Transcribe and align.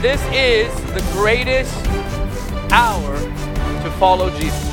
This 0.00 0.22
is 0.32 0.72
the 0.94 1.00
greatest 1.14 1.74
hour 2.70 3.18
to 3.82 3.90
follow 3.98 4.30
Jesus. 4.38 4.68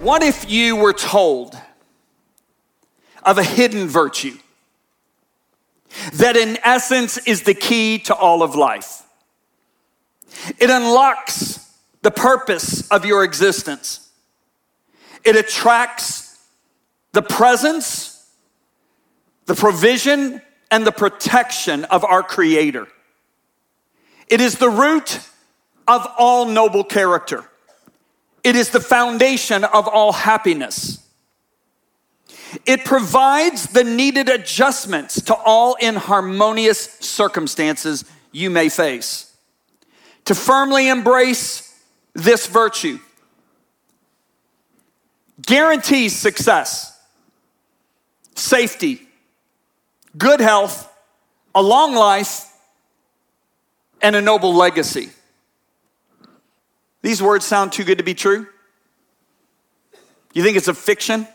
What 0.00 0.22
if 0.22 0.50
you 0.50 0.76
were 0.76 0.94
told 0.94 1.58
of 3.22 3.36
a 3.36 3.42
hidden 3.44 3.86
virtue 3.86 4.38
that, 6.14 6.38
in 6.38 6.56
essence, 6.64 7.18
is 7.18 7.42
the 7.42 7.52
key 7.52 7.98
to 7.98 8.14
all 8.14 8.42
of 8.42 8.54
life? 8.54 9.02
It 10.58 10.70
unlocks 10.70 11.70
the 12.00 12.10
purpose 12.10 12.88
of 12.90 13.04
your 13.04 13.24
existence, 13.24 14.08
it 15.22 15.36
attracts 15.36 16.38
the 17.12 17.20
presence, 17.20 18.09
the 19.50 19.56
provision, 19.56 20.40
and 20.70 20.86
the 20.86 20.92
protection 20.92 21.82
of 21.86 22.04
our 22.04 22.22
Creator. 22.22 22.86
It 24.28 24.40
is 24.40 24.58
the 24.58 24.70
root 24.70 25.18
of 25.88 26.06
all 26.16 26.46
noble 26.46 26.84
character. 26.84 27.44
It 28.44 28.54
is 28.54 28.70
the 28.70 28.78
foundation 28.78 29.64
of 29.64 29.88
all 29.88 30.12
happiness. 30.12 31.04
It 32.64 32.84
provides 32.84 33.66
the 33.66 33.82
needed 33.82 34.28
adjustments 34.28 35.20
to 35.22 35.34
all 35.34 35.74
inharmonious 35.80 36.84
circumstances 37.00 38.04
you 38.30 38.50
may 38.50 38.68
face. 38.68 39.34
To 40.26 40.36
firmly 40.36 40.88
embrace 40.88 41.76
this 42.14 42.46
virtue 42.46 43.00
guarantees 45.42 46.14
success, 46.14 46.96
safety, 48.36 49.08
good 50.16 50.40
health, 50.40 50.90
a 51.54 51.62
long 51.62 51.94
life, 51.94 52.46
and 54.02 54.16
a 54.16 54.20
noble 54.20 54.54
legacy. 54.54 55.10
These 57.02 57.22
words 57.22 57.44
sound 57.44 57.72
too 57.72 57.84
good 57.84 57.98
to 57.98 58.04
be 58.04 58.14
true? 58.14 58.46
You 60.32 60.42
think 60.42 60.56
it's 60.56 60.68
a 60.68 60.74
fiction? 60.74 61.26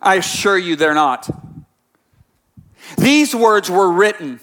I 0.00 0.16
assure 0.16 0.56
you 0.56 0.76
they're 0.76 0.94
not. 0.94 1.28
These 2.96 3.34
words 3.34 3.70
were 3.70 3.90
written 3.90 4.40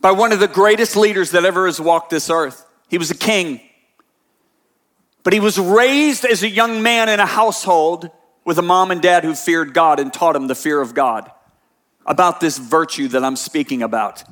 by 0.00 0.12
one 0.12 0.32
of 0.32 0.40
the 0.40 0.48
greatest 0.48 0.96
leaders 0.96 1.30
that 1.30 1.44
ever 1.44 1.66
has 1.66 1.80
walked 1.80 2.10
this 2.10 2.28
earth. 2.28 2.66
He 2.88 2.98
was 2.98 3.10
a 3.10 3.16
king, 3.16 3.60
but 5.24 5.32
he 5.32 5.40
was 5.40 5.58
raised 5.58 6.24
as 6.24 6.42
a 6.42 6.48
young 6.48 6.82
man 6.82 7.08
in 7.08 7.18
a 7.18 7.26
household 7.26 8.10
with 8.44 8.58
a 8.58 8.62
mom 8.62 8.90
and 8.90 9.02
dad 9.02 9.24
who 9.24 9.34
feared 9.34 9.74
God 9.74 9.98
and 9.98 10.12
taught 10.12 10.36
him 10.36 10.46
the 10.46 10.54
fear 10.54 10.80
of 10.80 10.94
God 10.94 11.30
about 12.06 12.40
this 12.40 12.58
virtue 12.58 13.08
that 13.08 13.24
I'm 13.24 13.36
speaking 13.36 13.82
about. 13.82 14.22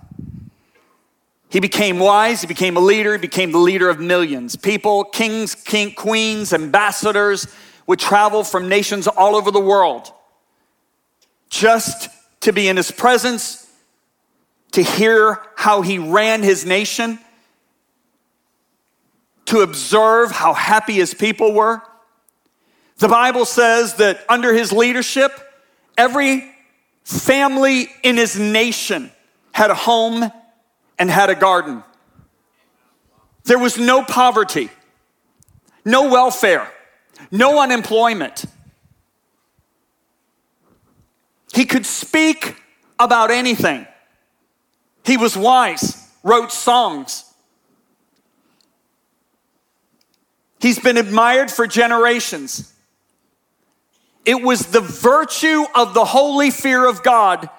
He 1.49 1.61
became 1.61 1.99
wise, 1.99 2.43
he 2.43 2.47
became 2.47 2.77
a 2.77 2.81
leader, 2.81 3.13
he 3.13 3.19
became 3.19 3.53
the 3.53 3.59
leader 3.59 3.89
of 3.89 3.99
millions. 3.99 4.55
People, 4.55 5.05
kings, 5.05 5.55
king, 5.55 5.93
queens, 5.95 6.53
ambassadors 6.53 7.47
would 7.87 7.99
travel 7.99 8.45
from 8.45 8.69
nations 8.69 9.07
all 9.07 9.35
over 9.35 9.51
the 9.51 9.61
world 9.61 10.13
just 11.49 12.09
to 12.41 12.53
be 12.53 12.69
in 12.69 12.77
his 12.77 12.91
presence, 12.91 13.71
to 14.73 14.83
hear 14.83 15.39
how 15.57 15.83
he 15.83 15.99
ran 15.99 16.43
his 16.43 16.65
nation, 16.65 17.19
to 19.53 19.61
observe 19.61 20.31
how 20.31 20.55
happy 20.55 20.95
his 20.95 21.13
people 21.13 21.53
were. 21.53 21.83
The 22.97 23.09
Bible 23.09 23.45
says 23.45 23.97
that 23.97 24.25
under 24.27 24.55
his 24.55 24.73
leadership, 24.73 25.31
every 25.99 26.51
family 27.05 27.89
in 28.03 28.17
his 28.17 28.39
nation 28.39 29.13
had 29.53 29.71
a 29.71 29.75
home 29.75 30.33
and 30.99 31.11
had 31.11 31.29
a 31.29 31.35
garden. 31.35 31.85
There 33.45 33.59
was 33.59 33.77
no 33.77 34.03
poverty, 34.03 34.71
no 35.85 36.09
welfare, 36.09 36.67
no 37.31 37.61
unemployment. 37.61 38.47
He 41.53 41.67
could 41.67 41.85
speak 41.85 42.57
about 42.99 43.31
anything. 43.31 43.87
He 45.05 45.19
was 45.19 45.37
wise, 45.37 46.09
wrote 46.23 46.53
songs. 46.53 47.32
He's 50.63 50.79
been 50.79 50.97
admired 50.97 51.51
for 51.51 51.67
generations. 51.67 52.73
It 54.25 54.41
was 54.41 54.67
the 54.67 54.81
virtue 54.81 55.65
of 55.75 55.93
the 55.93 56.05
holy 56.05 56.53
fear 56.53 56.87
of 56.87 57.03
God 57.03 57.51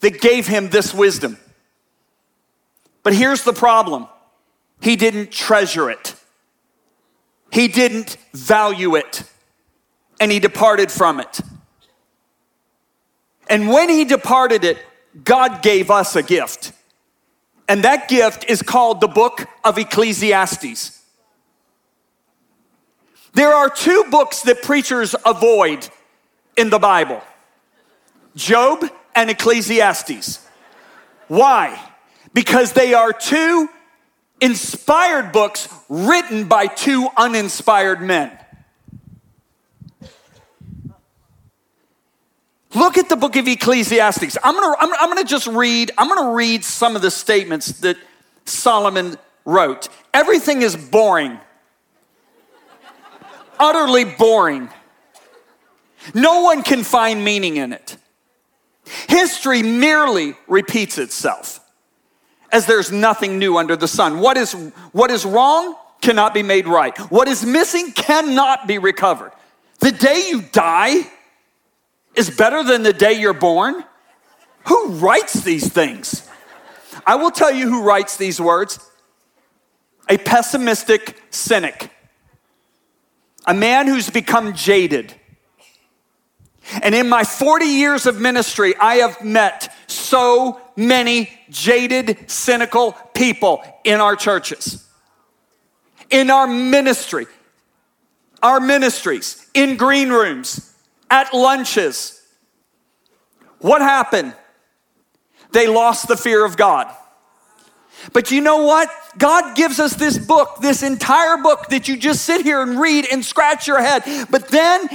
that 0.00 0.18
gave 0.22 0.46
him 0.46 0.70
this 0.70 0.94
wisdom. 0.94 1.36
But 3.02 3.12
here's 3.12 3.44
the 3.44 3.52
problem 3.52 4.08
he 4.80 4.96
didn't 4.96 5.30
treasure 5.30 5.90
it, 5.90 6.14
he 7.52 7.68
didn't 7.68 8.16
value 8.32 8.96
it, 8.96 9.24
and 10.18 10.32
he 10.32 10.40
departed 10.40 10.90
from 10.90 11.20
it. 11.20 11.38
And 13.50 13.68
when 13.68 13.90
he 13.90 14.06
departed 14.06 14.64
it, 14.64 14.78
God 15.22 15.60
gave 15.60 15.90
us 15.90 16.16
a 16.16 16.22
gift. 16.22 16.72
And 17.68 17.84
that 17.84 18.08
gift 18.08 18.46
is 18.48 18.62
called 18.62 19.02
the 19.02 19.08
book 19.08 19.46
of 19.62 19.76
Ecclesiastes. 19.76 21.01
There 23.32 23.52
are 23.52 23.70
two 23.70 24.04
books 24.10 24.42
that 24.42 24.62
preachers 24.62 25.14
avoid 25.24 25.88
in 26.56 26.70
the 26.70 26.78
Bible 26.78 27.22
Job 28.34 28.84
and 29.14 29.30
Ecclesiastes. 29.30 30.46
Why? 31.28 31.92
because 32.34 32.72
they 32.72 32.94
are 32.94 33.12
two 33.12 33.68
inspired 34.40 35.32
books 35.32 35.68
written 35.88 36.48
by 36.48 36.66
two 36.66 37.08
uninspired 37.16 38.00
men. 38.00 38.36
Look 42.74 42.96
at 42.96 43.10
the 43.10 43.16
book 43.16 43.36
of 43.36 43.46
Ecclesiastes. 43.46 44.38
I'm 44.42 44.54
gonna, 44.54 44.76
I'm, 44.80 44.94
I'm 44.94 45.08
gonna 45.10 45.24
just 45.24 45.46
read, 45.46 45.90
I'm 45.98 46.08
gonna 46.08 46.32
read 46.32 46.64
some 46.64 46.96
of 46.96 47.02
the 47.02 47.10
statements 47.10 47.80
that 47.80 47.98
Solomon 48.46 49.16
wrote. 49.44 49.88
Everything 50.14 50.62
is 50.62 50.74
boring, 50.74 51.38
utterly 53.62 54.04
boring. 54.04 54.68
No 56.14 56.42
one 56.42 56.62
can 56.62 56.82
find 56.82 57.24
meaning 57.24 57.56
in 57.56 57.72
it. 57.72 57.96
History 59.08 59.62
merely 59.62 60.34
repeats 60.48 60.98
itself 60.98 61.60
as 62.50 62.66
there's 62.66 62.90
nothing 62.90 63.38
new 63.38 63.56
under 63.56 63.76
the 63.76 63.88
sun. 63.88 64.18
What 64.18 64.36
is, 64.36 64.52
what 64.90 65.10
is 65.10 65.24
wrong 65.24 65.76
cannot 66.00 66.34
be 66.34 66.42
made 66.42 66.66
right. 66.66 66.96
What 67.10 67.28
is 67.28 67.46
missing 67.46 67.92
cannot 67.92 68.66
be 68.66 68.78
recovered. 68.78 69.32
The 69.78 69.92
day 69.92 70.26
you 70.28 70.42
die 70.42 71.06
is 72.14 72.28
better 72.28 72.62
than 72.62 72.82
the 72.82 72.92
day 72.92 73.12
you're 73.14 73.32
born. 73.32 73.84
Who 74.66 74.88
writes 74.88 75.42
these 75.42 75.72
things? 75.72 76.28
I 77.06 77.14
will 77.14 77.30
tell 77.30 77.52
you 77.52 77.68
who 77.68 77.82
writes 77.82 78.16
these 78.16 78.40
words 78.40 78.78
a 80.08 80.18
pessimistic 80.18 81.22
cynic, 81.30 81.90
a 83.46 83.54
man 83.54 83.86
who's 83.86 84.10
become 84.10 84.54
jaded. 84.54 85.14
And 86.82 86.94
in 86.94 87.08
my 87.08 87.24
40 87.24 87.64
years 87.66 88.06
of 88.06 88.20
ministry, 88.20 88.74
I 88.76 88.96
have 88.96 89.24
met 89.24 89.74
so 89.88 90.60
many 90.76 91.30
jaded, 91.50 92.30
cynical 92.30 92.92
people 93.14 93.62
in 93.84 94.00
our 94.00 94.16
churches, 94.16 94.86
in 96.10 96.30
our 96.30 96.46
ministry, 96.46 97.26
our 98.42 98.60
ministries, 98.60 99.46
in 99.54 99.76
green 99.76 100.10
rooms, 100.10 100.74
at 101.10 101.34
lunches. 101.34 102.22
What 103.58 103.82
happened? 103.82 104.34
They 105.52 105.66
lost 105.66 106.08
the 106.08 106.16
fear 106.16 106.44
of 106.44 106.56
God. 106.56 106.92
But 108.12 108.30
you 108.30 108.40
know 108.40 108.64
what? 108.64 108.88
God 109.18 109.56
gives 109.56 109.78
us 109.78 109.94
this 109.94 110.18
book, 110.18 110.58
this 110.60 110.82
entire 110.82 111.36
book 111.36 111.68
that 111.68 111.88
you 111.88 111.96
just 111.96 112.24
sit 112.24 112.42
here 112.42 112.62
and 112.62 112.80
read 112.80 113.06
and 113.10 113.24
scratch 113.24 113.66
your 113.66 113.80
head. 113.80 114.02
But 114.30 114.48
then 114.48 114.88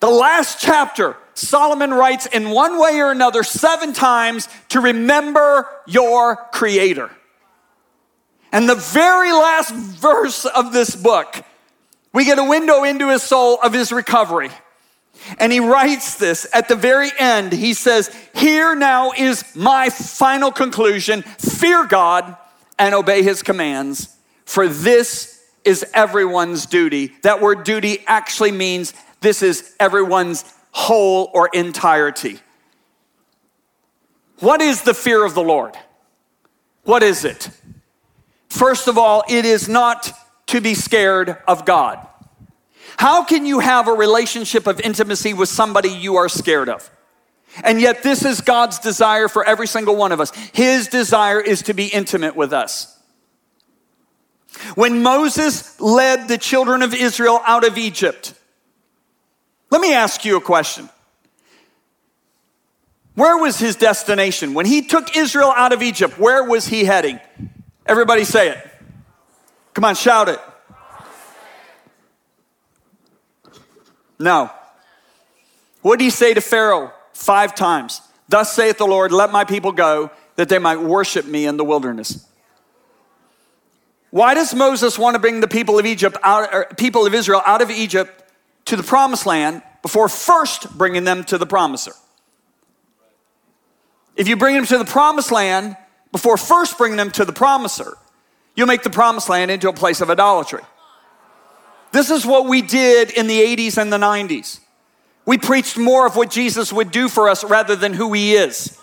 the 0.00 0.10
last 0.10 0.60
chapter, 0.60 1.16
Solomon 1.34 1.92
writes 1.92 2.26
in 2.26 2.50
one 2.50 2.78
way 2.78 3.00
or 3.00 3.10
another 3.10 3.42
seven 3.42 3.92
times 3.92 4.48
to 4.70 4.80
remember 4.80 5.68
your 5.86 6.36
Creator. 6.52 7.10
And 8.52 8.68
the 8.68 8.76
very 8.76 9.32
last 9.32 9.74
verse 9.74 10.46
of 10.46 10.72
this 10.72 10.94
book, 10.94 11.44
we 12.12 12.24
get 12.24 12.38
a 12.38 12.44
window 12.44 12.84
into 12.84 13.10
his 13.10 13.22
soul 13.22 13.58
of 13.62 13.72
his 13.72 13.90
recovery. 13.90 14.50
And 15.38 15.52
he 15.52 15.60
writes 15.60 16.16
this 16.16 16.46
at 16.52 16.68
the 16.68 16.76
very 16.76 17.10
end. 17.18 17.52
He 17.52 17.74
says, 17.74 18.14
Here 18.34 18.74
now 18.74 19.12
is 19.12 19.44
my 19.56 19.90
final 19.90 20.52
conclusion 20.52 21.22
fear 21.22 21.86
God 21.86 22.36
and 22.78 22.94
obey 22.94 23.22
his 23.22 23.42
commands, 23.42 24.16
for 24.44 24.68
this 24.68 25.42
is 25.64 25.84
everyone's 25.94 26.66
duty. 26.66 27.12
That 27.22 27.40
word 27.40 27.64
duty 27.64 28.04
actually 28.06 28.52
means 28.52 28.92
this 29.20 29.42
is 29.42 29.74
everyone's 29.80 30.44
whole 30.72 31.30
or 31.32 31.48
entirety. 31.52 32.38
What 34.40 34.60
is 34.60 34.82
the 34.82 34.94
fear 34.94 35.24
of 35.24 35.34
the 35.34 35.42
Lord? 35.42 35.76
What 36.82 37.02
is 37.02 37.24
it? 37.24 37.48
First 38.48 38.88
of 38.88 38.98
all, 38.98 39.22
it 39.28 39.44
is 39.44 39.68
not 39.68 40.12
to 40.48 40.60
be 40.60 40.74
scared 40.74 41.38
of 41.48 41.64
God. 41.64 42.06
How 42.98 43.24
can 43.24 43.46
you 43.46 43.60
have 43.60 43.88
a 43.88 43.92
relationship 43.92 44.66
of 44.66 44.80
intimacy 44.80 45.34
with 45.34 45.48
somebody 45.48 45.88
you 45.88 46.16
are 46.16 46.28
scared 46.28 46.68
of? 46.68 46.90
And 47.62 47.80
yet, 47.80 48.02
this 48.02 48.24
is 48.24 48.40
God's 48.40 48.78
desire 48.80 49.28
for 49.28 49.44
every 49.44 49.66
single 49.66 49.94
one 49.94 50.10
of 50.10 50.20
us. 50.20 50.32
His 50.52 50.88
desire 50.88 51.40
is 51.40 51.62
to 51.62 51.74
be 51.74 51.86
intimate 51.86 52.34
with 52.34 52.52
us. 52.52 52.90
When 54.74 55.02
Moses 55.02 55.80
led 55.80 56.28
the 56.28 56.38
children 56.38 56.82
of 56.82 56.94
Israel 56.94 57.40
out 57.44 57.64
of 57.64 57.78
Egypt, 57.78 58.34
let 59.70 59.80
me 59.80 59.94
ask 59.94 60.24
you 60.24 60.36
a 60.36 60.40
question. 60.40 60.88
Where 63.14 63.36
was 63.36 63.58
his 63.58 63.76
destination? 63.76 64.54
When 64.54 64.66
he 64.66 64.82
took 64.82 65.16
Israel 65.16 65.52
out 65.54 65.72
of 65.72 65.82
Egypt, 65.82 66.18
where 66.18 66.44
was 66.44 66.66
he 66.66 66.84
heading? 66.84 67.20
Everybody 67.86 68.24
say 68.24 68.50
it. 68.50 68.70
Come 69.74 69.84
on, 69.84 69.94
shout 69.94 70.28
it. 70.28 70.40
No. 74.18 74.50
What 75.82 75.98
did 75.98 76.04
he 76.04 76.10
say 76.10 76.34
to 76.34 76.40
Pharaoh 76.40 76.92
five 77.14 77.54
times? 77.54 78.02
Thus 78.28 78.52
saith 78.52 78.78
the 78.78 78.86
Lord, 78.86 79.12
let 79.12 79.32
my 79.32 79.44
people 79.44 79.72
go 79.72 80.10
that 80.36 80.48
they 80.48 80.58
might 80.58 80.80
worship 80.80 81.24
me 81.24 81.46
in 81.46 81.56
the 81.56 81.64
wilderness. 81.64 82.28
Why 84.10 84.34
does 84.34 84.54
Moses 84.54 84.98
want 84.98 85.14
to 85.14 85.18
bring 85.18 85.40
the 85.40 85.48
people 85.48 85.78
of 85.78 85.86
Egypt 85.86 86.16
out, 86.22 86.76
people 86.76 87.06
of 87.06 87.14
Israel 87.14 87.42
out 87.46 87.62
of 87.62 87.70
Egypt 87.70 88.22
to 88.66 88.76
the 88.76 88.82
promised 88.82 89.26
land 89.26 89.62
before 89.82 90.08
first 90.08 90.76
bringing 90.76 91.04
them 91.04 91.24
to 91.24 91.38
the 91.38 91.46
promiser? 91.46 91.92
If 94.16 94.28
you 94.28 94.36
bring 94.36 94.54
them 94.54 94.66
to 94.66 94.78
the 94.78 94.84
promised 94.84 95.32
land 95.32 95.76
before 96.12 96.36
first 96.36 96.78
bringing 96.78 96.96
them 96.96 97.10
to 97.12 97.24
the 97.24 97.32
promiser, 97.32 97.94
you'll 98.54 98.68
make 98.68 98.84
the 98.84 98.90
promised 98.90 99.28
land 99.28 99.50
into 99.50 99.68
a 99.68 99.72
place 99.72 100.00
of 100.00 100.10
idolatry. 100.10 100.62
This 101.90 102.10
is 102.10 102.24
what 102.24 102.46
we 102.46 102.62
did 102.62 103.10
in 103.10 103.26
the 103.26 103.40
80s 103.40 103.78
and 103.78 103.92
the 103.92 103.98
90s. 103.98 104.60
We 105.26 105.38
preached 105.38 105.78
more 105.78 106.06
of 106.06 106.16
what 106.16 106.30
Jesus 106.30 106.72
would 106.72 106.90
do 106.90 107.08
for 107.08 107.28
us 107.28 107.44
rather 107.44 107.76
than 107.76 107.94
who 107.94 108.12
he 108.12 108.34
is. 108.34 108.78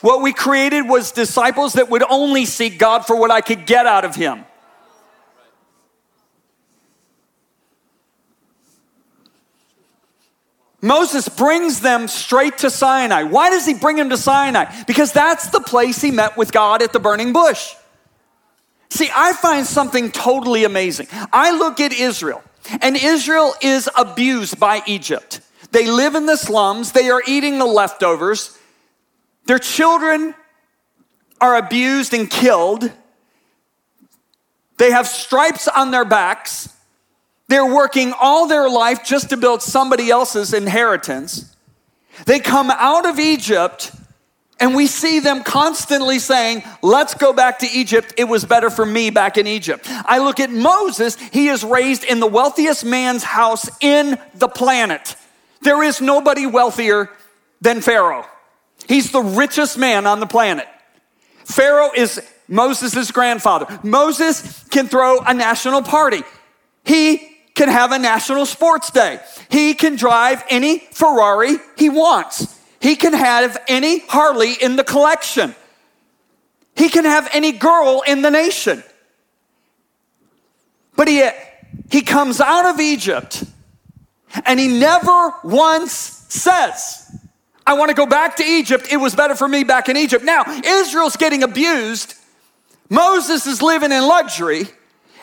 What 0.00 0.22
we 0.22 0.32
created 0.32 0.82
was 0.82 1.12
disciples 1.12 1.74
that 1.74 1.90
would 1.90 2.04
only 2.04 2.44
seek 2.44 2.78
God 2.78 3.04
for 3.06 3.16
what 3.16 3.30
I 3.30 3.40
could 3.40 3.66
get 3.66 3.86
out 3.86 4.04
of 4.04 4.14
him. 4.14 4.44
Moses 10.80 11.28
brings 11.28 11.80
them 11.80 12.06
straight 12.06 12.58
to 12.58 12.70
Sinai. 12.70 13.24
Why 13.24 13.50
does 13.50 13.66
he 13.66 13.74
bring 13.74 13.96
them 13.96 14.10
to 14.10 14.16
Sinai? 14.16 14.84
Because 14.84 15.12
that's 15.12 15.48
the 15.48 15.60
place 15.60 16.00
he 16.00 16.12
met 16.12 16.36
with 16.36 16.52
God 16.52 16.82
at 16.82 16.92
the 16.92 17.00
burning 17.00 17.32
bush. 17.32 17.74
See, 18.90 19.10
I 19.14 19.32
find 19.32 19.66
something 19.66 20.12
totally 20.12 20.64
amazing. 20.64 21.08
I 21.32 21.50
look 21.50 21.80
at 21.80 21.92
Israel, 21.92 22.42
and 22.80 22.96
Israel 22.96 23.54
is 23.60 23.88
abused 23.96 24.58
by 24.58 24.82
Egypt. 24.86 25.40
They 25.70 25.86
live 25.86 26.14
in 26.14 26.26
the 26.26 26.36
slums, 26.36 26.92
they 26.92 27.10
are 27.10 27.22
eating 27.26 27.58
the 27.58 27.66
leftovers. 27.66 28.56
Their 29.46 29.58
children 29.58 30.34
are 31.40 31.56
abused 31.56 32.12
and 32.12 32.30
killed. 32.30 32.92
They 34.76 34.90
have 34.90 35.06
stripes 35.06 35.68
on 35.68 35.90
their 35.90 36.04
backs. 36.04 36.68
They're 37.48 37.66
working 37.66 38.12
all 38.20 38.46
their 38.46 38.68
life 38.68 39.04
just 39.04 39.30
to 39.30 39.36
build 39.36 39.62
somebody 39.62 40.10
else's 40.10 40.52
inheritance. 40.52 41.56
They 42.26 42.40
come 42.40 42.70
out 42.70 43.06
of 43.06 43.18
Egypt 43.18 43.92
and 44.60 44.74
we 44.74 44.86
see 44.86 45.20
them 45.20 45.42
constantly 45.42 46.18
saying, 46.18 46.62
Let's 46.82 47.14
go 47.14 47.32
back 47.32 47.60
to 47.60 47.68
Egypt. 47.70 48.14
It 48.16 48.24
was 48.24 48.44
better 48.44 48.70
for 48.70 48.84
me 48.84 49.10
back 49.10 49.38
in 49.38 49.46
Egypt. 49.46 49.86
I 49.88 50.18
look 50.18 50.40
at 50.40 50.50
Moses, 50.50 51.16
he 51.16 51.48
is 51.48 51.64
raised 51.64 52.04
in 52.04 52.20
the 52.20 52.26
wealthiest 52.26 52.84
man's 52.84 53.22
house 53.22 53.68
in 53.80 54.18
the 54.34 54.48
planet. 54.48 55.16
There 55.62 55.82
is 55.82 56.00
nobody 56.00 56.46
wealthier 56.46 57.10
than 57.60 57.80
Pharaoh. 57.80 58.26
He's 58.86 59.10
the 59.10 59.22
richest 59.22 59.76
man 59.76 60.06
on 60.06 60.20
the 60.20 60.26
planet. 60.26 60.66
Pharaoh 61.44 61.90
is 61.94 62.20
Moses' 62.46 63.10
grandfather. 63.10 63.78
Moses 63.82 64.64
can 64.70 64.88
throw 64.88 65.20
a 65.20 65.34
national 65.34 65.82
party. 65.82 66.22
He 66.84 67.36
can 67.54 67.68
have 67.68 67.92
a 67.92 67.98
national 67.98 68.46
sports 68.46 68.90
day. 68.90 69.20
He 69.50 69.74
can 69.74 69.96
drive 69.96 70.44
any 70.48 70.78
Ferrari 70.78 71.56
he 71.76 71.88
wants. 71.88 72.57
He 72.80 72.96
can 72.96 73.12
have 73.12 73.60
any 73.68 74.00
Harley 74.00 74.52
in 74.52 74.76
the 74.76 74.84
collection. 74.84 75.54
He 76.76 76.88
can 76.88 77.04
have 77.04 77.28
any 77.32 77.52
girl 77.52 78.02
in 78.06 78.22
the 78.22 78.30
nation. 78.30 78.84
But 80.96 81.08
he, 81.08 81.28
he 81.90 82.02
comes 82.02 82.40
out 82.40 82.66
of 82.66 82.80
Egypt 82.80 83.44
and 84.44 84.60
he 84.60 84.68
never 84.68 85.34
once 85.42 85.92
says, 85.92 87.10
I 87.66 87.74
want 87.74 87.90
to 87.90 87.94
go 87.94 88.06
back 88.06 88.36
to 88.36 88.44
Egypt. 88.44 88.88
It 88.90 88.96
was 88.96 89.14
better 89.14 89.34
for 89.34 89.48
me 89.48 89.64
back 89.64 89.88
in 89.88 89.96
Egypt. 89.96 90.24
Now, 90.24 90.44
Israel's 90.64 91.16
getting 91.16 91.42
abused. 91.42 92.14
Moses 92.88 93.46
is 93.46 93.60
living 93.60 93.92
in 93.92 94.06
luxury. 94.06 94.64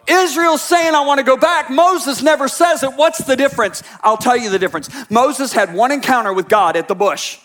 Israel's 0.07 0.61
saying, 0.61 0.93
I 0.93 1.05
want 1.05 1.19
to 1.19 1.23
go 1.23 1.37
back. 1.37 1.69
Moses 1.69 2.21
never 2.21 2.47
says 2.47 2.83
it. 2.83 2.93
What's 2.93 3.19
the 3.19 3.35
difference? 3.35 3.81
I'll 4.03 4.17
tell 4.17 4.37
you 4.37 4.49
the 4.49 4.59
difference. 4.59 4.89
Moses 5.09 5.53
had 5.53 5.73
one 5.73 5.91
encounter 5.91 6.33
with 6.33 6.47
God 6.47 6.75
at 6.75 6.87
the 6.87 6.95
bush. 6.95 7.39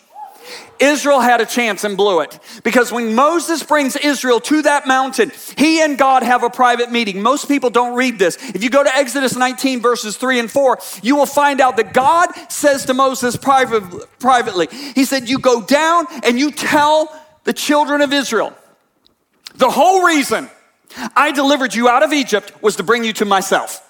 Israel 0.79 1.19
had 1.19 1.41
a 1.41 1.45
chance 1.45 1.83
and 1.83 1.95
blew 1.95 2.21
it. 2.21 2.39
Because 2.63 2.91
when 2.91 3.13
Moses 3.15 3.63
brings 3.63 3.95
Israel 3.95 4.39
to 4.41 4.61
that 4.63 4.87
mountain, 4.87 5.31
he 5.57 5.81
and 5.81 5.97
God 5.97 6.23
have 6.23 6.43
a 6.43 6.49
private 6.49 6.91
meeting. 6.91 7.21
Most 7.21 7.47
people 7.47 7.69
don't 7.69 7.95
read 7.95 8.19
this. 8.19 8.37
If 8.55 8.63
you 8.63 8.69
go 8.69 8.83
to 8.83 8.95
Exodus 8.95 9.35
19, 9.35 9.81
verses 9.81 10.17
3 10.17 10.39
and 10.39 10.51
4, 10.51 10.79
you 11.03 11.15
will 11.15 11.25
find 11.25 11.61
out 11.61 11.77
that 11.77 11.93
God 11.93 12.29
says 12.49 12.85
to 12.85 12.93
Moses 12.93 13.35
private, 13.35 13.83
privately, 14.19 14.67
He 14.71 15.05
said, 15.05 15.29
You 15.29 15.39
go 15.39 15.61
down 15.61 16.07
and 16.23 16.39
you 16.39 16.51
tell 16.51 17.15
the 17.43 17.53
children 17.53 18.01
of 18.01 18.13
Israel, 18.13 18.53
the 19.55 19.69
whole 19.69 20.05
reason 20.05 20.49
I 21.15 21.31
delivered 21.31 21.73
you 21.73 21.87
out 21.87 22.03
of 22.03 22.13
Egypt 22.13 22.51
was 22.61 22.75
to 22.77 22.83
bring 22.83 23.03
you 23.03 23.13
to 23.13 23.25
myself. 23.25 23.87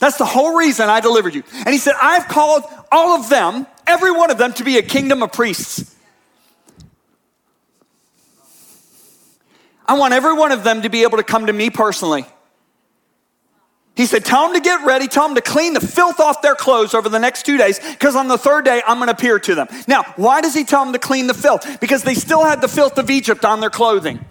That's 0.00 0.16
the 0.16 0.24
whole 0.24 0.56
reason 0.56 0.88
I 0.88 1.00
delivered 1.00 1.34
you. 1.34 1.42
And 1.52 1.68
he 1.68 1.78
said, 1.78 1.94
I've 2.00 2.28
called 2.28 2.62
all 2.92 3.20
of 3.20 3.28
them, 3.28 3.66
every 3.88 4.12
one 4.12 4.30
of 4.30 4.38
them, 4.38 4.52
to 4.54 4.64
be 4.64 4.78
a 4.78 4.82
kingdom 4.82 5.22
of 5.22 5.32
priests. 5.32 5.94
I 9.86 9.98
want 9.98 10.12
every 10.12 10.34
one 10.34 10.52
of 10.52 10.62
them 10.64 10.82
to 10.82 10.90
be 10.90 11.02
able 11.02 11.16
to 11.16 11.24
come 11.24 11.46
to 11.46 11.52
me 11.52 11.70
personally. 11.70 12.26
He 13.96 14.06
said, 14.06 14.24
Tell 14.24 14.44
them 14.44 14.54
to 14.54 14.60
get 14.60 14.86
ready, 14.86 15.08
tell 15.08 15.26
them 15.26 15.34
to 15.34 15.40
clean 15.40 15.72
the 15.72 15.80
filth 15.80 16.20
off 16.20 16.40
their 16.40 16.54
clothes 16.54 16.94
over 16.94 17.08
the 17.08 17.18
next 17.18 17.44
two 17.44 17.56
days, 17.56 17.80
because 17.80 18.14
on 18.14 18.28
the 18.28 18.38
third 18.38 18.64
day, 18.64 18.80
I'm 18.86 19.00
gonna 19.00 19.10
appear 19.10 19.40
to 19.40 19.54
them. 19.56 19.66
Now, 19.88 20.04
why 20.14 20.40
does 20.40 20.54
he 20.54 20.62
tell 20.62 20.84
them 20.84 20.92
to 20.92 21.00
clean 21.00 21.26
the 21.26 21.34
filth? 21.34 21.80
Because 21.80 22.04
they 22.04 22.14
still 22.14 22.44
had 22.44 22.60
the 22.60 22.68
filth 22.68 22.96
of 22.98 23.10
Egypt 23.10 23.44
on 23.44 23.58
their 23.58 23.70
clothing. 23.70 24.24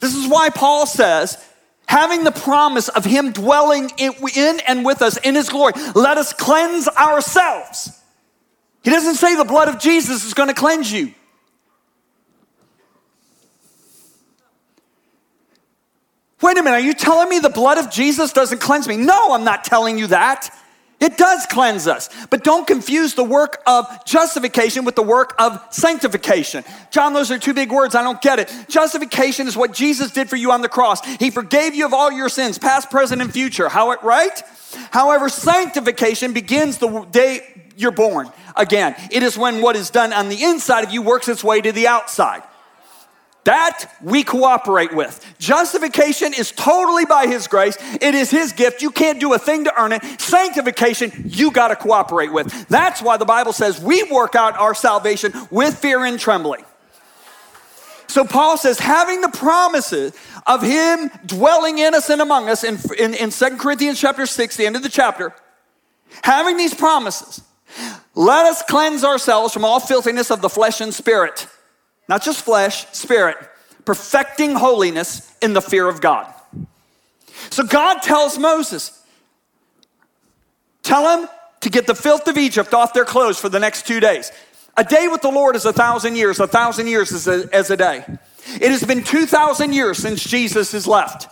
This 0.00 0.14
is 0.14 0.28
why 0.28 0.50
Paul 0.50 0.84
says, 0.84 1.42
having 1.86 2.24
the 2.24 2.32
promise 2.32 2.88
of 2.88 3.06
him 3.06 3.32
dwelling 3.32 3.90
in 3.98 4.60
and 4.66 4.84
with 4.84 5.00
us 5.00 5.16
in 5.18 5.36
his 5.36 5.48
glory, 5.48 5.72
let 5.94 6.18
us 6.18 6.34
cleanse 6.34 6.86
ourselves. 6.88 7.98
He 8.84 8.90
doesn't 8.90 9.14
say 9.14 9.34
the 9.34 9.44
blood 9.44 9.68
of 9.68 9.80
Jesus 9.80 10.24
is 10.24 10.34
going 10.34 10.48
to 10.48 10.54
cleanse 10.54 10.92
you. 10.92 11.14
Wait 16.42 16.58
a 16.58 16.62
minute, 16.62 16.76
are 16.76 16.80
you 16.80 16.92
telling 16.92 17.30
me 17.30 17.38
the 17.38 17.48
blood 17.48 17.78
of 17.78 17.90
Jesus 17.90 18.34
doesn't 18.34 18.60
cleanse 18.60 18.86
me? 18.86 18.98
No, 18.98 19.32
I'm 19.32 19.44
not 19.44 19.64
telling 19.64 19.96
you 19.96 20.08
that. 20.08 20.50
It 21.00 21.16
does 21.16 21.46
cleanse 21.46 21.86
us. 21.86 22.10
But 22.28 22.44
don't 22.44 22.66
confuse 22.66 23.14
the 23.14 23.24
work 23.24 23.62
of 23.66 24.04
justification 24.04 24.84
with 24.84 24.94
the 24.94 25.02
work 25.02 25.34
of 25.38 25.58
sanctification. 25.70 26.62
John, 26.90 27.14
those 27.14 27.30
are 27.30 27.38
two 27.38 27.54
big 27.54 27.72
words. 27.72 27.94
I 27.94 28.02
don't 28.02 28.20
get 28.20 28.38
it. 28.38 28.54
Justification 28.68 29.48
is 29.48 29.56
what 29.56 29.72
Jesus 29.72 30.10
did 30.10 30.28
for 30.28 30.36
you 30.36 30.52
on 30.52 30.60
the 30.60 30.68
cross. 30.68 31.04
He 31.16 31.30
forgave 31.30 31.74
you 31.74 31.86
of 31.86 31.94
all 31.94 32.12
your 32.12 32.28
sins, 32.28 32.58
past, 32.58 32.90
present, 32.90 33.22
and 33.22 33.32
future. 33.32 33.70
How 33.70 33.92
it 33.92 34.02
right? 34.02 34.42
However, 34.90 35.30
sanctification 35.30 36.34
begins 36.34 36.76
the 36.78 37.06
day 37.10 37.63
you're 37.76 37.90
born 37.90 38.30
again. 38.56 38.94
It 39.10 39.22
is 39.22 39.36
when 39.36 39.62
what 39.62 39.76
is 39.76 39.90
done 39.90 40.12
on 40.12 40.28
the 40.28 40.42
inside 40.42 40.84
of 40.84 40.90
you 40.90 41.02
works 41.02 41.28
its 41.28 41.44
way 41.44 41.60
to 41.60 41.72
the 41.72 41.86
outside. 41.86 42.42
That 43.44 43.92
we 44.00 44.24
cooperate 44.24 44.94
with. 44.94 45.22
Justification 45.38 46.32
is 46.32 46.50
totally 46.50 47.04
by 47.04 47.26
His 47.26 47.46
grace. 47.46 47.76
It 48.00 48.14
is 48.14 48.30
His 48.30 48.52
gift. 48.52 48.80
You 48.80 48.90
can't 48.90 49.20
do 49.20 49.34
a 49.34 49.38
thing 49.38 49.64
to 49.64 49.80
earn 49.80 49.92
it. 49.92 50.02
Sanctification, 50.18 51.12
you 51.26 51.50
got 51.50 51.68
to 51.68 51.76
cooperate 51.76 52.32
with. 52.32 52.68
That's 52.68 53.02
why 53.02 53.18
the 53.18 53.26
Bible 53.26 53.52
says 53.52 53.78
we 53.78 54.02
work 54.04 54.34
out 54.34 54.56
our 54.56 54.74
salvation 54.74 55.32
with 55.50 55.78
fear 55.78 56.04
and 56.04 56.18
trembling. 56.18 56.64
So 58.06 58.24
Paul 58.24 58.56
says, 58.56 58.78
having 58.78 59.20
the 59.20 59.28
promises 59.28 60.16
of 60.46 60.62
Him 60.62 61.10
dwelling 61.26 61.78
in 61.78 61.94
us 61.94 62.08
and 62.08 62.22
among 62.22 62.48
us 62.48 62.64
in, 62.64 62.78
in, 62.98 63.12
in 63.12 63.30
2 63.30 63.56
Corinthians 63.58 64.00
chapter 64.00 64.24
6, 64.24 64.56
the 64.56 64.64
end 64.64 64.76
of 64.76 64.82
the 64.82 64.88
chapter, 64.88 65.34
Having 66.22 66.56
these 66.56 66.74
promises, 66.74 67.42
let 68.14 68.46
us 68.46 68.62
cleanse 68.62 69.04
ourselves 69.04 69.52
from 69.52 69.64
all 69.64 69.80
filthiness 69.80 70.30
of 70.30 70.40
the 70.40 70.48
flesh 70.48 70.80
and 70.80 70.94
spirit. 70.94 71.46
Not 72.08 72.22
just 72.22 72.44
flesh, 72.44 72.86
spirit. 72.92 73.36
Perfecting 73.84 74.54
holiness 74.54 75.32
in 75.42 75.52
the 75.52 75.60
fear 75.60 75.88
of 75.88 76.00
God. 76.00 76.32
So 77.50 77.64
God 77.64 78.00
tells 78.00 78.38
Moses, 78.38 79.02
tell 80.82 81.18
him 81.18 81.28
to 81.60 81.70
get 81.70 81.86
the 81.86 81.94
filth 81.94 82.28
of 82.28 82.36
Egypt 82.38 82.72
off 82.74 82.92
their 82.92 83.04
clothes 83.04 83.38
for 83.38 83.48
the 83.48 83.60
next 83.60 83.86
two 83.86 84.00
days. 84.00 84.30
A 84.76 84.84
day 84.84 85.08
with 85.08 85.22
the 85.22 85.30
Lord 85.30 85.56
is 85.56 85.64
a 85.64 85.72
thousand 85.72 86.16
years, 86.16 86.40
a 86.40 86.46
thousand 86.46 86.88
years 86.88 87.12
is 87.12 87.28
a, 87.28 87.48
as 87.54 87.70
a 87.70 87.76
day. 87.76 88.04
It 88.46 88.70
has 88.70 88.84
been 88.84 89.02
2,000 89.02 89.72
years 89.72 89.98
since 89.98 90.22
Jesus 90.22 90.72
has 90.72 90.86
left. 90.86 91.28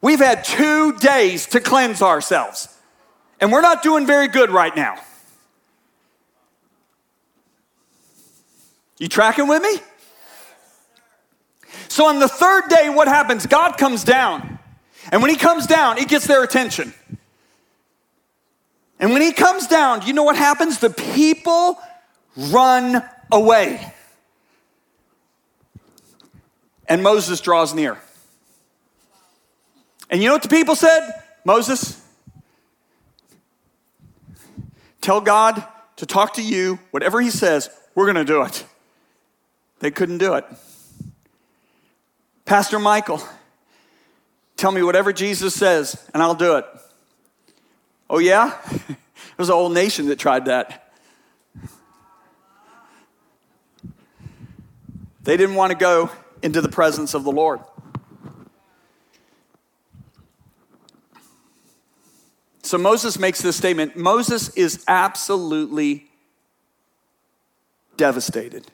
We've 0.00 0.18
had 0.18 0.44
two 0.44 0.98
days 0.98 1.46
to 1.48 1.60
cleanse 1.60 2.02
ourselves, 2.02 2.68
and 3.40 3.52
we're 3.52 3.60
not 3.60 3.82
doing 3.82 4.06
very 4.06 4.28
good 4.28 4.50
right 4.50 4.74
now. 4.74 4.96
You 9.02 9.08
tracking 9.08 9.48
with 9.48 9.60
me? 9.60 9.74
So 11.88 12.06
on 12.06 12.20
the 12.20 12.28
third 12.28 12.68
day, 12.68 12.88
what 12.88 13.08
happens? 13.08 13.46
God 13.46 13.76
comes 13.76 14.04
down. 14.04 14.60
And 15.10 15.20
when 15.20 15.28
he 15.28 15.36
comes 15.36 15.66
down, 15.66 15.96
he 15.96 16.04
gets 16.04 16.28
their 16.28 16.44
attention. 16.44 16.94
And 19.00 19.12
when 19.12 19.20
he 19.20 19.32
comes 19.32 19.66
down, 19.66 20.06
you 20.06 20.12
know 20.12 20.22
what 20.22 20.36
happens? 20.36 20.78
The 20.78 20.90
people 20.90 21.80
run 22.36 23.02
away. 23.32 23.92
And 26.86 27.02
Moses 27.02 27.40
draws 27.40 27.74
near. 27.74 27.98
And 30.10 30.22
you 30.22 30.28
know 30.28 30.34
what 30.34 30.44
the 30.44 30.48
people 30.48 30.76
said? 30.76 31.10
Moses, 31.44 32.00
tell 35.00 35.20
God 35.20 35.64
to 35.96 36.06
talk 36.06 36.34
to 36.34 36.42
you. 36.42 36.78
Whatever 36.92 37.20
he 37.20 37.30
says, 37.30 37.68
we're 37.96 38.04
going 38.04 38.24
to 38.24 38.32
do 38.32 38.42
it. 38.42 38.64
They 39.82 39.90
couldn't 39.90 40.18
do 40.18 40.34
it. 40.34 40.44
Pastor 42.44 42.78
Michael, 42.78 43.20
tell 44.56 44.70
me 44.70 44.80
whatever 44.80 45.12
Jesus 45.12 45.54
says, 45.54 46.08
and 46.14 46.22
I'll 46.22 46.36
do 46.36 46.56
it. 46.56 46.64
Oh, 48.08 48.18
yeah? 48.18 48.56
It 49.32 49.38
was 49.38 49.48
a 49.48 49.54
whole 49.54 49.70
nation 49.70 50.06
that 50.06 50.18
tried 50.18 50.44
that. 50.44 50.92
They 55.22 55.36
didn't 55.38 55.54
want 55.54 55.72
to 55.72 55.78
go 55.78 56.10
into 56.42 56.60
the 56.60 56.68
presence 56.68 57.14
of 57.14 57.24
the 57.24 57.32
Lord. 57.32 57.60
So 62.62 62.76
Moses 62.76 63.18
makes 63.18 63.40
this 63.40 63.56
statement. 63.56 63.96
Moses 63.96 64.50
is 64.50 64.84
absolutely 64.86 66.10
devastated. 67.96 68.70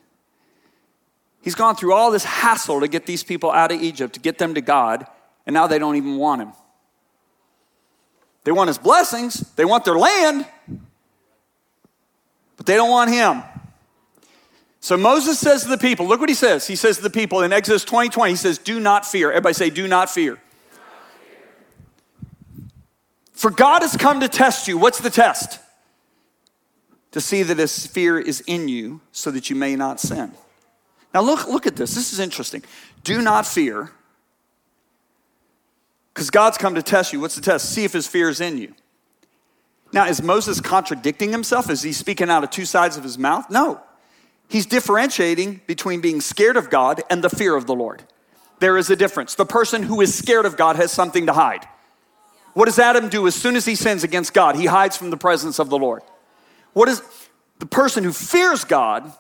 He's 1.43 1.55
gone 1.55 1.77
through 1.77 1.93
all 1.93 2.11
this 2.11 2.25
hassle 2.25 2.81
to 2.81 2.89
get 2.89 3.07
these 3.07 3.23
people 3.23 3.51
out 3.51 3.73
of 3.73 3.81
Egypt, 3.81 4.15
to 4.15 4.21
get 4.21 4.39
them 4.39 4.55
to 4.55 4.61
God, 4.61 5.07
and 5.47 5.55
now 5.55 5.67
they 5.67 5.79
don't 5.79 5.97
even 5.97 6.17
want 6.17 6.43
him. 6.43 6.53
They 8.45 8.53
want 8.53 8.69
his 8.69 8.79
blessings, 8.79 9.41
they 9.57 9.65
want 9.65 9.85
their 9.85 9.99
land, 9.99 10.47
but 12.57 12.67
they 12.67 12.75
don't 12.75 12.91
want 12.91 13.11
him. 13.11 13.43
So 14.81 14.97
Moses 14.97 15.39
says 15.39 15.65
to 15.65 15.69
the 15.69 15.79
people, 15.79 16.07
look 16.07 16.21
what 16.21 16.29
he 16.29 16.35
says. 16.35 16.67
He 16.67 16.77
says 16.77 16.97
to 16.97 17.03
the 17.03 17.11
people 17.11 17.43
in 17.43 17.53
Exodus 17.53 17.85
20 17.85 18.09
20, 18.11 18.33
he 18.33 18.37
says, 18.37 18.59
Do 18.59 18.81
not 18.81 19.05
fear. 19.05 19.31
Everybody 19.31 19.55
say, 19.55 19.71
Do 19.71 19.89
not 19.89 20.09
fear. 20.09 20.39
For 23.33 23.51
God 23.51 23.83
has 23.83 23.97
come 23.97 24.21
to 24.21 24.29
test 24.29 24.67
you. 24.67 24.79
What's 24.79 25.01
the 25.01 25.11
test? 25.11 25.61
To 27.13 27.21
see 27.21 27.43
that 27.43 27.59
his 27.59 27.87
fear 27.87 28.19
is 28.19 28.41
in 28.47 28.69
you 28.69 29.01
so 29.13 29.31
that 29.31 29.49
you 29.51 29.57
may 29.57 29.77
not 29.77 30.01
sin. 30.01 30.33
Now 31.15 31.23
look, 31.23 31.49
look 31.49 31.67
at 31.67 31.77
this. 31.77 31.95
This 31.95 32.13
is 32.13 32.19
interesting. 32.19 32.63
Do 33.05 33.23
not 33.23 33.47
fear. 33.47 33.91
Because 36.13 36.31
God's 36.31 36.59
come 36.59 36.75
to 36.75 36.83
test 36.83 37.13
you. 37.13 37.21
What's 37.21 37.37
the 37.37 37.41
test? 37.41 37.71
See 37.71 37.85
if 37.85 37.93
his 37.93 38.07
fear 38.07 38.29
is 38.29 38.41
in 38.41 38.59
you. 38.59 38.75
Now, 39.93 40.07
is 40.07 40.23
Moses 40.23 40.61
contradicting 40.61 41.33
himself? 41.33 41.71
Is 41.71 41.83
he 41.83 41.93
speaking 41.93 42.29
out 42.29 42.45
of 42.45 42.51
two 42.51 42.67
sides 42.67 42.97
of 42.99 43.03
his 43.03 43.17
mouth? 43.17 43.49
No. 43.49 43.81
He's 44.49 44.67
differentiating 44.67 45.63
between 45.67 46.01
being 46.01 46.21
scared 46.21 46.57
of 46.57 46.69
God 46.69 47.03
and 47.09 47.25
the 47.25 47.31
fear 47.31 47.57
of 47.57 47.67
the 47.67 47.75
Lord. 47.75 48.03
There 48.59 48.77
is 48.77 48.91
a 48.91 48.97
difference. 48.97 49.35
The 49.35 49.47
person 49.47 49.85
who 49.85 50.01
is 50.01 50.15
scared 50.15 50.45
of 50.45 50.57
God 50.57 50.77
has 50.77 50.93
something 50.93 51.27
to 51.27 51.33
hide. 51.33 51.67
What 52.53 52.67
does 52.67 52.79
Adam 52.79 53.09
do 53.09 53.27
as 53.27 53.35
soon 53.35 53.57
as 53.57 53.65
he 53.65 53.75
sins 53.75 54.05
against 54.05 54.35
God? 54.35 54.57
He 54.57 54.67
hides 54.67 54.97
from 54.97 55.11
the 55.11 55.17
presence 55.17 55.59
of 55.59 55.71
the 55.71 55.79
Lord. 55.79 56.03
What 56.75 56.89
is 56.89 57.01
the 57.59 57.67
person 57.67 58.05
who 58.05 58.13
fears 58.13 58.65
God 58.65 59.13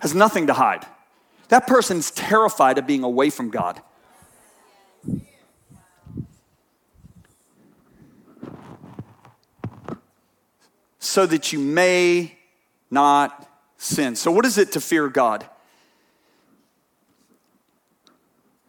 has 0.00 0.14
nothing 0.14 0.46
to 0.48 0.52
hide. 0.52 0.86
That 1.48 1.66
person's 1.66 2.10
terrified 2.10 2.78
of 2.78 2.86
being 2.86 3.04
away 3.04 3.30
from 3.30 3.50
God. 3.50 3.80
So 10.98 11.24
that 11.26 11.52
you 11.52 11.58
may 11.58 12.36
not 12.90 13.48
sin. 13.76 14.16
So, 14.16 14.30
what 14.30 14.44
is 14.44 14.58
it 14.58 14.72
to 14.72 14.80
fear 14.80 15.08
God? 15.08 15.46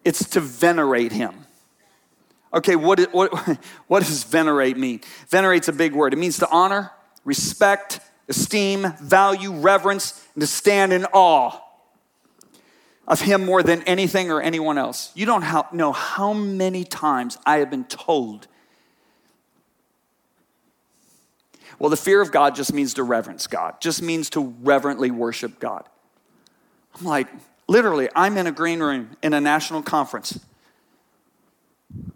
It's 0.06 0.30
to 0.30 0.40
venerate 0.40 1.12
Him. 1.12 1.34
Okay, 2.54 2.76
what, 2.76 3.00
what, 3.14 3.34
what 3.88 4.04
does 4.04 4.24
venerate 4.24 4.78
mean? 4.78 5.02
Venerate's 5.30 5.68
a 5.68 5.74
big 5.74 5.94
word. 5.94 6.14
It 6.14 6.18
means 6.18 6.38
to 6.38 6.50
honor, 6.50 6.92
respect, 7.26 8.00
esteem, 8.30 8.94
value, 9.02 9.52
reverence, 9.52 10.26
and 10.36 10.42
to 10.42 10.48
stand 10.48 10.94
in 10.94 11.06
awe 11.06 11.60
of 13.08 13.22
him 13.22 13.46
more 13.46 13.64
than 13.64 13.82
anything 13.84 14.30
or 14.30 14.42
anyone 14.42 14.78
else. 14.78 15.12
You 15.16 15.26
don't 15.26 15.74
know 15.74 15.94
how 15.94 16.34
many 16.34 16.84
times 16.84 17.38
I 17.46 17.60
have 17.60 17.70
been 17.70 17.86
told, 17.86 18.48
well, 21.80 21.90
the 21.90 21.98
fear 21.98 22.22
of 22.22 22.32
God 22.32 22.56
just 22.56 22.74
means 22.74 22.96
to 22.96 23.04
reverence 23.04 23.48
God, 23.48 23.80
just 23.80 24.02
means 24.02 24.30
to 24.32 24.54
reverently 24.62 25.12
worship 25.12 25.60
God. 25.60 25.86
I'm 27.00 27.06
like, 27.06 27.28
literally, 27.68 28.10
I'm 28.16 28.36
in 28.38 28.48
a 28.48 28.52
green 28.52 28.80
room 28.80 29.16
in 29.22 29.34
a 29.34 29.40
national 29.40 29.84
conference, 29.84 30.40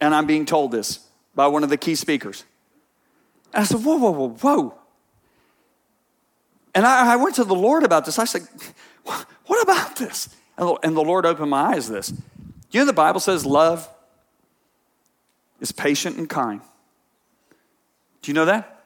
and 0.01 0.13
I'm 0.13 0.25
being 0.25 0.45
told 0.45 0.71
this 0.71 0.99
by 1.35 1.47
one 1.47 1.63
of 1.63 1.69
the 1.69 1.77
key 1.77 1.95
speakers. 1.95 2.43
And 3.53 3.61
I 3.61 3.65
said, 3.65 3.83
whoa, 3.83 3.97
whoa, 3.97 4.11
whoa, 4.11 4.29
whoa. 4.29 4.73
And 6.73 6.85
I, 6.85 7.13
I 7.13 7.15
went 7.17 7.35
to 7.35 7.43
the 7.43 7.55
Lord 7.55 7.83
about 7.83 8.05
this. 8.05 8.17
I 8.17 8.25
said, 8.25 8.47
what 9.03 9.61
about 9.61 9.95
this? 9.95 10.29
And 10.61 10.95
the 10.95 11.01
Lord 11.01 11.25
opened 11.25 11.49
my 11.49 11.73
eyes 11.73 11.87
to 11.87 11.93
this. 11.93 12.13
You 12.69 12.79
know, 12.79 12.85
the 12.85 12.93
Bible 12.93 13.19
says 13.19 13.45
love 13.45 13.89
is 15.59 15.71
patient 15.71 16.17
and 16.17 16.29
kind. 16.29 16.61
Do 18.21 18.29
you 18.29 18.35
know 18.35 18.45
that? 18.45 18.83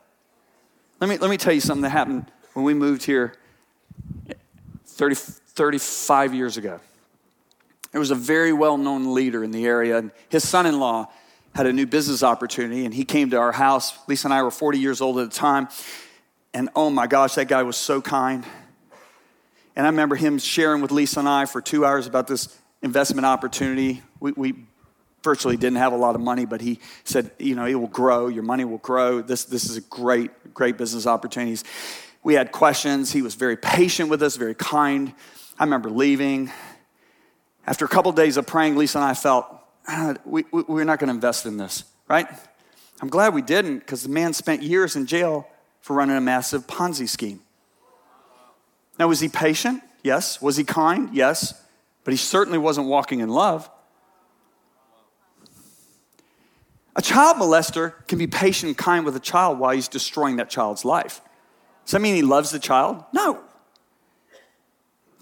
Let 1.01 1.09
me, 1.09 1.17
let 1.17 1.29
me 1.29 1.35
tell 1.35 1.51
you 1.51 1.59
something 1.59 1.81
that 1.81 1.89
happened 1.89 2.31
when 2.53 2.63
we 2.63 2.73
moved 2.73 3.03
here 3.03 3.35
30, 4.85 5.15
35 5.15 6.33
years 6.33 6.55
ago. 6.55 6.79
There 7.91 7.99
was 7.99 8.11
a 8.11 8.15
very 8.15 8.53
well 8.53 8.77
known 8.77 9.13
leader 9.13 9.43
in 9.43 9.51
the 9.51 9.65
area, 9.65 9.97
and 9.97 10.11
his 10.29 10.47
son 10.47 10.65
in 10.65 10.79
law 10.79 11.09
had 11.53 11.65
a 11.65 11.73
new 11.73 11.85
business 11.85 12.23
opportunity, 12.23 12.85
and 12.85 12.93
he 12.93 13.03
came 13.03 13.29
to 13.31 13.37
our 13.37 13.51
house. 13.51 13.97
Lisa 14.07 14.27
and 14.27 14.33
I 14.33 14.43
were 14.43 14.51
40 14.51 14.79
years 14.79 15.01
old 15.01 15.19
at 15.19 15.29
the 15.29 15.35
time, 15.35 15.67
and 16.53 16.69
oh 16.75 16.89
my 16.89 17.07
gosh, 17.07 17.35
that 17.35 17.49
guy 17.49 17.63
was 17.63 17.75
so 17.75 18.01
kind 18.01 18.45
and 19.75 19.85
I 19.85 19.89
remember 19.89 20.15
him 20.15 20.39
sharing 20.39 20.81
with 20.81 20.91
Lisa 20.91 21.19
and 21.19 21.29
I 21.29 21.45
for 21.45 21.61
two 21.61 21.85
hours 21.85 22.07
about 22.07 22.27
this 22.27 22.57
investment 22.81 23.25
opportunity. 23.25 24.01
We, 24.19 24.31
we 24.31 24.53
virtually 25.23 25.57
didn't 25.57 25.77
have 25.77 25.91
a 25.91 25.97
lot 25.97 26.15
of 26.15 26.21
money, 26.21 26.45
but 26.45 26.61
he 26.61 26.79
said, 27.03 27.31
you 27.39 27.55
know, 27.55 27.65
it 27.65 27.75
will 27.75 27.87
grow, 27.87 28.27
your 28.27 28.43
money 28.43 28.63
will 28.63 28.77
grow. 28.77 29.21
This, 29.21 29.45
this 29.45 29.69
is 29.69 29.77
a 29.77 29.81
great, 29.81 30.53
great 30.53 30.77
business 30.77 31.07
opportunities. 31.07 31.63
We 32.23 32.35
had 32.35 32.51
questions. 32.51 33.11
He 33.11 33.21
was 33.21 33.35
very 33.35 33.57
patient 33.57 34.09
with 34.09 34.21
us, 34.23 34.35
very 34.35 34.55
kind. 34.55 35.13
I 35.59 35.63
remember 35.63 35.89
leaving. 35.89 36.51
After 37.67 37.85
a 37.85 37.87
couple 37.87 38.09
of 38.09 38.15
days 38.15 38.37
of 38.37 38.45
praying, 38.45 38.77
Lisa 38.77 38.99
and 38.99 39.05
I 39.05 39.13
felt, 39.15 39.47
ah, 39.87 40.15
we, 40.25 40.45
we, 40.51 40.61
we're 40.63 40.83
not 40.83 40.99
going 40.99 41.07
to 41.07 41.15
invest 41.15 41.45
in 41.45 41.57
this, 41.57 41.83
right? 42.07 42.27
I'm 43.01 43.09
glad 43.09 43.33
we 43.33 43.41
didn't 43.41 43.79
because 43.79 44.03
the 44.03 44.09
man 44.09 44.33
spent 44.33 44.63
years 44.63 44.95
in 44.95 45.05
jail 45.05 45.47
for 45.81 45.95
running 45.95 46.15
a 46.15 46.21
massive 46.21 46.65
Ponzi 46.67 47.09
scheme. 47.09 47.41
Now, 48.97 49.07
was 49.07 49.19
he 49.19 49.29
patient? 49.29 49.83
Yes. 50.03 50.41
Was 50.41 50.57
he 50.57 50.63
kind? 50.63 51.09
Yes. 51.13 51.61
But 52.03 52.13
he 52.13 52.17
certainly 52.17 52.57
wasn't 52.57 52.87
walking 52.87 53.19
in 53.19 53.29
love. 53.29 53.69
A 56.95 57.01
child 57.01 57.37
molester 57.37 58.07
can 58.07 58.17
be 58.17 58.27
patient 58.27 58.69
and 58.69 58.77
kind 58.77 59.03
with 59.03 59.15
a 59.15 59.19
child 59.19 59.59
while 59.59 59.71
he's 59.71 59.89
destroying 59.89 60.37
that 60.37 60.49
child's 60.49 60.85
life. 60.85 61.21
Does 61.83 61.91
that 61.91 62.01
mean 62.01 62.15
he 62.15 62.21
loves 62.21 62.51
the 62.51 62.59
child? 62.59 63.03
No. 63.13 63.41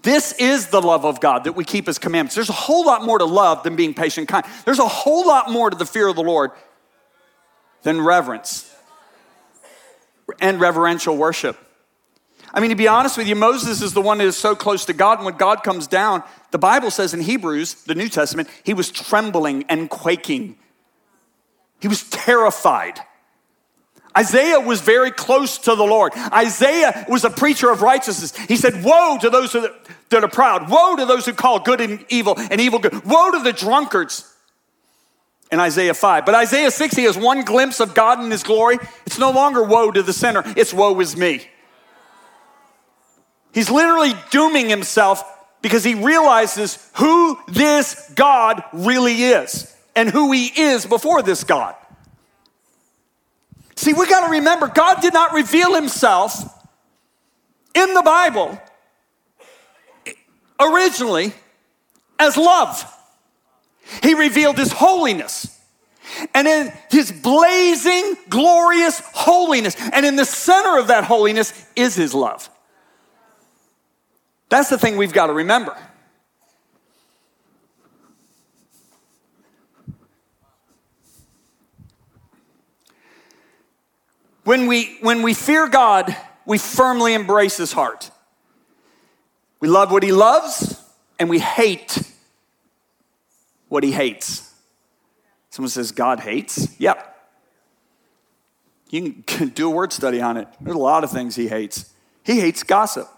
This 0.02 0.32
is 0.34 0.68
the 0.68 0.82
love 0.82 1.04
of 1.04 1.18
God 1.20 1.44
that 1.44 1.54
we 1.54 1.64
keep 1.64 1.86
his 1.86 1.98
commandments. 1.98 2.34
There's 2.34 2.50
a 2.50 2.52
whole 2.52 2.84
lot 2.84 3.02
more 3.02 3.18
to 3.18 3.24
love 3.24 3.62
than 3.62 3.74
being 3.74 3.94
patient 3.94 4.30
and 4.30 4.44
kind. 4.44 4.54
There's 4.64 4.78
a 4.78 4.86
whole 4.86 5.26
lot 5.26 5.50
more 5.50 5.70
to 5.70 5.76
the 5.76 5.86
fear 5.86 6.06
of 6.08 6.14
the 6.14 6.22
Lord 6.22 6.52
than 7.82 8.00
reverence. 8.00 8.70
and 10.40 10.60
reverential 10.60 11.16
worship. 11.16 11.58
I 12.54 12.60
mean, 12.60 12.70
to 12.70 12.76
be 12.76 12.86
honest 12.86 13.18
with 13.18 13.26
you, 13.26 13.34
Moses 13.34 13.82
is 13.82 13.94
the 13.94 14.00
one 14.00 14.18
that 14.18 14.26
is 14.26 14.36
so 14.36 14.54
close 14.54 14.84
to 14.84 14.92
God. 14.92 15.18
And 15.18 15.26
when 15.26 15.36
God 15.36 15.64
comes 15.64 15.88
down, 15.88 16.22
the 16.52 16.58
Bible 16.58 16.92
says 16.92 17.12
in 17.12 17.20
Hebrews, 17.20 17.74
the 17.82 17.96
New 17.96 18.08
Testament, 18.08 18.48
he 18.62 18.72
was 18.72 18.92
trembling 18.92 19.64
and 19.68 19.90
quaking. 19.90 20.56
He 21.80 21.88
was 21.88 22.08
terrified. 22.10 23.00
Isaiah 24.16 24.60
was 24.60 24.80
very 24.80 25.10
close 25.10 25.58
to 25.58 25.74
the 25.74 25.82
Lord. 25.82 26.12
Isaiah 26.14 27.04
was 27.08 27.24
a 27.24 27.30
preacher 27.30 27.70
of 27.70 27.82
righteousness. 27.82 28.36
He 28.36 28.56
said, 28.56 28.84
Woe 28.84 29.18
to 29.20 29.30
those 29.30 29.52
that 29.52 30.22
are 30.22 30.28
proud. 30.28 30.70
Woe 30.70 30.94
to 30.94 31.06
those 31.06 31.26
who 31.26 31.32
call 31.32 31.58
good 31.58 31.80
and 31.80 32.04
evil 32.08 32.36
and 32.38 32.60
evil 32.60 32.78
good. 32.78 33.04
Woe 33.04 33.32
to 33.32 33.40
the 33.42 33.52
drunkards 33.52 34.32
in 35.50 35.58
Isaiah 35.58 35.94
5. 35.94 36.24
But 36.24 36.36
Isaiah 36.36 36.70
6, 36.70 36.94
he 36.94 37.02
has 37.02 37.18
one 37.18 37.42
glimpse 37.42 37.80
of 37.80 37.96
God 37.96 38.20
in 38.20 38.30
his 38.30 38.44
glory. 38.44 38.78
It's 39.06 39.18
no 39.18 39.32
longer 39.32 39.64
woe 39.64 39.90
to 39.90 40.04
the 40.04 40.12
sinner, 40.12 40.44
it's 40.56 40.72
woe 40.72 41.00
is 41.00 41.16
me. 41.16 41.48
He's 43.54 43.70
literally 43.70 44.12
dooming 44.30 44.68
himself 44.68 45.22
because 45.62 45.84
he 45.84 45.94
realizes 45.94 46.78
who 46.96 47.38
this 47.48 48.10
God 48.14 48.62
really 48.72 49.22
is 49.22 49.74
and 49.96 50.10
who 50.10 50.32
he 50.32 50.46
is 50.46 50.84
before 50.84 51.22
this 51.22 51.44
God. 51.44 51.74
See, 53.76 53.92
we 53.92 54.08
got 54.08 54.26
to 54.26 54.32
remember 54.32 54.66
God 54.66 55.00
did 55.00 55.14
not 55.14 55.32
reveal 55.32 55.74
himself 55.74 56.34
in 57.74 57.94
the 57.94 58.02
Bible 58.02 58.60
originally 60.60 61.32
as 62.18 62.36
love. 62.36 62.84
He 64.02 64.14
revealed 64.14 64.58
his 64.58 64.72
holiness. 64.72 65.50
And 66.34 66.46
in 66.46 66.72
his 66.90 67.10
blazing, 67.10 68.16
glorious 68.28 69.00
holiness, 69.14 69.74
and 69.92 70.04
in 70.04 70.16
the 70.16 70.24
center 70.24 70.78
of 70.78 70.88
that 70.88 71.04
holiness 71.04 71.52
is 71.74 71.94
his 71.94 72.14
love. 72.14 72.48
That's 74.54 74.70
the 74.70 74.78
thing 74.78 74.96
we've 74.96 75.12
got 75.12 75.26
to 75.26 75.32
remember. 75.32 75.76
When 84.44 84.68
we, 84.68 84.96
when 85.00 85.22
we 85.22 85.34
fear 85.34 85.66
God, 85.66 86.16
we 86.46 86.58
firmly 86.58 87.14
embrace 87.14 87.56
his 87.56 87.72
heart. 87.72 88.12
We 89.58 89.66
love 89.66 89.90
what 89.90 90.04
he 90.04 90.12
loves 90.12 90.80
and 91.18 91.28
we 91.28 91.40
hate 91.40 91.98
what 93.68 93.82
he 93.82 93.90
hates. 93.90 94.54
Someone 95.50 95.70
says, 95.70 95.90
God 95.90 96.20
hates? 96.20 96.78
Yep. 96.78 97.28
You 98.90 99.14
can 99.26 99.48
do 99.56 99.66
a 99.66 99.70
word 99.74 99.92
study 99.92 100.20
on 100.20 100.36
it. 100.36 100.46
There's 100.60 100.76
a 100.76 100.78
lot 100.78 101.02
of 101.02 101.10
things 101.10 101.34
he 101.34 101.48
hates. 101.48 101.92
He 102.22 102.38
hates 102.38 102.62
gossip. 102.62 103.08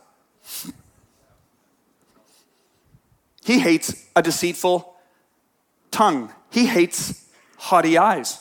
He 3.47 3.61
hates 3.61 3.95
a 4.17 4.23
deceitful 4.23 4.97
tongue. 5.93 6.33
He 6.51 6.67
hates 6.67 7.25
haughty 7.57 7.97
eyes. 7.97 8.41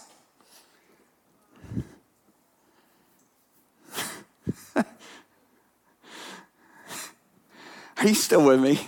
Are 4.76 4.86
you 8.02 8.16
still 8.16 8.44
with 8.44 8.60
me? 8.60 8.80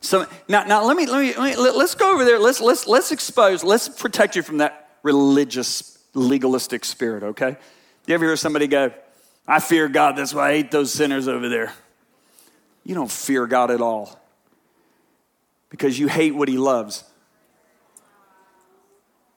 So 0.00 0.26
now, 0.48 0.64
now 0.64 0.84
let 0.84 0.96
me 0.96 1.06
let 1.06 1.20
me, 1.20 1.34
let 1.36 1.56
me 1.56 1.70
let's 1.70 1.94
go 1.94 2.12
over 2.12 2.24
there. 2.24 2.40
Let's 2.40 2.60
let's 2.60 2.88
let's 2.88 3.12
expose. 3.12 3.62
Let's 3.62 3.88
protect 3.88 4.34
you 4.34 4.42
from 4.42 4.58
that 4.58 4.88
religious 5.04 5.96
legalistic 6.12 6.84
spirit. 6.84 7.22
Okay? 7.22 7.56
You 8.08 8.14
ever 8.14 8.24
hear 8.24 8.34
somebody 8.34 8.66
go, 8.66 8.92
"I 9.46 9.60
fear 9.60 9.86
God, 9.88 10.16
that's 10.16 10.34
why 10.34 10.50
I 10.50 10.54
hate 10.54 10.72
those 10.72 10.92
sinners 10.92 11.28
over 11.28 11.48
there." 11.48 11.72
You 12.84 12.94
don't 12.94 13.10
fear 13.10 13.46
God 13.46 13.70
at 13.70 13.80
all 13.80 14.20
because 15.70 15.98
you 15.98 16.08
hate 16.08 16.34
what 16.34 16.48
He 16.48 16.58
loves. 16.58 17.04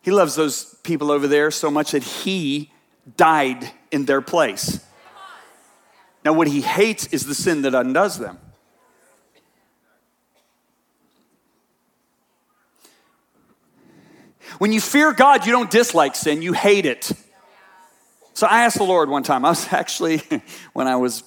He 0.02 0.12
loves 0.12 0.36
those 0.36 0.76
people 0.84 1.12
over 1.12 1.28
there 1.28 1.52
so 1.52 1.72
much 1.72 1.92
that 1.92 2.04
He 2.04 2.72
died 3.18 3.70
in 3.92 4.06
their 4.06 4.22
place. 4.22 4.86
Now, 6.24 6.34
what 6.34 6.48
he 6.48 6.62
hates 6.62 7.06
is 7.08 7.28
the 7.28 7.36
sin 7.36 7.62
that 7.62 7.76
undoes 7.76 8.18
them. 8.18 8.40
When 14.58 14.72
you 14.72 14.82
fear 14.82 15.14
God, 15.14 15.46
you 15.46 15.52
don't 15.52 15.70
dislike 15.70 16.16
sin, 16.16 16.42
you 16.42 16.54
hate 16.54 16.86
it. 16.86 17.12
So 18.34 18.48
I 18.48 18.64
asked 18.64 18.78
the 18.78 18.84
Lord 18.84 19.10
one 19.10 19.22
time, 19.22 19.46
I 19.46 19.50
was 19.50 19.68
actually, 19.72 20.24
when 20.74 20.88
I 20.88 20.96
was 20.96 21.24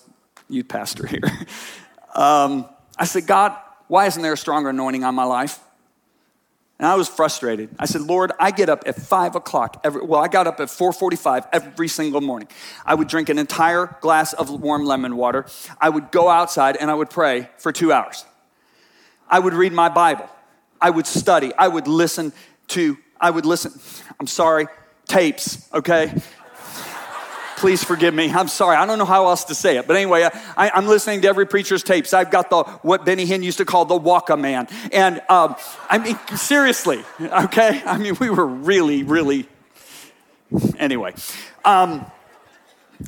youth 0.48 0.66
pastor 0.66 1.07
here, 1.07 1.20
um, 2.14 2.68
I 2.99 3.05
said, 3.05 3.27
God, 3.27 3.57
why 3.87 4.07
isn't 4.07 4.23
there 4.23 4.33
a 4.33 4.37
stronger 4.37 4.71
anointing 4.71 5.05
on 5.05 5.14
my 5.14 5.25
life? 5.25 5.59
And 6.79 6.87
I 6.87 6.94
was 6.94 7.09
frustrated. 7.09 7.71
I 7.79 7.87
said, 7.87 8.03
Lord, 8.03 8.31
I 8.38 8.53
get 8.53 8.68
up 8.68 8.85
at 8.87 8.94
five 8.94 9.35
o'clock 9.35 9.81
every, 9.83 10.03
well, 10.03 10.21
I 10.21 10.29
got 10.29 10.47
up 10.47 10.61
at 10.61 10.71
445 10.71 11.47
every 11.53 11.88
single 11.88 12.21
morning. 12.21 12.49
I 12.87 12.94
would 12.94 13.09
drink 13.09 13.29
an 13.29 13.38
entire 13.38 13.97
glass 14.01 14.33
of 14.33 14.49
warm 14.49 14.85
lemon 14.85 15.16
water. 15.16 15.47
I 15.81 15.88
would 15.88 16.12
go 16.12 16.29
outside 16.29 16.77
and 16.77 16.88
I 16.88 16.94
would 16.94 17.11
pray 17.11 17.49
for 17.57 17.73
two 17.73 17.92
hours. 17.92 18.25
I 19.29 19.40
would 19.40 19.55
read 19.55 19.73
my 19.73 19.88
Bible. 19.88 20.29
I 20.81 20.90
would 20.90 21.07
study. 21.07 21.53
I 21.59 21.66
would 21.66 21.88
listen 21.88 22.33
to, 22.68 22.97
I 23.21 23.31
would 23.31 23.44
listen, 23.44 23.73
I'm 24.21 24.29
sorry, 24.29 24.68
tapes, 25.09 25.68
okay? 25.75 26.12
Please 27.59 27.83
forgive 27.83 28.14
me. 28.14 28.31
I'm 28.31 28.47
sorry. 28.47 28.77
I 28.77 28.87
don't 28.87 28.99
know 28.99 29.05
how 29.05 29.27
else 29.27 29.42
to 29.47 29.55
say 29.55 29.79
it. 29.79 29.88
But 29.88 29.97
anyway, 29.97 30.29
I, 30.57 30.79
am 30.79 30.87
listening 30.87 31.23
to 31.23 31.29
every 31.29 31.44
preacher's 31.44 31.83
tapes. 31.83 32.14
I've 32.14 32.31
got 32.31 32.51
the 32.51 32.62
what 32.83 33.05
Benny 33.05 33.27
Hinn 33.27 33.42
used 33.42 33.59
to 33.59 33.64
call 33.64 33.85
the 33.85 33.97
walk 33.97 34.31
a 34.31 34.37
man. 34.37 34.68
And 34.92 35.21
um, 35.29 35.57
I 35.90 35.99
mean, 35.99 36.16
seriously, 36.37 37.03
okay? 37.21 37.83
I 37.85 37.99
mean, 37.99 38.16
we 38.21 38.31
were 38.31 38.47
really, 38.47 39.03
really. 39.03 39.49
Anyway. 40.79 41.14
Um, 41.64 42.07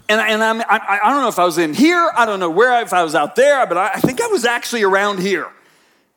and, 0.08 0.20
and 0.20 0.42
I'm, 0.42 0.60
I, 0.62 0.98
I, 1.04 1.10
don't 1.10 1.22
know 1.22 1.28
if 1.28 1.38
I 1.38 1.44
was 1.44 1.58
in 1.58 1.72
here, 1.72 2.10
I 2.16 2.26
don't 2.26 2.40
know 2.40 2.50
where, 2.50 2.82
if 2.82 2.92
I 2.92 3.04
was 3.04 3.14
out 3.14 3.36
there, 3.36 3.66
but 3.66 3.78
I, 3.78 3.92
I 3.94 4.00
think 4.00 4.20
I 4.20 4.26
was 4.26 4.44
actually 4.44 4.82
around 4.82 5.20
here. 5.20 5.48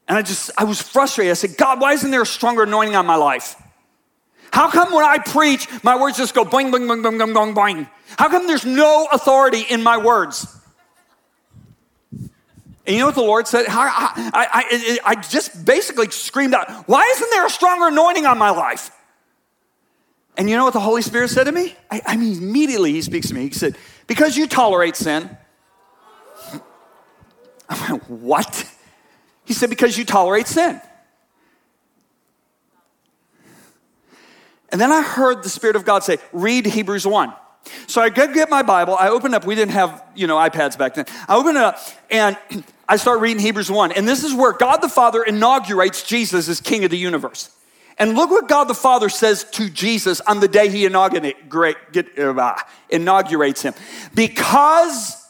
And 0.08 0.18
I 0.18 0.24
just, 0.24 0.50
I 0.58 0.64
was 0.64 0.82
frustrated. 0.82 1.30
I 1.30 1.36
said, 1.36 1.56
God, 1.56 1.80
why 1.80 1.94
isn't 1.94 2.10
there 2.10 2.24
a 2.24 2.26
stronger 2.26 2.64
anointing 2.64 2.96
on 2.96 3.06
my 3.06 3.16
life? 3.16 3.56
How 4.52 4.72
come 4.72 4.92
when 4.92 5.06
I 5.06 5.20
preach, 5.20 5.68
my 5.84 6.00
words 6.02 6.18
just 6.18 6.34
go 6.34 6.44
boing, 6.46 6.72
boing, 6.72 6.88
boing, 6.88 7.04
boing, 7.04 7.20
boing, 7.20 7.34
boing, 7.34 7.56
boing? 7.56 7.90
How 8.18 8.30
come 8.30 8.48
there's 8.48 8.66
no 8.66 9.08
authority 9.12 9.62
in 9.62 9.82
my 9.84 9.98
words? 9.98 10.48
And 12.86 12.96
you 12.96 13.00
know 13.00 13.06
what 13.06 13.16
the 13.16 13.22
Lord 13.22 13.48
said? 13.48 13.66
I, 13.70 14.32
I, 14.34 14.44
I, 14.54 15.00
I, 15.06 15.16
just 15.16 15.66
basically 15.66 16.10
screamed 16.10 16.54
out, 16.54 16.70
Why 16.88 17.06
isn't 17.16 17.30
there 17.32 17.46
a 17.46 17.50
stronger 17.50 17.88
anointing 17.88 18.26
on 18.26 18.38
my 18.38 18.50
life? 18.50 18.92
And 20.36 20.50
you 20.50 20.58
know 20.58 20.66
what 20.66 20.74
the 20.74 20.80
Holy 20.80 21.02
Spirit 21.02 21.30
said 21.30 21.46
to 21.46 21.52
me? 21.52 21.76
I, 21.90 22.02
I 22.06 22.18
mean, 22.18 22.38
immediately 22.38 22.92
he 22.92 23.02
speaks 23.02 23.30
to 23.30 23.34
me. 23.34 23.48
He 23.48 23.54
said, 23.54 23.78
Because 24.06 24.36
you 24.36 24.48
tolerate 24.48 24.98
sin. 24.98 25.30
I 27.70 27.92
went, 27.92 28.10
What? 28.10 28.70
He 29.46 29.54
said, 29.54 29.70
Because 29.70 29.98
you 29.98 30.04
tolerate 30.04 30.48
sin. 30.48 30.82
And 34.74 34.82
then 34.82 34.92
I 34.92 35.04
heard 35.04 35.44
the 35.44 35.50
Spirit 35.50 35.76
of 35.76 35.86
God 35.86 36.04
say, 36.04 36.18
read 36.32 36.66
Hebrews 36.66 37.06
1. 37.06 37.32
So 37.88 38.02
I 38.02 38.10
go 38.10 38.32
get 38.34 38.50
my 38.50 38.62
Bible, 38.62 38.96
I 39.00 39.10
open 39.10 39.34
up, 39.34 39.46
we 39.46 39.56
didn't 39.56 39.72
have, 39.72 40.04
you 40.16 40.28
know, 40.28 40.36
iPads 40.36 40.78
back 40.78 40.96
then. 40.96 41.06
I 41.28 41.36
open 41.36 41.56
it 41.56 41.64
up 41.64 41.80
and 42.10 42.38
I 42.88 42.98
start 42.98 43.22
reading 43.22 43.42
Hebrews 43.42 43.72
1. 43.72 43.94
And 43.94 44.08
this 44.08 44.24
is 44.24 44.34
where 44.34 44.52
God 44.52 44.78
the 44.78 44.90
Father 44.90 45.24
inaugurates 45.24 46.04
Jesus 46.04 46.50
as 46.50 46.60
King 46.60 46.84
of 46.84 46.92
the 46.92 46.98
universe. 46.98 47.50
And 47.98 48.16
look 48.16 48.30
what 48.32 48.50
God 48.50 48.66
the 48.66 48.74
Father 48.74 49.08
says 49.08 49.46
to 49.52 49.70
Jesus 49.70 50.20
on 50.22 50.40
the 50.40 50.48
day 50.48 50.68
he 50.68 50.86
uh, 50.88 52.56
inaugurates 52.90 53.62
him. 53.62 53.74
Because 54.16 55.28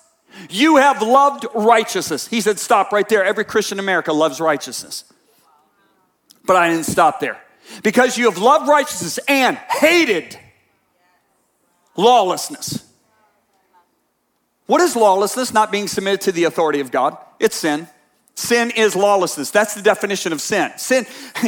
you 0.49 0.77
have 0.77 1.01
loved 1.01 1.45
righteousness. 1.53 2.27
He 2.27 2.41
said, 2.41 2.57
stop 2.59 2.91
right 2.91 3.07
there. 3.07 3.23
Every 3.23 3.45
Christian 3.45 3.77
in 3.77 3.83
America 3.83 4.13
loves 4.13 4.39
righteousness. 4.39 5.03
But 6.45 6.55
I 6.55 6.69
didn't 6.69 6.85
stop 6.85 7.19
there 7.19 7.39
because 7.83 8.17
you 8.17 8.25
have 8.25 8.37
loved 8.37 8.67
righteousness 8.67 9.19
and 9.27 9.57
hated 9.57 10.37
lawlessness. 11.95 12.89
What 14.65 14.81
is 14.81 14.95
lawlessness? 14.95 15.53
Not 15.53 15.71
being 15.71 15.87
submitted 15.87 16.21
to 16.21 16.31
the 16.31 16.45
authority 16.45 16.79
of 16.79 16.91
God. 16.91 17.17
It's 17.39 17.55
sin. 17.55 17.87
Sin 18.35 18.71
is 18.75 18.95
lawlessness. 18.95 19.51
That's 19.51 19.75
the 19.75 19.81
definition 19.81 20.33
of 20.33 20.41
sin. 20.41 20.71
Sin. 20.77 21.05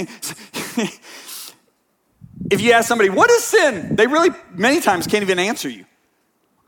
if 2.52 2.62
you 2.62 2.74
ask 2.74 2.88
somebody, 2.88 3.10
what 3.10 3.30
is 3.32 3.44
sin? 3.44 3.96
They 3.96 4.08
really, 4.08 4.30
many 4.52 4.82
times, 4.82 5.08
can't 5.08 5.24
even 5.24 5.40
answer 5.40 5.70
you. 5.70 5.86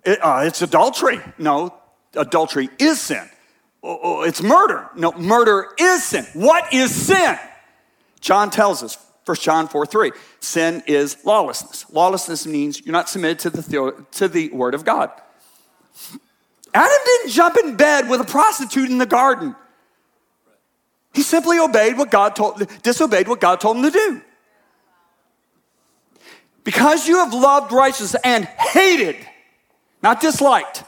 It, 0.04 0.20
uh, 0.24 0.44
it's 0.46 0.62
adultery. 0.62 1.20
No, 1.38 1.74
adultery 2.16 2.70
is 2.80 3.00
sin. 3.00 3.30
Oh, 3.84 4.00
oh, 4.02 4.22
it's 4.24 4.42
murder. 4.42 4.90
No, 4.96 5.12
murder 5.12 5.68
is 5.78 6.04
sin. 6.04 6.26
What 6.34 6.74
is 6.74 6.94
sin? 6.94 7.38
John 8.20 8.50
tells 8.50 8.82
us 8.82 8.98
1 9.28 9.38
John 9.38 9.68
4 9.68 9.86
3. 9.86 10.12
Sin 10.40 10.84
is 10.88 11.18
lawlessness. 11.26 11.86
Lawlessness 11.92 12.48
means 12.48 12.86
you're 12.86 12.94
not 12.94 13.10
submitted 13.10 13.40
to 13.40 13.50
the, 13.50 14.06
to 14.12 14.28
the 14.28 14.50
word 14.50 14.74
of 14.74 14.86
God. 14.86 15.12
Adam 16.74 16.98
didn't 17.06 17.32
jump 17.32 17.58
in 17.58 17.76
bed 17.76 18.08
with 18.10 18.22
a 18.22 18.24
prostitute 18.24 18.90
in 18.90 19.00
the 19.00 19.06
garden. 19.06 19.56
He 21.14 21.24
simply 21.24 21.58
obeyed 21.60 21.98
what 21.98 22.12
God 22.12 22.36
told, 22.36 22.66
disobeyed 22.84 23.28
what 23.28 23.42
God 23.42 23.60
told 23.60 23.78
him 23.78 23.84
to 23.84 23.92
do. 23.92 24.22
Because 26.64 27.08
you 27.08 27.18
have 27.18 27.34
loved 27.34 27.72
righteousness 27.72 28.16
and 28.24 28.46
hated, 28.46 29.18
not 30.04 30.22
disliked, 30.22 30.84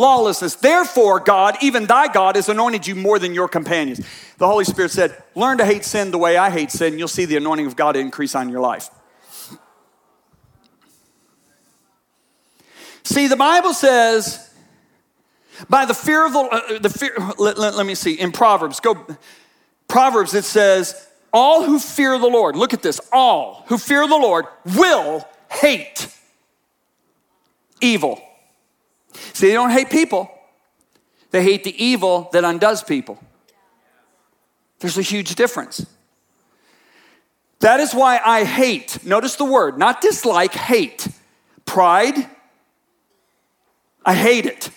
lawlessness. 0.00 0.56
Therefore, 0.56 1.20
God, 1.20 1.56
even 1.60 1.86
thy 1.86 2.08
God, 2.08 2.36
has 2.36 2.48
anointed 2.48 2.86
you 2.86 2.94
more 2.96 3.18
than 3.18 3.34
your 3.34 3.48
companions. 3.48 4.00
The 4.38 4.46
Holy 4.46 4.64
Spirit 4.64 4.90
said, 4.90 5.22
Learn 5.34 5.58
to 5.58 5.64
hate 5.64 5.84
sin 5.84 6.10
the 6.10 6.18
way 6.18 6.36
I 6.36 6.50
hate 6.50 6.72
sin. 6.72 6.98
You'll 6.98 7.08
see 7.08 7.26
the 7.26 7.36
anointing 7.36 7.66
of 7.66 7.76
God 7.76 7.94
increase 7.94 8.34
on 8.34 8.48
your 8.48 8.60
life. 8.60 8.88
See, 13.04 13.26
the 13.26 13.36
Bible 13.36 13.74
says, 13.74 14.50
by 15.68 15.84
the 15.84 15.94
fear 15.94 16.24
of 16.24 16.32
the, 16.32 16.38
uh, 16.38 16.78
the 16.78 16.88
fear, 16.88 17.12
let, 17.38 17.58
let, 17.58 17.74
let 17.74 17.84
me 17.84 17.94
see, 17.94 18.14
in 18.14 18.30
Proverbs, 18.30 18.78
go, 18.80 19.04
Proverbs, 19.88 20.32
it 20.32 20.44
says, 20.44 21.08
all 21.32 21.64
who 21.64 21.78
fear 21.78 22.18
the 22.18 22.28
Lord, 22.28 22.56
look 22.56 22.72
at 22.72 22.82
this, 22.82 23.00
all 23.12 23.64
who 23.66 23.78
fear 23.78 24.06
the 24.06 24.16
Lord 24.16 24.46
will 24.76 25.28
hate 25.50 26.08
evil. 27.80 28.22
See, 29.12 29.48
they 29.48 29.52
don't 29.52 29.70
hate 29.70 29.90
people, 29.90 30.30
they 31.30 31.42
hate 31.42 31.64
the 31.64 31.84
evil 31.84 32.28
that 32.32 32.44
undoes 32.44 32.82
people. 32.82 33.22
There's 34.80 34.98
a 34.98 35.02
huge 35.02 35.34
difference. 35.34 35.84
That 37.60 37.80
is 37.80 37.94
why 37.94 38.20
I 38.24 38.44
hate, 38.44 39.04
notice 39.04 39.36
the 39.36 39.44
word, 39.44 39.78
not 39.78 40.00
dislike, 40.00 40.54
hate. 40.54 41.06
Pride, 41.66 42.16
I 44.04 44.14
hate 44.14 44.46
it. 44.46 44.70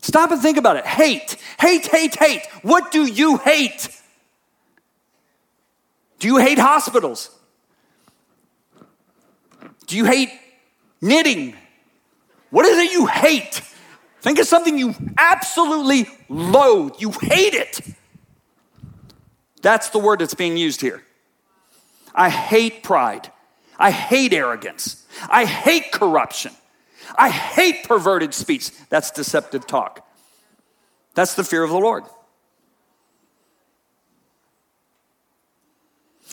Stop 0.00 0.30
and 0.30 0.40
think 0.40 0.58
about 0.58 0.76
it. 0.76 0.86
Hate, 0.86 1.36
hate, 1.60 1.86
hate, 1.86 2.14
hate. 2.16 2.46
What 2.62 2.92
do 2.92 3.04
you 3.06 3.36
hate? 3.38 3.88
Do 6.18 6.28
you 6.28 6.36
hate 6.38 6.58
hospitals? 6.58 7.30
Do 9.92 9.98
you 9.98 10.06
hate 10.06 10.30
knitting? 11.02 11.54
What 12.48 12.64
is 12.64 12.78
it 12.78 12.92
you 12.92 13.04
hate? 13.04 13.60
Think 14.22 14.38
of 14.38 14.46
something 14.46 14.78
you 14.78 14.94
absolutely 15.18 16.08
loathe. 16.30 16.94
You 16.98 17.10
hate 17.10 17.52
it. 17.52 17.78
That's 19.60 19.90
the 19.90 19.98
word 19.98 20.20
that's 20.20 20.32
being 20.32 20.56
used 20.56 20.80
here. 20.80 21.02
I 22.14 22.30
hate 22.30 22.82
pride. 22.82 23.30
I 23.78 23.90
hate 23.90 24.32
arrogance. 24.32 25.06
I 25.28 25.44
hate 25.44 25.92
corruption. 25.92 26.52
I 27.14 27.28
hate 27.28 27.84
perverted 27.84 28.32
speech. 28.32 28.70
That's 28.88 29.10
deceptive 29.10 29.66
talk. 29.66 30.08
That's 31.14 31.34
the 31.34 31.44
fear 31.44 31.64
of 31.64 31.68
the 31.68 31.76
Lord. 31.76 32.04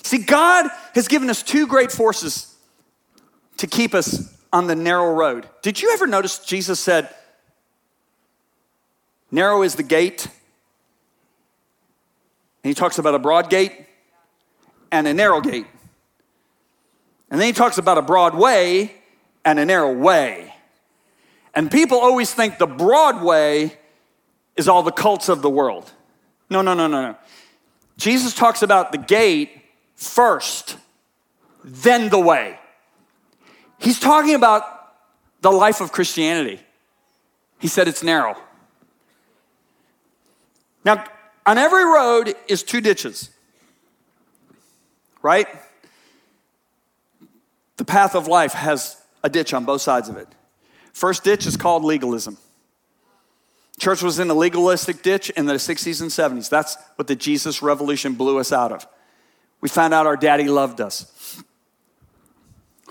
See, 0.04 0.20
God 0.20 0.68
has 0.96 1.10
given 1.10 1.30
us 1.30 1.44
two 1.44 1.68
great 1.68 1.92
forces 1.92 2.56
to 3.60 3.68
keep 3.68 3.94
us 3.94 4.34
on 4.52 4.68
the 4.68 4.76
narrow 4.76 5.14
road. 5.14 5.48
Did 5.62 5.82
you 5.82 5.92
ever 5.94 6.08
notice 6.08 6.40
Jesus 6.40 6.80
said, 6.80 7.14
Narrow 9.32 9.62
is 9.62 9.76
the 9.76 9.84
gate? 9.84 10.28
And 12.64 12.70
he 12.70 12.74
talks 12.74 12.98
about 12.98 13.14
a 13.14 13.20
broad 13.20 13.50
gate 13.50 13.86
and 14.92 15.08
a 15.08 15.14
narrow 15.14 15.40
gate. 15.40 15.68
And 17.30 17.40
then 17.40 17.48
he 17.48 17.54
talks 17.54 17.78
about 17.78 17.98
a 17.98 18.02
broad 18.02 18.34
way 18.34 18.96
and 19.46 19.60
a 19.60 19.66
narrow 19.66 19.94
way. 19.94 20.54
And 21.54 21.70
people 21.70 22.00
always 22.00 22.34
think 22.34 22.58
the 22.58 22.68
broad 22.68 23.22
way 23.22 23.78
is 24.56 24.68
all 24.68 24.84
the 24.84 24.92
cults 24.92 25.30
of 25.30 25.42
the 25.42 25.50
world. 25.50 25.92
No, 26.50 26.62
no, 26.62 26.74
no, 26.74 26.88
no, 26.88 27.02
no. 27.12 27.16
Jesus 27.98 28.34
talks 28.34 28.62
about 28.62 28.92
the 28.92 28.98
gate 28.98 29.52
first, 29.96 30.78
then 31.64 32.10
the 32.10 32.20
way. 32.20 32.58
He's 33.80 34.00
talking 34.00 34.36
about 34.36 34.64
the 35.42 35.52
life 35.52 35.82
of 35.82 35.92
Christianity. 35.92 36.60
He 37.60 37.68
said 37.68 37.88
it's 37.88 38.04
narrow. 38.04 38.36
Now, 40.86 41.04
on 41.46 41.58
every 41.58 41.86
road 41.86 42.36
is 42.48 42.64
two 42.64 42.82
ditches, 42.82 43.30
right? 45.22 45.48
The 47.78 47.86
path 47.86 48.16
of 48.16 48.28
life 48.28 48.54
has 48.54 49.02
a 49.24 49.30
ditch 49.30 49.54
on 49.54 49.66
both 49.66 49.82
sides 49.82 50.10
of 50.10 50.18
it. 50.18 50.28
First 50.94 51.24
ditch 51.24 51.46
is 51.46 51.58
called 51.58 51.84
legalism. 51.84 52.38
Church 53.80 54.04
was 54.04 54.20
in 54.20 54.30
a 54.30 54.34
legalistic 54.34 55.02
ditch 55.02 55.30
in 55.32 55.46
the 55.46 55.54
60s 55.54 56.02
and 56.02 56.12
70s. 56.12 56.50
That's 56.50 56.78
what 56.98 57.08
the 57.08 57.16
Jesus 57.16 57.62
revolution 57.62 58.14
blew 58.14 58.38
us 58.38 58.52
out 58.52 58.74
of. 58.74 58.86
We 59.62 59.70
found 59.70 59.94
out 59.94 60.06
our 60.06 60.18
daddy 60.18 60.50
loved 60.50 60.82
us. 60.82 61.42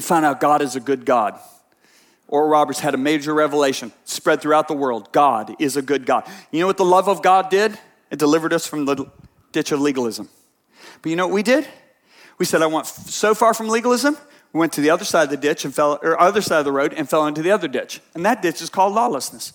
Found 0.01 0.25
out 0.25 0.41
God 0.41 0.63
is 0.63 0.77
a 0.77 0.81
good 0.81 1.05
God. 1.05 1.39
Oral 2.29 2.49
Roberts 2.49 2.81
had 2.81 2.95
a 2.95 2.99
major 2.99 3.33
revelation 3.33 3.93
spread 4.05 4.41
throughout 4.41 4.69
the 4.69 4.75
world. 4.75 5.13
God 5.13 5.57
is 5.59 5.77
a 5.77 5.83
good 5.83 6.05
God. 6.05 6.29
You 6.51 6.61
know 6.61 6.67
what 6.67 6.77
the 6.77 6.85
love 6.85 7.09
of 7.09 7.23
God 7.23 7.49
did? 7.49 7.79
It 8.11 8.19
delivered 8.19 8.53
us 8.53 8.67
from 8.67 8.85
the 8.85 9.07
ditch 9.53 9.73
of 9.73 9.81
legalism. 9.81 10.29
But 11.03 11.11
you 11.11 11.17
know 11.17 11.27
what 11.27 11.35
we 11.35 11.43
did? 11.43 11.67
We 12.39 12.45
said, 12.45 12.63
I 12.63 12.67
want 12.67 12.87
so 12.87 13.35
far 13.35 13.55
from 13.55 13.69
legalism. 13.69 14.17
We 14.53 14.61
went 14.61 14.73
to 14.75 14.81
the 14.81 14.91
other 14.91 15.05
side 15.05 15.25
of 15.25 15.31
the 15.31 15.37
ditch 15.37 15.65
and 15.65 15.75
fell, 15.75 15.99
or 16.03 16.21
other 16.21 16.41
side 16.41 16.59
of 16.59 16.65
the 16.65 16.73
road 16.73 16.95
and 16.95 17.09
fell 17.09 17.27
into 17.27 17.43
the 17.43 17.51
other 17.51 17.69
ditch. 17.69 18.01
And 18.15 18.25
that 18.25 18.43
ditch 18.43 18.63
is 18.63 18.71
called 18.71 18.95
lawlessness. 18.95 19.53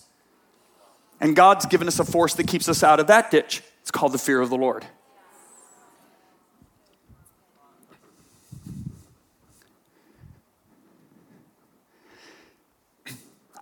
And 1.20 1.34
God's 1.34 1.66
given 1.66 1.88
us 1.88 1.98
a 1.98 2.04
force 2.04 2.34
that 2.34 2.46
keeps 2.46 2.68
us 2.68 2.82
out 2.82 3.00
of 3.00 3.06
that 3.06 3.30
ditch. 3.30 3.62
It's 3.82 3.90
called 3.90 4.12
the 4.12 4.18
fear 4.18 4.40
of 4.40 4.50
the 4.50 4.56
Lord. 4.56 4.84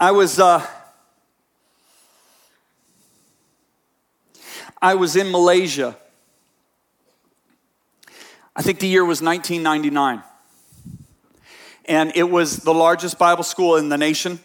I 0.03 0.11
was 0.11 0.41
uh, 0.41 0.67
I 4.83 4.97
was 4.97 5.15
in 5.15 5.31
Malaysia. 5.31 5.97
I 8.57 8.63
think 8.63 8.81
the 8.81 8.89
year 8.89 9.05
was 9.05 9.23
1999. 9.23 10.25
And 11.85 12.11
it 12.17 12.29
was 12.29 12.57
the 12.57 12.75
largest 12.75 13.17
Bible 13.17 13.45
school 13.45 13.77
in 13.77 13.91
the 13.91 13.97
nation. 13.97 14.41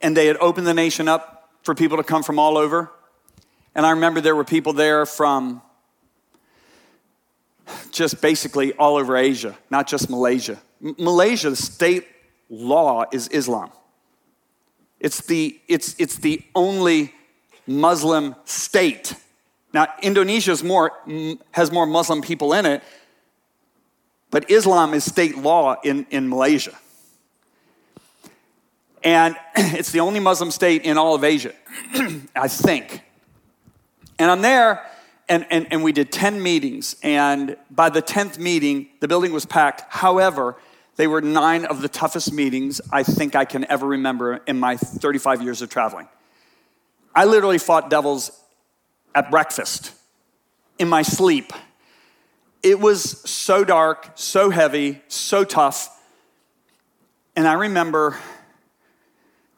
And 0.00 0.16
they 0.16 0.24
had 0.24 0.38
opened 0.38 0.66
the 0.66 0.72
nation 0.72 1.06
up 1.06 1.50
for 1.62 1.74
people 1.74 1.98
to 1.98 2.02
come 2.02 2.22
from 2.22 2.38
all 2.38 2.56
over. 2.56 2.90
And 3.74 3.84
I 3.84 3.90
remember 3.90 4.22
there 4.22 4.34
were 4.34 4.42
people 4.42 4.72
there 4.72 5.04
from 5.04 5.60
just 7.92 8.22
basically 8.22 8.72
all 8.72 8.96
over 8.96 9.18
Asia, 9.18 9.54
not 9.68 9.86
just 9.86 10.08
Malaysia. 10.08 10.58
M- 10.82 10.96
Malaysia, 10.98 11.50
the 11.50 11.56
state 11.56 12.06
law 12.48 13.04
is 13.12 13.28
Islam. 13.28 13.70
It's 15.00 15.20
the, 15.20 15.60
it's, 15.68 15.94
it's 15.98 16.16
the 16.16 16.42
only 16.54 17.14
Muslim 17.66 18.34
state. 18.44 19.14
Now, 19.72 19.88
Indonesia 20.02 20.56
more, 20.64 20.92
has 21.52 21.70
more 21.70 21.86
Muslim 21.86 22.22
people 22.22 22.52
in 22.52 22.66
it, 22.66 22.82
but 24.30 24.50
Islam 24.50 24.94
is 24.94 25.04
state 25.04 25.38
law 25.38 25.76
in, 25.84 26.06
in 26.10 26.28
Malaysia. 26.28 26.76
And 29.04 29.36
it's 29.56 29.92
the 29.92 30.00
only 30.00 30.20
Muslim 30.20 30.50
state 30.50 30.82
in 30.82 30.98
all 30.98 31.14
of 31.14 31.24
Asia, 31.24 31.54
I 32.34 32.48
think. 32.48 33.02
And 34.18 34.30
I'm 34.30 34.42
there, 34.42 34.84
and, 35.28 35.46
and, 35.50 35.66
and 35.70 35.84
we 35.84 35.92
did 35.92 36.10
10 36.10 36.42
meetings. 36.42 36.96
And 37.02 37.56
by 37.70 37.90
the 37.90 38.02
10th 38.02 38.38
meeting, 38.38 38.88
the 39.00 39.06
building 39.08 39.32
was 39.32 39.46
packed. 39.46 39.84
However, 39.88 40.56
they 40.98 41.06
were 41.06 41.20
nine 41.20 41.64
of 41.64 41.80
the 41.80 41.88
toughest 41.88 42.32
meetings 42.32 42.80
I 42.92 43.04
think 43.04 43.36
I 43.36 43.44
can 43.44 43.64
ever 43.70 43.86
remember 43.86 44.40
in 44.48 44.58
my 44.58 44.76
35 44.76 45.42
years 45.42 45.62
of 45.62 45.70
traveling. 45.70 46.08
I 47.14 47.24
literally 47.24 47.58
fought 47.58 47.88
devils 47.88 48.32
at 49.14 49.30
breakfast, 49.30 49.92
in 50.76 50.88
my 50.88 51.02
sleep. 51.02 51.52
It 52.64 52.80
was 52.80 53.20
so 53.30 53.64
dark, 53.64 54.10
so 54.16 54.50
heavy, 54.50 55.00
so 55.06 55.44
tough. 55.44 55.88
And 57.36 57.46
I 57.46 57.52
remember 57.52 58.18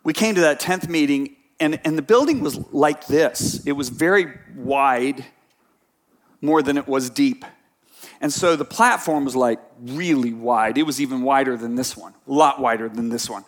we 0.05 0.13
came 0.13 0.35
to 0.35 0.43
that 0.43 0.61
10th 0.61 0.91
meeting, 0.91 1.37
and, 1.59 1.81
and 1.85 1.97
the 1.97 2.03
building 2.03 2.41
was 2.41 2.59
like 2.71 3.07
this 3.07 3.67
it 3.67 3.73
was 3.73 3.89
very 3.89 4.27
wide, 4.55 5.25
more 6.43 6.63
than 6.63 6.77
it 6.77 6.87
was 6.87 7.09
deep. 7.09 7.47
And 8.21 8.33
so 8.33 8.55
the 8.55 8.65
platform 8.65 9.25
was 9.25 9.35
like 9.35 9.61
really 9.81 10.33
wide. 10.33 10.77
It 10.77 10.83
was 10.83 11.01
even 11.01 11.23
wider 11.23 11.57
than 11.57 11.75
this 11.75 11.97
one, 11.97 12.15
a 12.29 12.33
lot 12.33 12.61
wider 12.61 12.89
than 12.89 13.09
this 13.09 13.31
one. 13.31 13.45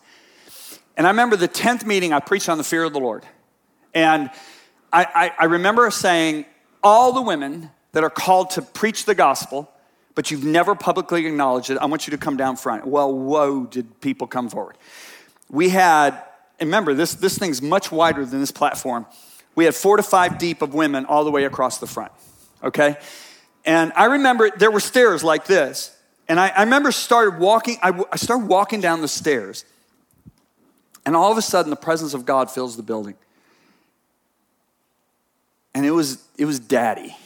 And 0.97 1.07
I 1.07 1.11
remember 1.11 1.37
the 1.37 1.49
10th 1.49 1.85
meeting, 1.85 2.13
I 2.13 2.21
preached 2.21 2.49
on 2.49 2.59
the 2.59 2.65
fear 2.65 2.85
of 2.85 2.93
the 2.93 3.01
Lord. 3.01 3.25
And 3.95 4.31
I, 4.93 5.05
I, 5.05 5.33
I 5.41 5.45
remember 5.47 5.91
saying, 5.91 6.47
all 6.83 7.13
the 7.13 7.23
women 7.23 7.71
that 7.93 8.03
are 8.03 8.11
called 8.11 8.51
to 8.51 8.63
preach 8.63 9.05
the 9.05 9.15
gospel, 9.15 9.71
but 10.15 10.31
you've 10.31 10.45
never 10.45 10.75
publicly 10.75 11.27
acknowledged 11.27 11.71
it, 11.71 11.79
I 11.79 11.87
want 11.87 12.07
you 12.07 12.11
to 12.13 12.19
come 12.19 12.37
down 12.37 12.57
front. 12.57 12.87
Well, 12.87 13.13
whoa, 13.13 13.65
did 13.65 14.01
people 14.01 14.27
come 14.27 14.49
forward. 14.49 14.77
We 15.49 15.69
had, 15.69 16.23
and 16.59 16.69
remember, 16.69 16.95
this, 16.95 17.15
this 17.15 17.39
thing's 17.39 17.63
much 17.63 17.93
wider 17.93 18.25
than 18.25 18.41
this 18.41 18.51
platform. 18.51 19.07
We 19.55 19.65
had 19.67 19.75
four 19.75 19.97
to 19.97 20.03
five 20.03 20.39
deep 20.39 20.63
of 20.63 20.75
women 20.75 21.05
all 21.07 21.25
the 21.25 21.31
way 21.31 21.45
across 21.45 21.79
the 21.79 21.87
front, 21.87 22.13
okay? 22.63 22.97
And 23.65 23.93
I 23.95 24.07
remember 24.07 24.51
there 24.51 24.71
were 24.71 24.81
stairs 24.81 25.23
like 25.23 25.47
this. 25.47 25.97
And 26.29 26.41
I, 26.41 26.49
I 26.49 26.63
remember 26.63 26.93
started 26.93 27.39
walking, 27.39 27.79
I, 27.83 28.03
I 28.11 28.17
started 28.17 28.47
walking 28.47 28.81
down 28.81 29.01
the 29.01 29.09
stairs. 29.09 29.65
And 31.05 31.17
all 31.17 31.33
of 31.33 31.39
a 31.39 31.43
sudden, 31.43 31.71
the 31.71 31.77
presence 31.77 32.15
of 32.15 32.25
God 32.25 32.51
fills 32.51 32.77
the 32.77 32.83
building. 32.83 33.15
And 35.75 35.85
it 35.85 35.91
was, 35.91 36.23
it 36.39 36.45
was 36.45 36.61
daddy. 36.61 37.17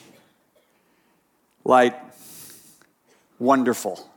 Like, 1.64 2.00
wonderful. 3.38 4.08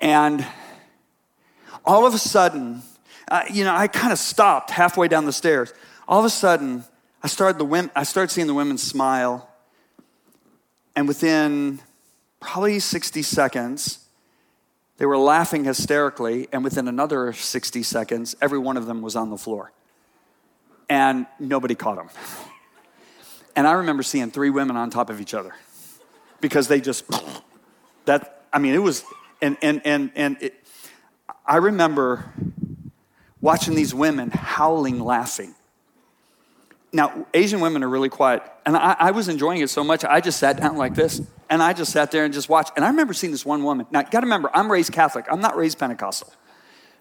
And 0.00 0.46
all 1.84 2.06
of 2.06 2.14
a 2.14 2.18
sudden, 2.18 2.82
uh, 3.30 3.44
you 3.52 3.64
know, 3.64 3.74
I 3.74 3.86
kind 3.86 4.12
of 4.12 4.18
stopped 4.18 4.70
halfway 4.70 5.08
down 5.08 5.26
the 5.26 5.32
stairs. 5.32 5.74
All 6.08 6.20
of 6.20 6.24
a 6.24 6.30
sudden, 6.30 6.84
I 7.22 7.28
started, 7.28 7.58
the 7.58 7.64
women, 7.64 7.90
I 7.94 8.04
started 8.04 8.32
seeing 8.32 8.46
the 8.46 8.54
women 8.54 8.78
smile. 8.78 9.49
And 10.96 11.08
within 11.08 11.80
probably 12.40 12.78
60 12.78 13.22
seconds, 13.22 14.06
they 14.98 15.06
were 15.06 15.18
laughing 15.18 15.64
hysterically. 15.64 16.48
And 16.52 16.64
within 16.64 16.88
another 16.88 17.32
60 17.32 17.82
seconds, 17.82 18.36
every 18.40 18.58
one 18.58 18.76
of 18.76 18.86
them 18.86 19.02
was 19.02 19.16
on 19.16 19.30
the 19.30 19.38
floor. 19.38 19.72
And 20.88 21.26
nobody 21.38 21.74
caught 21.74 21.96
them. 21.96 22.10
And 23.56 23.66
I 23.66 23.72
remember 23.72 24.04
seeing 24.04 24.30
three 24.30 24.48
women 24.48 24.76
on 24.76 24.90
top 24.90 25.10
of 25.10 25.20
each 25.20 25.34
other 25.34 25.52
because 26.40 26.68
they 26.68 26.80
just, 26.80 27.04
that, 28.04 28.44
I 28.52 28.58
mean, 28.58 28.74
it 28.74 28.78
was, 28.78 29.04
and, 29.42 29.56
and, 29.60 29.82
and, 29.84 30.12
and 30.14 30.36
it, 30.40 30.54
I 31.44 31.56
remember 31.56 32.32
watching 33.40 33.74
these 33.74 33.92
women 33.92 34.30
howling, 34.30 35.00
laughing. 35.00 35.54
Now, 36.92 37.26
Asian 37.34 37.60
women 37.60 37.84
are 37.84 37.88
really 37.88 38.08
quiet, 38.08 38.42
and 38.66 38.76
I, 38.76 38.96
I, 38.98 39.10
was 39.12 39.28
enjoying 39.28 39.60
it 39.60 39.70
so 39.70 39.84
much, 39.84 40.04
I 40.04 40.20
just 40.20 40.40
sat 40.40 40.56
down 40.56 40.76
like 40.76 40.94
this, 40.96 41.22
and 41.48 41.62
I 41.62 41.72
just 41.72 41.92
sat 41.92 42.10
there 42.10 42.24
and 42.24 42.34
just 42.34 42.48
watched. 42.48 42.72
And 42.74 42.84
I 42.84 42.88
remember 42.88 43.12
seeing 43.12 43.30
this 43.30 43.46
one 43.46 43.62
woman. 43.62 43.86
Now, 43.92 44.00
you 44.00 44.06
gotta 44.10 44.26
remember, 44.26 44.50
I'm 44.52 44.70
raised 44.70 44.92
Catholic, 44.92 45.26
I'm 45.30 45.40
not 45.40 45.56
raised 45.56 45.78
Pentecostal, 45.78 46.32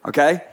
okay? 0.06 0.44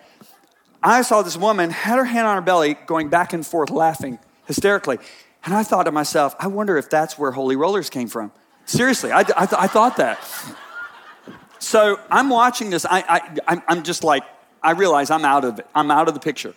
I 0.83 1.03
saw 1.03 1.21
this 1.21 1.37
woman, 1.37 1.69
had 1.69 1.99
her 1.99 2.05
hand 2.05 2.27
on 2.27 2.37
her 2.37 2.43
belly, 2.43 2.79
going 2.87 3.11
back 3.11 3.35
and 3.35 3.47
forth, 3.47 3.71
laughing 3.71 4.19
hysterically. 4.47 4.99
And 5.45 5.55
I 5.55 5.63
thought 5.63 5.85
to 5.85 5.93
myself, 5.93 6.35
I 6.39 6.47
wonder 6.47 6.77
if 6.77 6.89
that's 6.89 7.19
where 7.19 7.31
holy 7.31 7.57
rollers 7.57 7.91
came 7.91 8.09
from. 8.09 8.33
Seriously, 8.65 9.13
I, 9.13 9.21
I, 9.21 9.23
th- 9.23 9.59
I 9.59 9.67
thought 9.67 9.97
that. 9.99 10.19
So 11.59 12.01
I'm 12.11 12.29
watching 12.29 12.71
this. 12.71 12.85
I, 12.85 13.37
I, 13.47 13.63
I'm 13.69 13.83
just 13.83 14.03
like, 14.03 14.25
I 14.63 14.73
realize 14.73 15.11
I'm 15.11 15.25
out 15.25 15.45
of 15.45 15.59
it. 15.59 15.67
I'm 15.75 15.91
out 15.91 16.09
of 16.09 16.15
the 16.15 16.21
picture. 16.21 16.55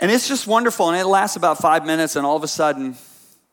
And 0.00 0.10
it's 0.10 0.28
just 0.28 0.46
wonderful. 0.46 0.88
And 0.88 0.98
it 0.98 1.06
lasts 1.06 1.36
about 1.36 1.58
five 1.58 1.84
minutes. 1.84 2.16
And 2.16 2.24
all 2.24 2.36
of 2.36 2.44
a 2.44 2.48
sudden, 2.48 2.96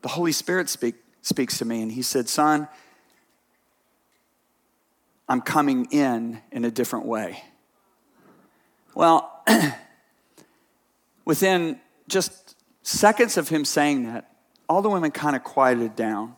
the 0.01 0.07
Holy 0.07 0.31
Spirit 0.31 0.69
speak, 0.69 0.95
speaks 1.21 1.57
to 1.59 1.65
me. 1.65 1.81
And 1.81 1.91
he 1.91 2.01
said, 2.01 2.29
Son, 2.29 2.67
I'm 5.27 5.41
coming 5.41 5.87
in 5.91 6.41
in 6.51 6.65
a 6.65 6.71
different 6.71 7.05
way. 7.05 7.43
Well, 8.93 9.43
within 11.25 11.79
just 12.07 12.55
seconds 12.83 13.37
of 13.37 13.49
him 13.49 13.65
saying 13.65 14.03
that, 14.03 14.31
all 14.67 14.81
the 14.81 14.89
women 14.89 15.11
kind 15.11 15.35
of 15.35 15.43
quieted 15.43 15.95
down. 15.95 16.35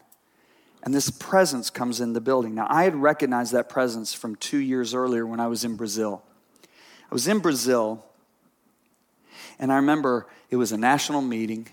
And 0.83 0.93
this 0.93 1.09
presence 1.09 1.69
comes 1.69 1.99
in 1.99 2.13
the 2.13 2.21
building. 2.21 2.55
Now, 2.55 2.67
I 2.69 2.83
had 2.83 2.95
recognized 2.95 3.51
that 3.53 3.67
presence 3.67 4.13
from 4.13 4.35
two 4.35 4.57
years 4.57 4.93
earlier 4.93 5.25
when 5.25 5.39
I 5.39 5.47
was 5.47 5.65
in 5.65 5.75
Brazil. 5.75 6.23
I 7.09 7.13
was 7.13 7.27
in 7.27 7.39
Brazil, 7.39 8.05
and 9.59 9.71
I 9.71 9.77
remember 9.77 10.27
it 10.49 10.55
was 10.55 10.71
a 10.71 10.77
national 10.77 11.21
meeting, 11.21 11.67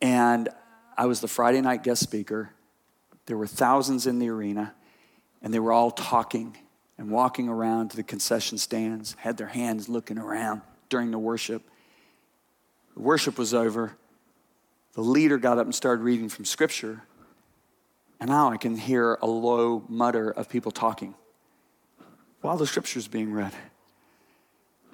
and 0.00 0.48
I 0.96 1.06
was 1.06 1.20
the 1.20 1.28
Friday 1.28 1.60
night 1.60 1.82
guest 1.82 2.02
speaker. 2.02 2.50
There 3.26 3.36
were 3.36 3.46
thousands 3.46 4.06
in 4.06 4.18
the 4.18 4.28
arena, 4.28 4.74
and 5.42 5.52
they 5.52 5.58
were 5.58 5.72
all 5.72 5.90
talking 5.90 6.56
and 6.96 7.10
walking 7.10 7.48
around 7.48 7.90
to 7.90 7.96
the 7.96 8.02
concession 8.02 8.58
stands, 8.58 9.14
had 9.18 9.36
their 9.36 9.46
hands 9.46 9.88
looking 9.88 10.18
around 10.18 10.62
during 10.88 11.10
the 11.10 11.18
worship. 11.18 11.62
The 12.94 13.02
worship 13.02 13.38
was 13.38 13.54
over. 13.54 13.96
The 14.94 15.02
leader 15.02 15.38
got 15.38 15.58
up 15.58 15.64
and 15.64 15.74
started 15.74 16.02
reading 16.02 16.28
from 16.28 16.44
Scripture. 16.44 17.02
And 18.18 18.30
now 18.30 18.50
I 18.50 18.56
can 18.56 18.76
hear 18.76 19.16
a 19.22 19.26
low 19.26 19.84
mutter 19.88 20.30
of 20.30 20.48
people 20.48 20.72
talking 20.72 21.14
while 22.40 22.56
the 22.56 22.66
Scripture's 22.66 23.06
being 23.06 23.32
read. 23.32 23.52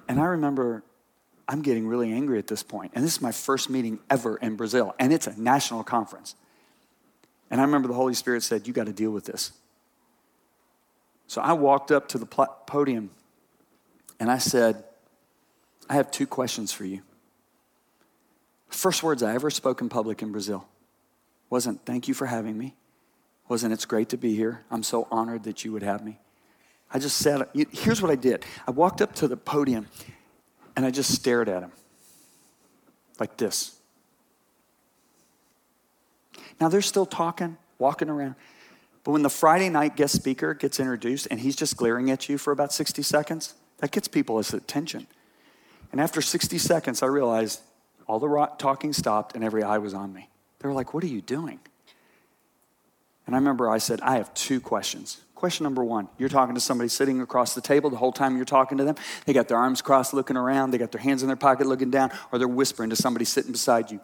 And 0.07 0.19
I 0.19 0.25
remember 0.25 0.83
I'm 1.47 1.61
getting 1.61 1.87
really 1.87 2.11
angry 2.11 2.39
at 2.39 2.47
this 2.47 2.63
point. 2.63 2.93
And 2.95 3.03
this 3.03 3.13
is 3.13 3.21
my 3.21 3.31
first 3.31 3.69
meeting 3.69 3.99
ever 4.09 4.37
in 4.37 4.55
Brazil, 4.55 4.95
and 4.99 5.13
it's 5.13 5.27
a 5.27 5.39
national 5.39 5.83
conference. 5.83 6.35
And 7.51 7.61
I 7.61 7.63
remember 7.63 7.87
the 7.87 7.93
Holy 7.93 8.13
Spirit 8.13 8.43
said, 8.43 8.67
You 8.67 8.73
got 8.73 8.87
to 8.87 8.93
deal 8.93 9.11
with 9.11 9.25
this. 9.25 9.51
So 11.27 11.41
I 11.41 11.53
walked 11.53 11.91
up 11.91 12.07
to 12.09 12.17
the 12.17 12.25
podium 12.25 13.09
and 14.19 14.31
I 14.31 14.37
said, 14.37 14.83
I 15.89 15.95
have 15.95 16.11
two 16.11 16.27
questions 16.27 16.71
for 16.71 16.85
you. 16.85 17.01
First 18.69 19.03
words 19.03 19.23
I 19.23 19.33
ever 19.33 19.49
spoke 19.49 19.81
in 19.81 19.89
public 19.89 20.21
in 20.21 20.31
Brazil 20.31 20.67
wasn't, 21.49 21.85
Thank 21.85 22.07
you 22.07 22.13
for 22.13 22.25
having 22.25 22.57
me. 22.57 22.75
Wasn't, 23.47 23.71
It's 23.71 23.85
great 23.85 24.09
to 24.09 24.17
be 24.17 24.35
here. 24.35 24.63
I'm 24.71 24.83
so 24.83 25.07
honored 25.11 25.43
that 25.43 25.63
you 25.63 25.71
would 25.71 25.83
have 25.83 26.03
me. 26.03 26.19
I 26.91 26.99
just 26.99 27.17
said, 27.17 27.47
Here's 27.71 28.01
what 28.01 28.11
I 28.11 28.15
did 28.15 28.45
I 28.67 28.71
walked 28.71 29.01
up 29.01 29.13
to 29.15 29.27
the 29.27 29.37
podium 29.37 29.87
and 30.75 30.85
I 30.85 30.91
just 30.91 31.13
stared 31.13 31.49
at 31.49 31.63
him 31.63 31.71
like 33.19 33.37
this. 33.37 33.75
Now 36.59 36.69
they're 36.69 36.81
still 36.81 37.05
talking, 37.05 37.57
walking 37.79 38.09
around. 38.09 38.35
But 39.03 39.11
when 39.11 39.21
the 39.21 39.29
Friday 39.29 39.69
night 39.69 39.95
guest 39.95 40.15
speaker 40.15 40.53
gets 40.53 40.79
introduced 40.79 41.27
and 41.29 41.39
he's 41.39 41.55
just 41.55 41.77
glaring 41.77 42.09
at 42.09 42.27
you 42.27 42.37
for 42.37 42.51
about 42.51 42.73
60 42.73 43.01
seconds, 43.03 43.53
that 43.77 43.91
gets 43.91 44.07
people's 44.07 44.53
attention. 44.53 45.07
And 45.91 46.01
after 46.01 46.21
60 46.21 46.57
seconds, 46.57 47.03
I 47.03 47.07
realized 47.07 47.61
all 48.07 48.19
the 48.19 48.49
talking 48.57 48.93
stopped 48.93 49.35
and 49.35 49.43
every 49.43 49.63
eye 49.63 49.77
was 49.77 49.93
on 49.93 50.13
me. 50.13 50.29
They 50.59 50.67
were 50.67 50.73
like, 50.73 50.93
What 50.93 51.03
are 51.03 51.07
you 51.07 51.21
doing? 51.21 51.59
And 53.25 53.35
I 53.35 53.39
remember 53.39 53.69
I 53.69 53.79
said, 53.79 54.01
I 54.01 54.17
have 54.17 54.33
two 54.33 54.59
questions. 54.59 55.21
Question 55.45 55.65
number 55.65 55.83
one 55.83 56.07
you're 56.17 56.27
talking 56.27 56.55
to 56.55 56.59
somebody 56.59 56.87
sitting 56.87 57.21
across 57.21 57.53
the 57.53 57.61
table 57.61 57.91
the 57.91 57.97
whole 57.97 58.11
time 58.11 58.35
you're 58.35 58.45
talking 58.45 58.79
to 58.79 58.83
them. 58.83 58.95
They 59.27 59.33
got 59.33 59.47
their 59.47 59.57
arms 59.57 59.79
crossed 59.79 60.11
looking 60.11 60.37
around, 60.37 60.71
they 60.71 60.79
got 60.79 60.91
their 60.91 60.99
hands 60.99 61.21
in 61.21 61.27
their 61.27 61.35
pocket 61.35 61.67
looking 61.67 61.91
down, 61.91 62.11
or 62.31 62.39
they're 62.39 62.47
whispering 62.47 62.89
to 62.89 62.95
somebody 62.95 63.25
sitting 63.25 63.51
beside 63.51 63.91
you. 63.91 63.99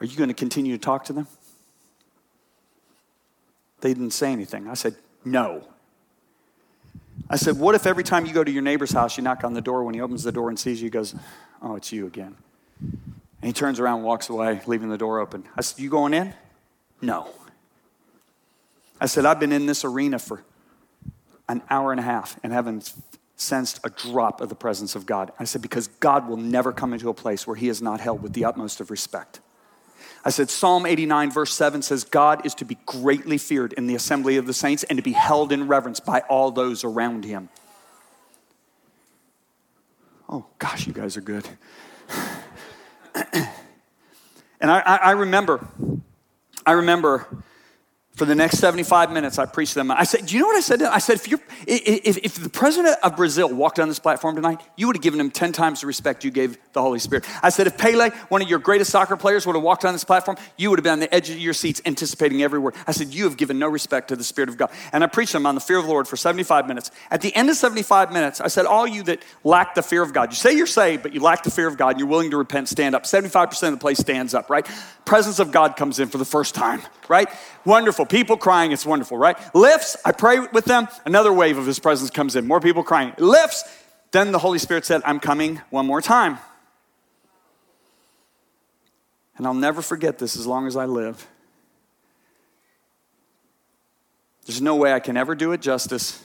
Are 0.00 0.04
you 0.04 0.16
going 0.16 0.30
to 0.30 0.34
continue 0.34 0.76
to 0.76 0.82
talk 0.82 1.04
to 1.04 1.12
them? 1.12 1.28
They 3.82 3.94
didn't 3.94 4.14
say 4.14 4.32
anything. 4.32 4.66
I 4.66 4.74
said, 4.74 4.96
No. 5.24 5.62
I 7.30 7.36
said, 7.36 7.56
What 7.56 7.76
if 7.76 7.86
every 7.86 8.02
time 8.02 8.26
you 8.26 8.32
go 8.32 8.42
to 8.42 8.50
your 8.50 8.62
neighbor's 8.62 8.90
house, 8.90 9.16
you 9.16 9.22
knock 9.22 9.44
on 9.44 9.54
the 9.54 9.62
door? 9.62 9.84
When 9.84 9.94
he 9.94 10.00
opens 10.00 10.24
the 10.24 10.32
door 10.32 10.48
and 10.48 10.58
sees 10.58 10.82
you, 10.82 10.86
he 10.86 10.90
goes, 10.90 11.14
Oh, 11.62 11.76
it's 11.76 11.92
you 11.92 12.08
again. 12.08 12.34
And 12.80 12.98
he 13.42 13.52
turns 13.52 13.78
around 13.78 13.98
and 13.98 14.06
walks 14.06 14.28
away, 14.28 14.60
leaving 14.66 14.88
the 14.88 14.98
door 14.98 15.20
open. 15.20 15.44
I 15.56 15.60
said, 15.60 15.80
You 15.80 15.88
going 15.88 16.14
in? 16.14 16.34
No. 17.00 17.28
I 19.00 19.06
said, 19.06 19.24
I've 19.24 19.38
been 19.38 19.52
in 19.52 19.66
this 19.66 19.84
arena 19.84 20.18
for 20.18 20.42
an 21.48 21.62
hour 21.70 21.90
and 21.90 22.00
a 22.00 22.04
half 22.04 22.38
and 22.42 22.52
haven't 22.52 22.92
sensed 23.36 23.80
a 23.84 23.90
drop 23.90 24.40
of 24.40 24.48
the 24.48 24.54
presence 24.54 24.94
of 24.94 25.06
God. 25.06 25.32
I 25.38 25.44
said, 25.44 25.62
because 25.62 25.88
God 25.88 26.28
will 26.28 26.36
never 26.36 26.72
come 26.72 26.92
into 26.92 27.08
a 27.08 27.14
place 27.14 27.46
where 27.46 27.56
he 27.56 27.68
is 27.68 27.82
not 27.82 28.00
held 28.00 28.22
with 28.22 28.32
the 28.32 28.44
utmost 28.44 28.80
of 28.80 28.90
respect. 28.90 29.40
I 30.24 30.30
said, 30.30 30.48
Psalm 30.48 30.86
89, 30.86 31.30
verse 31.30 31.52
7 31.52 31.82
says, 31.82 32.04
God 32.04 32.46
is 32.46 32.54
to 32.56 32.64
be 32.64 32.78
greatly 32.86 33.36
feared 33.36 33.74
in 33.74 33.86
the 33.86 33.94
assembly 33.94 34.36
of 34.36 34.46
the 34.46 34.54
saints 34.54 34.82
and 34.84 34.96
to 34.96 35.02
be 35.02 35.12
held 35.12 35.52
in 35.52 35.68
reverence 35.68 36.00
by 36.00 36.20
all 36.20 36.50
those 36.50 36.82
around 36.82 37.24
him. 37.24 37.50
Oh, 40.28 40.46
gosh, 40.58 40.86
you 40.86 40.94
guys 40.94 41.16
are 41.18 41.20
good. 41.20 41.46
and 43.14 44.70
I, 44.70 44.80
I, 44.80 44.96
I 44.96 45.10
remember, 45.10 45.68
I 46.64 46.72
remember 46.72 47.44
For 48.16 48.26
the 48.26 48.34
next 48.36 48.58
75 48.58 49.10
minutes, 49.10 49.40
I 49.40 49.46
preached 49.46 49.74
them. 49.74 49.90
I 49.90 50.04
said, 50.04 50.26
Do 50.26 50.36
you 50.36 50.40
know 50.40 50.46
what 50.46 50.56
I 50.56 50.60
said? 50.60 50.82
I 50.82 50.98
said, 50.98 51.16
if, 51.16 51.26
if, 51.66 52.16
if 52.18 52.34
the 52.36 52.48
president 52.48 52.96
of 53.02 53.16
Brazil 53.16 53.52
walked 53.52 53.80
on 53.80 53.88
this 53.88 53.98
platform 53.98 54.36
tonight, 54.36 54.60
you 54.76 54.86
would 54.86 54.94
have 54.94 55.02
given 55.02 55.18
him 55.18 55.32
10 55.32 55.50
times 55.50 55.80
the 55.80 55.88
respect 55.88 56.22
you 56.22 56.30
gave 56.30 56.56
the 56.74 56.80
Holy 56.80 57.00
Spirit. 57.00 57.24
I 57.42 57.48
said, 57.48 57.66
if 57.66 57.76
Pele, 57.76 58.10
one 58.28 58.40
of 58.40 58.48
your 58.48 58.60
greatest 58.60 58.92
soccer 58.92 59.16
players, 59.16 59.46
would 59.46 59.56
have 59.56 59.64
walked 59.64 59.84
on 59.84 59.92
this 59.92 60.04
platform, 60.04 60.36
you 60.56 60.70
would 60.70 60.78
have 60.78 60.84
been 60.84 60.92
on 60.92 61.00
the 61.00 61.12
edge 61.12 61.28
of 61.28 61.40
your 61.40 61.54
seats 61.54 61.82
anticipating 61.84 62.40
every 62.40 62.60
word. 62.60 62.76
I 62.86 62.92
said, 62.92 63.12
You 63.12 63.24
have 63.24 63.36
given 63.36 63.58
no 63.58 63.66
respect 63.66 64.08
to 64.08 64.16
the 64.16 64.22
Spirit 64.22 64.48
of 64.48 64.58
God. 64.58 64.70
And 64.92 65.02
I 65.02 65.08
preached 65.08 65.32
them 65.32 65.44
on 65.44 65.56
the 65.56 65.60
fear 65.60 65.78
of 65.78 65.84
the 65.84 65.90
Lord 65.90 66.06
for 66.06 66.16
75 66.16 66.68
minutes. 66.68 66.92
At 67.10 67.20
the 67.20 67.34
end 67.34 67.50
of 67.50 67.56
75 67.56 68.12
minutes, 68.12 68.40
I 68.40 68.46
said, 68.46 68.64
All 68.64 68.86
you 68.86 69.02
that 69.04 69.24
lack 69.42 69.74
the 69.74 69.82
fear 69.82 70.02
of 70.02 70.12
God, 70.12 70.30
you 70.30 70.36
say 70.36 70.56
you're 70.56 70.68
saved, 70.68 71.02
but 71.02 71.14
you 71.14 71.20
lack 71.20 71.42
the 71.42 71.50
fear 71.50 71.66
of 71.66 71.76
God 71.76 71.90
and 71.90 71.98
you're 71.98 72.08
willing 72.08 72.30
to 72.30 72.36
repent, 72.36 72.68
stand 72.68 72.94
up. 72.94 73.02
75% 73.02 73.64
of 73.64 73.72
the 73.72 73.78
place 73.78 73.98
stands 73.98 74.34
up, 74.34 74.50
right? 74.50 74.64
Presence 75.04 75.40
of 75.40 75.50
God 75.50 75.76
comes 75.76 75.98
in 75.98 76.06
for 76.06 76.18
the 76.18 76.24
first 76.24 76.54
time, 76.54 76.80
right? 77.08 77.28
Wonderful. 77.64 78.03
People 78.04 78.36
crying, 78.36 78.72
it's 78.72 78.86
wonderful, 78.86 79.16
right? 79.16 79.36
Lifts, 79.54 79.96
I 80.04 80.12
pray 80.12 80.40
with 80.40 80.64
them, 80.64 80.88
another 81.04 81.32
wave 81.32 81.58
of 81.58 81.66
his 81.66 81.78
presence 81.78 82.10
comes 82.10 82.36
in. 82.36 82.46
More 82.46 82.60
people 82.60 82.82
crying. 82.82 83.12
Lifts, 83.18 83.64
then 84.12 84.32
the 84.32 84.38
Holy 84.38 84.58
Spirit 84.58 84.84
said, 84.84 85.02
I'm 85.04 85.20
coming 85.20 85.60
one 85.70 85.86
more 85.86 86.00
time. 86.00 86.38
And 89.36 89.46
I'll 89.46 89.54
never 89.54 89.82
forget 89.82 90.18
this 90.18 90.36
as 90.36 90.46
long 90.46 90.66
as 90.66 90.76
I 90.76 90.84
live. 90.84 91.26
There's 94.46 94.62
no 94.62 94.76
way 94.76 94.92
I 94.92 95.00
can 95.00 95.16
ever 95.16 95.34
do 95.34 95.52
it 95.52 95.60
justice, 95.60 96.22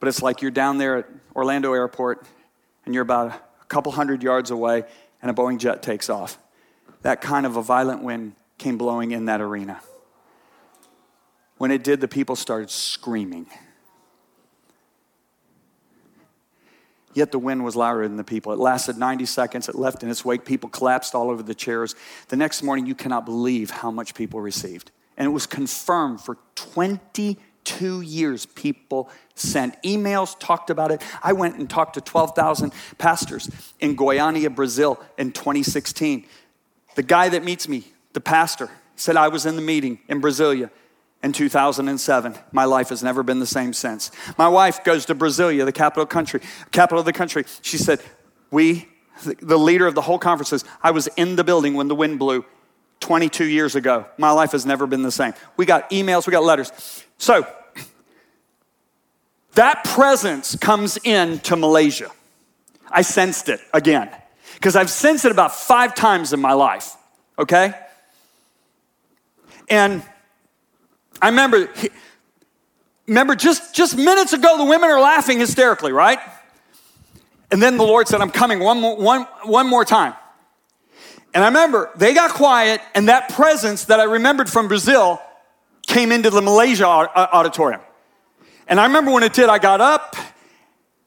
but 0.00 0.08
it's 0.08 0.22
like 0.22 0.42
you're 0.42 0.50
down 0.50 0.78
there 0.78 0.98
at 0.98 1.06
Orlando 1.36 1.72
Airport 1.72 2.26
and 2.84 2.94
you're 2.94 3.02
about 3.02 3.32
a 3.32 3.64
couple 3.66 3.92
hundred 3.92 4.22
yards 4.22 4.50
away 4.50 4.84
and 5.20 5.30
a 5.30 5.34
Boeing 5.34 5.58
jet 5.58 5.82
takes 5.82 6.08
off. 6.08 6.38
That 7.02 7.20
kind 7.20 7.44
of 7.44 7.56
a 7.56 7.62
violent 7.62 8.02
wind 8.02 8.32
came 8.56 8.78
blowing 8.78 9.12
in 9.12 9.26
that 9.26 9.40
arena. 9.40 9.80
When 11.58 11.70
it 11.70 11.84
did, 11.84 12.00
the 12.00 12.08
people 12.08 12.36
started 12.36 12.70
screaming. 12.70 13.46
Yet 17.14 17.30
the 17.30 17.38
wind 17.38 17.64
was 17.64 17.76
louder 17.76 18.02
than 18.06 18.16
the 18.16 18.24
people. 18.24 18.52
It 18.52 18.58
lasted 18.58 18.98
90 18.98 19.24
seconds. 19.26 19.68
It 19.68 19.76
left 19.76 20.02
in 20.02 20.10
its 20.10 20.24
wake. 20.24 20.44
People 20.44 20.68
collapsed 20.68 21.14
all 21.14 21.30
over 21.30 21.44
the 21.44 21.54
chairs. 21.54 21.94
The 22.28 22.36
next 22.36 22.62
morning, 22.62 22.86
you 22.86 22.96
cannot 22.96 23.24
believe 23.24 23.70
how 23.70 23.92
much 23.92 24.14
people 24.14 24.40
received. 24.40 24.90
And 25.16 25.26
it 25.26 25.30
was 25.30 25.46
confirmed 25.46 26.20
for 26.20 26.38
22 26.56 28.00
years. 28.00 28.46
People 28.46 29.08
sent 29.36 29.80
emails, 29.84 30.36
talked 30.40 30.70
about 30.70 30.90
it. 30.90 31.02
I 31.22 31.34
went 31.34 31.56
and 31.56 31.70
talked 31.70 31.94
to 31.94 32.00
12,000 32.00 32.72
pastors 32.98 33.48
in 33.78 33.96
Goiânia, 33.96 34.52
Brazil 34.52 35.00
in 35.16 35.30
2016. 35.30 36.26
The 36.96 37.02
guy 37.04 37.28
that 37.28 37.44
meets 37.44 37.68
me, 37.68 37.84
the 38.12 38.20
pastor, 38.20 38.70
said, 38.96 39.16
I 39.16 39.28
was 39.28 39.46
in 39.46 39.54
the 39.54 39.62
meeting 39.62 40.00
in 40.08 40.20
Brasilia 40.20 40.70
in 41.24 41.32
2007. 41.32 42.34
My 42.52 42.66
life 42.66 42.90
has 42.90 43.02
never 43.02 43.22
been 43.22 43.40
the 43.40 43.46
same 43.46 43.72
since. 43.72 44.10
My 44.36 44.46
wife 44.46 44.84
goes 44.84 45.06
to 45.06 45.14
Brasilia, 45.14 45.64
the 45.64 45.72
capital 45.72 46.04
country, 46.04 46.40
capital 46.70 46.98
of 46.98 47.06
the 47.06 47.14
country. 47.14 47.44
She 47.62 47.78
said, 47.78 48.00
"We, 48.50 48.88
the 49.40 49.58
leader 49.58 49.86
of 49.86 49.94
the 49.94 50.02
whole 50.02 50.18
conference 50.18 50.50
says, 50.50 50.64
I 50.82 50.90
was 50.90 51.08
in 51.16 51.36
the 51.36 51.42
building 51.42 51.74
when 51.74 51.88
the 51.88 51.94
wind 51.94 52.18
blew 52.18 52.44
22 53.00 53.46
years 53.46 53.74
ago. 53.74 54.04
My 54.18 54.32
life 54.32 54.52
has 54.52 54.66
never 54.66 54.86
been 54.86 55.02
the 55.02 55.10
same." 55.10 55.32
We 55.56 55.64
got 55.64 55.88
emails, 55.90 56.26
we 56.26 56.30
got 56.30 56.44
letters. 56.44 56.70
So, 57.16 57.46
that 59.54 59.82
presence 59.84 60.56
comes 60.56 60.98
in 61.04 61.38
to 61.40 61.56
Malaysia. 61.56 62.10
I 62.90 63.00
sensed 63.00 63.48
it 63.48 63.60
again 63.72 64.10
because 64.56 64.76
I've 64.76 64.90
sensed 64.90 65.24
it 65.24 65.32
about 65.32 65.54
5 65.54 65.94
times 65.94 66.34
in 66.34 66.40
my 66.40 66.52
life, 66.52 66.96
okay? 67.38 67.72
And 69.70 70.02
I 71.24 71.28
remember, 71.28 71.70
remember 73.06 73.34
just, 73.34 73.74
just 73.74 73.96
minutes 73.96 74.34
ago, 74.34 74.58
the 74.58 74.64
women 74.64 74.90
are 74.90 75.00
laughing 75.00 75.38
hysterically, 75.38 75.90
right? 75.90 76.18
And 77.50 77.62
then 77.62 77.78
the 77.78 77.82
Lord 77.82 78.08
said, 78.08 78.20
I'm 78.20 78.30
coming 78.30 78.60
one 78.60 78.78
more, 78.78 78.94
one, 78.94 79.22
one 79.44 79.66
more 79.66 79.86
time. 79.86 80.12
And 81.32 81.42
I 81.42 81.46
remember 81.46 81.90
they 81.96 82.12
got 82.12 82.32
quiet, 82.32 82.82
and 82.94 83.08
that 83.08 83.30
presence 83.30 83.86
that 83.86 84.00
I 84.00 84.02
remembered 84.02 84.50
from 84.50 84.68
Brazil 84.68 85.18
came 85.86 86.12
into 86.12 86.28
the 86.28 86.42
Malaysia 86.42 86.84
auditorium. 86.86 87.80
And 88.68 88.78
I 88.78 88.84
remember 88.84 89.10
when 89.10 89.22
it 89.22 89.32
did, 89.32 89.48
I 89.48 89.58
got 89.58 89.80
up 89.80 90.16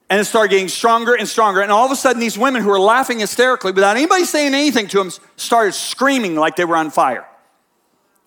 and 0.09 0.19
it 0.19 0.25
started 0.25 0.49
getting 0.49 0.67
stronger 0.67 1.13
and 1.13 1.27
stronger. 1.27 1.61
And 1.61 1.71
all 1.71 1.85
of 1.85 1.91
a 1.91 1.95
sudden, 1.95 2.19
these 2.19 2.39
women 2.39 2.63
who 2.63 2.69
were 2.69 2.79
laughing 2.79 3.19
hysterically 3.19 3.71
without 3.71 3.95
anybody 3.95 4.25
saying 4.25 4.55
anything 4.55 4.87
to 4.87 4.97
them 4.97 5.11
started 5.35 5.73
screaming 5.73 6.35
like 6.35 6.55
they 6.55 6.65
were 6.65 6.75
on 6.75 6.89
fire. 6.89 7.27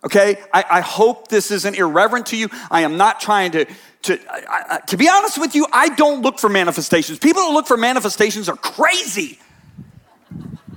Okay? 0.05 0.39
I, 0.53 0.65
I, 0.71 0.81
hope 0.81 1.29
this 1.29 1.51
isn't 1.51 1.77
irreverent 1.77 2.27
to 2.27 2.37
you. 2.37 2.49
I 2.71 2.83
am 2.83 2.97
not 2.97 3.21
trying 3.21 3.53
to, 3.53 3.67
to, 4.03 4.19
I, 4.31 4.65
I, 4.69 4.79
to 4.87 4.97
be 4.97 5.09
honest 5.09 5.39
with 5.39 5.55
you, 5.55 5.67
I 5.73 5.91
don't 5.91 6.23
look 6.23 6.39
for 6.39 6.49
manifestations. 6.49 7.19
People 7.19 7.43
that 7.43 7.53
look 7.53 7.67
for 7.67 7.77
manifestations 7.77 8.49
are 8.49 8.57
crazy. 8.57 9.39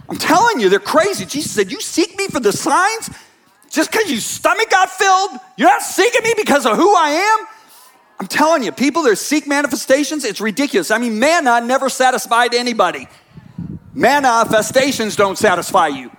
I'm 0.10 0.18
telling 0.18 0.60
you, 0.60 0.70
they're 0.70 0.80
crazy. 0.80 1.26
Jesus 1.26 1.52
said, 1.52 1.72
You 1.72 1.80
seek 1.80 2.18
me 2.18 2.28
for 2.28 2.40
the 2.40 2.52
signs? 2.52 3.10
Just 3.70 3.92
because 3.92 4.12
your 4.12 4.20
stomach 4.20 4.70
got 4.70 4.90
filled? 4.90 5.40
You're 5.58 5.70
not 5.70 5.82
seeking 5.82 6.22
me 6.24 6.34
because 6.38 6.66
of 6.66 6.76
who 6.76 6.94
I 6.94 7.40
am? 7.40 7.48
I'm 8.20 8.28
telling 8.28 8.62
you, 8.62 8.72
people 8.72 9.04
that 9.04 9.16
seek 9.16 9.48
manifestations, 9.48 10.24
it's 10.24 10.40
ridiculous. 10.40 10.92
I 10.92 10.98
mean, 10.98 11.18
manna 11.18 11.62
never 11.62 11.90
satisfied 11.90 12.54
anybody. 12.54 13.08
Manifestations 13.94 15.16
don't 15.16 15.38
satisfy 15.38 15.88
you. 15.88 16.12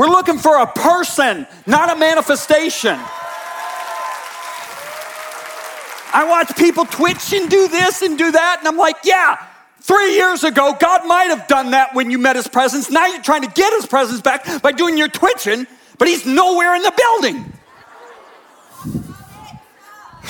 We're 0.00 0.08
looking 0.08 0.38
for 0.38 0.56
a 0.56 0.66
person, 0.66 1.46
not 1.66 1.94
a 1.94 1.94
manifestation. 1.94 2.98
I 6.14 6.26
watch 6.26 6.56
people 6.56 6.86
twitch 6.86 7.34
and 7.34 7.50
do 7.50 7.68
this 7.68 8.00
and 8.00 8.16
do 8.16 8.32
that, 8.32 8.60
and 8.60 8.68
I'm 8.68 8.78
like, 8.78 8.96
yeah, 9.04 9.36
three 9.82 10.14
years 10.14 10.42
ago, 10.42 10.74
God 10.80 11.06
might 11.06 11.24
have 11.24 11.46
done 11.48 11.72
that 11.72 11.94
when 11.94 12.10
you 12.10 12.16
met 12.16 12.36
his 12.36 12.48
presence. 12.48 12.90
Now 12.90 13.08
you're 13.08 13.20
trying 13.20 13.42
to 13.42 13.50
get 13.50 13.74
his 13.74 13.84
presence 13.84 14.22
back 14.22 14.62
by 14.62 14.72
doing 14.72 14.96
your 14.96 15.08
twitching, 15.08 15.66
but 15.98 16.08
he's 16.08 16.24
nowhere 16.24 16.74
in 16.76 16.82
the 16.82 16.94
building. 16.96 17.52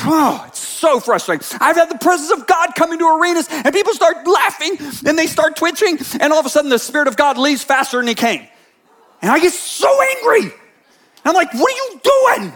Oh, 0.04 0.44
it's 0.48 0.58
so 0.58 0.98
frustrating. 0.98 1.46
I've 1.60 1.76
had 1.76 1.88
the 1.88 1.98
presence 1.98 2.32
of 2.32 2.48
God 2.48 2.72
come 2.74 2.90
into 2.90 3.06
arenas 3.06 3.46
and 3.48 3.72
people 3.72 3.94
start 3.94 4.26
laughing 4.26 4.78
and 5.06 5.16
they 5.16 5.28
start 5.28 5.54
twitching, 5.54 6.00
and 6.18 6.32
all 6.32 6.40
of 6.40 6.46
a 6.46 6.50
sudden 6.50 6.70
the 6.70 6.78
Spirit 6.80 7.06
of 7.06 7.16
God 7.16 7.38
leaves 7.38 7.62
faster 7.62 7.98
than 7.98 8.08
he 8.08 8.16
came. 8.16 8.48
And 9.22 9.30
I 9.30 9.38
get 9.38 9.52
so 9.52 9.88
angry. 10.16 10.52
I'm 11.24 11.34
like, 11.34 11.52
what 11.52 11.72
are 11.72 11.76
you 11.76 12.00
doing? 12.02 12.52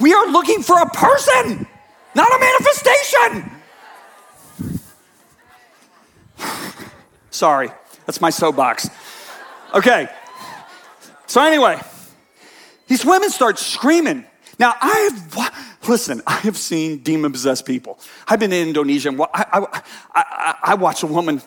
We 0.00 0.12
are 0.12 0.26
looking 0.28 0.62
for 0.62 0.80
a 0.80 0.86
person, 0.86 1.66
not 2.14 2.28
a 2.28 2.38
manifestation. 2.40 3.50
Sorry, 7.30 7.70
that's 8.06 8.20
my 8.20 8.30
soapbox. 8.30 8.88
Okay. 9.74 10.08
So, 11.26 11.42
anyway, 11.42 11.80
these 12.88 13.04
women 13.04 13.30
start 13.30 13.58
screaming. 13.58 14.24
Now, 14.58 14.74
I 14.80 15.10
have, 15.10 15.88
listen, 15.88 16.22
I 16.26 16.38
have 16.40 16.56
seen 16.56 16.98
demon 16.98 17.30
possessed 17.30 17.64
people. 17.64 18.00
I've 18.26 18.40
been 18.40 18.52
in 18.52 18.68
Indonesia 18.68 19.10
and 19.10 19.22
I, 19.22 19.26
I, 19.34 19.82
I, 20.14 20.74
I 20.76 20.94
a 21.02 21.06
woman 21.06 21.40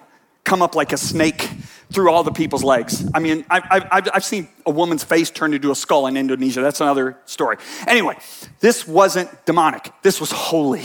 come 0.43 0.61
up 0.61 0.75
like 0.75 0.93
a 0.93 0.97
snake 0.97 1.49
through 1.93 2.10
all 2.10 2.23
the 2.23 2.32
people's 2.32 2.63
legs. 2.63 3.08
I 3.13 3.19
mean, 3.19 3.45
I've, 3.49 3.63
I've, 3.69 4.10
I've, 4.13 4.25
seen 4.25 4.49
a 4.65 4.71
woman's 4.71 5.03
face 5.03 5.29
turn 5.29 5.53
into 5.53 5.71
a 5.71 5.75
skull 5.75 6.08
in 6.08 6.17
Indonesia. 6.17 6.62
That's 6.62 6.82
another 6.82 7.17
story. 7.25 7.58
Anyway, 7.88 8.17
this 8.60 8.88
wasn't 8.88 9.29
demonic, 9.45 9.91
this 10.01 10.19
was 10.19 10.32
holy. 10.32 10.84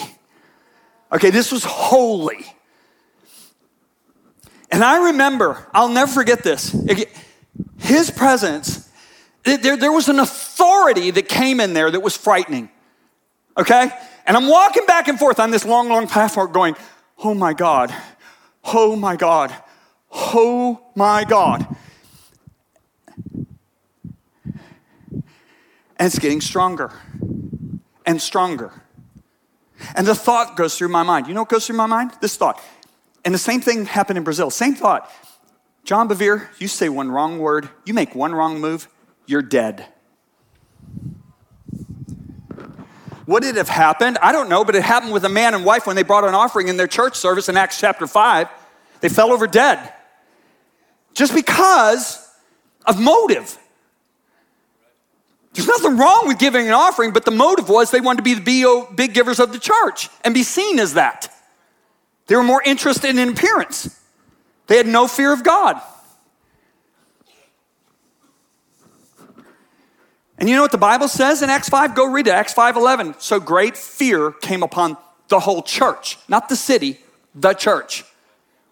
Okay, 1.11 1.31
this 1.31 1.51
was 1.51 1.65
holy. 1.65 2.45
And 4.71 4.85
I 4.85 5.07
remember, 5.07 5.67
I'll 5.73 5.89
never 5.89 6.13
forget 6.13 6.43
this. 6.43 6.77
His 7.79 8.11
presence, 8.11 8.91
there, 9.45 9.79
there 9.79 9.93
was 9.93 10.11
an 10.11 10.19
authority 10.19 11.11
that 11.11 11.27
came 11.27 11.61
in 11.61 11.73
there 11.73 11.91
that 11.91 12.01
was 12.01 12.15
frightening. 12.15 12.69
Okay? 13.57 13.91
And 14.27 14.37
I'm 14.37 14.47
walking 14.47 14.85
back 14.85 15.09
and 15.09 15.19
forth 15.19 15.41
on 15.41 15.51
this 15.51 15.65
long, 15.65 15.89
long 15.89 16.07
platform 16.07 16.53
going, 16.53 16.77
oh 17.25 17.33
my 17.33 17.55
God, 17.55 17.95
oh 18.63 18.95
my 18.95 19.17
God, 19.17 19.55
Oh 20.11 20.81
my 20.95 21.25
God. 21.25 21.67
And 26.01 26.07
it's 26.07 26.19
getting 26.19 26.41
stronger 26.41 26.93
and 28.07 28.23
stronger. 28.23 28.73
And 29.95 30.07
the 30.07 30.15
thought 30.15 30.57
goes 30.57 30.77
through 30.77 30.89
my 30.89 31.03
mind. 31.03 31.27
You 31.27 31.35
know 31.35 31.43
what 31.43 31.49
goes 31.49 31.67
through 31.67 31.77
my 31.77 31.87
mind? 31.87 32.13
This 32.21 32.37
thought. 32.37 32.61
And 33.25 33.35
the 33.35 33.39
same 33.39 33.61
thing 33.61 33.85
happened 33.85 34.17
in 34.17 34.25
Brazil. 34.25 34.51
Same 34.51 34.75
thought. 34.75 35.11
John 35.85 36.09
Bevere, 36.09 36.49
you 36.59 36.69
say 36.69 36.89
one 36.89 37.11
wrong 37.11 37.39
word, 37.39 37.69
you 37.85 37.95
make 37.95 38.15
one 38.15 38.35
wrong 38.35 38.61
move, 38.61 38.89
you're 39.27 39.43
dead. 39.43 39.87
Would 43.27 43.45
it 43.45 43.57
have 43.57 43.69
happened? 43.69 44.19
I 44.23 44.33
don't 44.33 44.49
know, 44.49 44.65
but 44.65 44.75
it 44.75 44.83
happened 44.83 45.13
with 45.13 45.25
a 45.25 45.29
man 45.29 45.55
and 45.55 45.65
wife 45.65 45.87
when 45.87 45.97
they 45.97 46.03
brought 46.03 46.25
an 46.25 46.35
offering 46.35 46.69
in 46.69 46.77
their 46.77 46.87
church 46.87 47.17
service 47.17 47.49
in 47.49 47.57
Acts 47.57 47.79
chapter 47.79 48.07
5. 48.07 48.49
They 49.01 49.09
fell 49.09 49.33
over 49.33 49.47
dead 49.47 49.93
just 51.19 51.35
because 51.35 52.25
of 52.87 53.01
motive. 53.01 53.59
There's 55.53 55.67
nothing 55.67 55.99
wrong 55.99 56.29
with 56.29 56.39
giving 56.39 56.69
an 56.69 56.75
offering, 56.75 57.11
but 57.11 57.25
the 57.25 57.33
motive 57.33 57.69
was 57.69 57.91
they 57.91 58.01
wanted 58.01 58.19
to 58.19 58.23
be 58.23 58.35
the 58.35 58.87
big 58.95 59.15
givers 59.15 59.41
of 59.41 59.53
the 59.53 59.59
church 59.59 60.09
and 60.23 60.33
be 60.33 60.45
seen 60.45 60.79
as 60.79 60.95
that. 60.95 61.35
They 62.29 62.37
were 62.37 62.45
more 62.45 62.63
interested 62.63 63.19
in 63.19 63.29
appearance. 63.29 64.01
They 64.69 64.77
had 64.77 64.87
no 64.87 65.09
fear 65.09 65.33
of 65.33 65.43
God. 65.43 65.81
And 70.39 70.49
you 70.49 70.55
know 70.55 70.63
what 70.63 70.71
the 70.71 70.79
Bible 70.79 71.09
says 71.09 71.43
in 71.43 71.51
Acts 71.51 71.69
5? 71.69 71.97
Go 71.97 72.07
read 72.07 72.29
it, 72.29 72.33
Acts 72.33 72.53
5 72.53 72.77
11. 72.77 73.17
So 73.19 73.41
great 73.41 73.77
fear 73.77 74.31
came 74.31 74.63
upon 74.63 74.97
the 75.27 75.41
whole 75.41 75.63
church, 75.63 76.17
not 76.29 76.49
the 76.49 76.55
city, 76.55 77.01
the 77.35 77.55
church, 77.55 78.05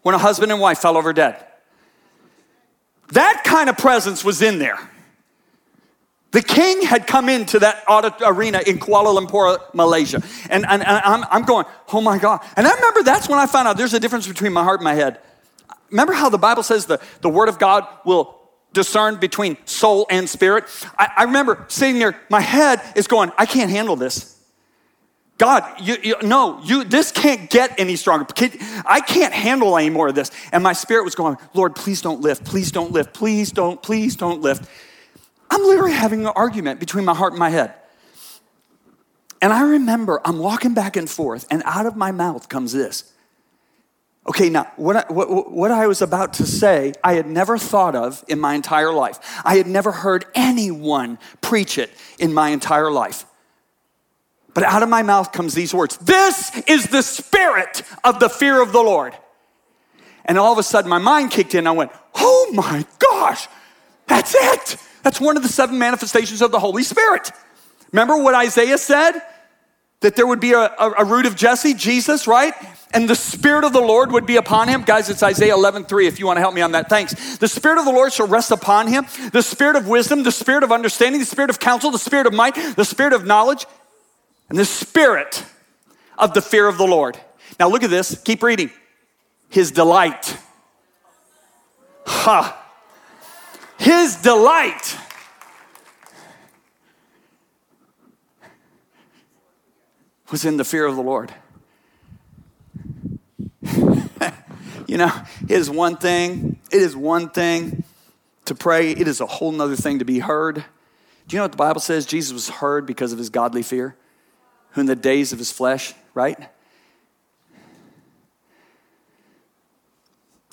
when 0.03 0.15
a 0.15 0.19
husband 0.19 0.53
and 0.53 0.61
wife 0.61 0.79
fell 0.79 0.97
over 0.97 1.13
dead. 1.13 1.43
That 3.13 3.43
kind 3.45 3.69
of 3.69 3.77
presence 3.77 4.25
was 4.25 4.43
in 4.43 4.59
there. 4.59 4.79
The 6.33 6.43
king 6.43 6.83
had 6.83 7.07
come 7.07 7.29
into 7.29 7.59
that 7.61 7.85
arena 8.23 8.61
in 8.67 8.79
Kuala 8.79 9.19
Lumpur, 9.19 9.59
Malaysia. 9.73 10.23
And, 10.51 10.67
and, 10.67 10.87
and 10.87 11.01
I'm, 11.05 11.25
I'm 11.31 11.43
going, 11.45 11.65
oh 11.93 12.01
my 12.01 12.19
God. 12.19 12.45
And 12.57 12.67
I 12.67 12.75
remember 12.75 13.03
that's 13.03 13.29
when 13.29 13.39
I 13.39 13.47
found 13.47 13.69
out 13.69 13.79
there's 13.79 13.95
a 13.95 14.01
difference 14.01 14.29
between 14.29 14.53
my 14.53 14.63
heart 14.63 14.81
and 14.81 14.85
my 14.85 14.95
head. 14.95 15.19
Remember 15.91 16.13
how 16.13 16.29
the 16.29 16.39
Bible 16.39 16.63
says 16.63 16.87
the, 16.87 17.01
the 17.23 17.29
word 17.29 17.49
of 17.49 17.59
God 17.59 17.87
will 18.05 18.39
discern 18.73 19.17
between 19.17 19.57
soul 19.65 20.07
and 20.11 20.29
spirit? 20.29 20.65
I, 20.99 21.11
I 21.17 21.23
remember 21.25 21.65
sitting 21.69 21.99
there, 21.99 22.21
my 22.29 22.41
head 22.41 22.83
is 22.95 23.07
going, 23.07 23.31
I 23.39 23.47
can't 23.47 23.71
handle 23.71 23.97
this. 23.97 24.36
God, 25.39 25.80
you, 25.80 25.97
you, 26.03 26.16
no, 26.22 26.61
you, 26.64 26.84
this 26.84 27.12
can't 27.12 27.51
get 27.51 27.78
any 27.78 27.97
stronger. 27.97 28.26
I 28.87 29.01
can't 29.01 29.34
handle 29.34 29.76
any 29.76 29.91
more 29.91 30.09
of 30.09 30.14
this. 30.14 30.30
And 30.51 30.62
my 30.62 30.72
spirit 30.72 31.05
was 31.05 31.14
going, 31.14 31.37
Lord, 31.53 31.76
please 31.76 32.01
don't 32.01 32.22
lift, 32.22 32.45
please 32.45 32.72
don't 32.72 32.91
lift, 32.91 33.12
please 33.12 33.53
don't, 33.53 33.82
please 33.82 34.16
don't 34.16 34.41
lift. 34.41 34.68
I'm 35.51 35.62
literally 35.62 35.93
having 35.93 36.20
an 36.20 36.32
argument 36.34 36.80
between 36.80 37.05
my 37.05 37.14
heart 37.14 37.32
and 37.32 37.39
my 37.39 37.51
head. 37.51 37.74
And 39.43 39.53
I 39.53 39.62
remember 39.62 40.22
I'm 40.24 40.39
walking 40.39 40.72
back 40.72 40.97
and 40.97 41.09
forth, 41.09 41.47
and 41.51 41.62
out 41.66 41.84
of 41.84 41.97
my 41.97 42.12
mouth 42.12 42.49
comes 42.49 42.72
this. 42.72 43.12
Okay, 44.26 44.49
now, 44.49 44.72
what 44.76 44.97
I, 44.97 45.12
what, 45.12 45.53
what 45.53 45.70
I 45.70 45.87
was 45.87 46.03
about 46.03 46.32
to 46.34 46.47
say, 46.47 46.95
I 47.05 47.14
had 47.14 47.26
never 47.26 47.59
thought 47.59 47.95
of 47.95 48.24
in 48.26 48.41
my 48.41 48.55
entire 48.55 48.93
life. 48.93 49.20
I 49.45 49.57
had 49.57 49.66
never 49.66 49.93
heard 49.93 50.24
anyone 50.34 51.18
preach 51.43 51.78
it 51.78 51.91
in 52.18 52.32
my 52.32 52.49
entire 52.49 52.91
life. 52.91 53.26
But 54.57 54.65
out 54.65 54.83
of 54.83 54.89
my 54.89 55.03
mouth 55.03 55.33
comes 55.33 55.53
these 55.53 55.75
words 55.75 55.99
This 55.99 56.51
is 56.67 56.87
the 56.87 57.03
spirit 57.03 57.83
of 58.03 58.21
the 58.21 58.31
fear 58.31 58.63
of 58.63 58.73
the 58.73 58.81
Lord. 58.81 59.15
And 60.25 60.39
all 60.39 60.51
of 60.51 60.59
a 60.59 60.63
sudden, 60.63 60.89
my 60.89 60.97
mind 60.99 61.31
kicked 61.31 61.55
in. 61.55 61.67
I 61.67 61.73
went, 61.73 61.93
Oh 62.15 62.51
my 62.55 62.87
gosh, 62.99 63.49
that's 64.07 64.35
it. 64.35 64.79
That's 65.03 65.21
one 65.21 65.37
of 65.37 65.43
the 65.43 65.51
seven 65.51 65.79
manifestations 65.79 66.41
of 66.41 66.53
the 66.53 66.59
Holy 66.59 66.85
Spirit. 66.85 67.33
Remember 67.93 68.17
what 68.17 68.35
Isaiah 68.35 68.79
said? 68.79 69.21
That 70.01 70.17
there 70.17 70.27
would 70.27 70.41
be 70.41 70.53
a, 70.53 70.61
a, 70.61 70.93
a 71.01 71.05
root 71.05 71.27
of 71.27 71.37
Jesse, 71.37 71.75
Jesus, 71.75 72.27
right? 72.27 72.55
and 72.95 73.11
the 73.11 73.17
Spirit 73.17 73.65
of 73.65 73.75
the 73.75 73.81
Lord 73.81 74.11
would 74.13 74.25
be 74.25 74.37
upon 74.37 74.69
him. 74.69 74.83
Guys, 74.83 75.11
it's 75.11 75.23
Isaiah 75.23 75.53
11, 75.53 75.85
3, 75.85 76.07
if 76.07 76.19
you 76.19 76.27
want 76.27 76.39
to 76.39 76.41
help 76.41 76.55
me 76.55 76.63
on 76.63 76.73
that. 76.73 76.89
Thanks. 76.89 77.37
The 77.37 77.49
Spirit 77.49 77.79
of 77.79 77.85
the 77.85 77.93
Lord 77.93 78.13
shall 78.13 78.29
rest 78.29 78.53
upon 78.53 78.87
him, 78.87 79.07
the 79.33 79.43
Spirit 79.43 79.77
of 79.77 79.87
wisdom, 79.87 80.23
the 80.23 80.33
Spirit 80.33 80.63
of 80.63 80.73
understanding, 80.73 81.21
the 81.21 81.27
Spirit 81.27 81.51
of 81.51 81.61
counsel, 81.61 81.91
the 81.91 81.99
Spirit 81.99 82.27
of 82.27 82.33
might, 82.33 82.55
the 82.77 82.85
Spirit 82.85 83.13
of 83.13 83.27
knowledge, 83.27 83.67
and 84.49 84.59
the 84.59 84.65
Spirit 84.65 85.45
of 86.19 86.35
the 86.35 86.43
fear 86.43 86.67
of 86.67 86.79
the 86.79 86.87
Lord. 86.87 87.19
Now 87.59 87.69
look 87.69 87.83
at 87.83 87.91
this. 87.91 88.21
Keep 88.23 88.43
reading. 88.43 88.71
His 89.49 89.71
delight. 89.71 90.37
Ha. 92.07 92.63
His 93.79 94.17
delight. 94.17 94.97
Was 100.31 100.45
in 100.45 100.57
the 100.57 100.65
fear 100.65 100.87
of 100.87 100.97
the 100.97 101.03
Lord. 101.03 101.33
you 104.87 104.97
know, 104.97 105.13
it 105.49 105.51
is 105.51 105.71
one 105.71 105.97
thing, 105.97 106.59
it 106.71 106.81
is 106.81 106.97
one 106.97 107.31
thing 107.31 107.85
to 108.47 108.55
pray, 108.55 108.91
it 108.91 109.07
is 109.07 109.21
a 109.21 109.27
whole 109.27 109.53
nother 109.53 109.77
thing 109.77 109.99
to 110.01 110.05
be 110.05 110.19
heard. 110.19 110.65
Do 111.29 111.37
you 111.37 111.39
know 111.39 111.45
what 111.45 111.53
the 111.53 111.59
Bible 111.59 111.81
says? 111.81 112.07
Jesus 112.07 112.33
was 112.33 112.49
heard 112.49 112.87
because 112.87 113.13
of 113.13 113.19
his 113.19 113.31
godly 113.31 113.63
fear, 113.63 113.97
who 114.77 114.83
in 114.83 114.87
the 114.87 114.95
days 114.95 115.33
of 115.33 115.39
his 115.39 115.51
flesh, 115.51 115.95
right? 116.12 116.39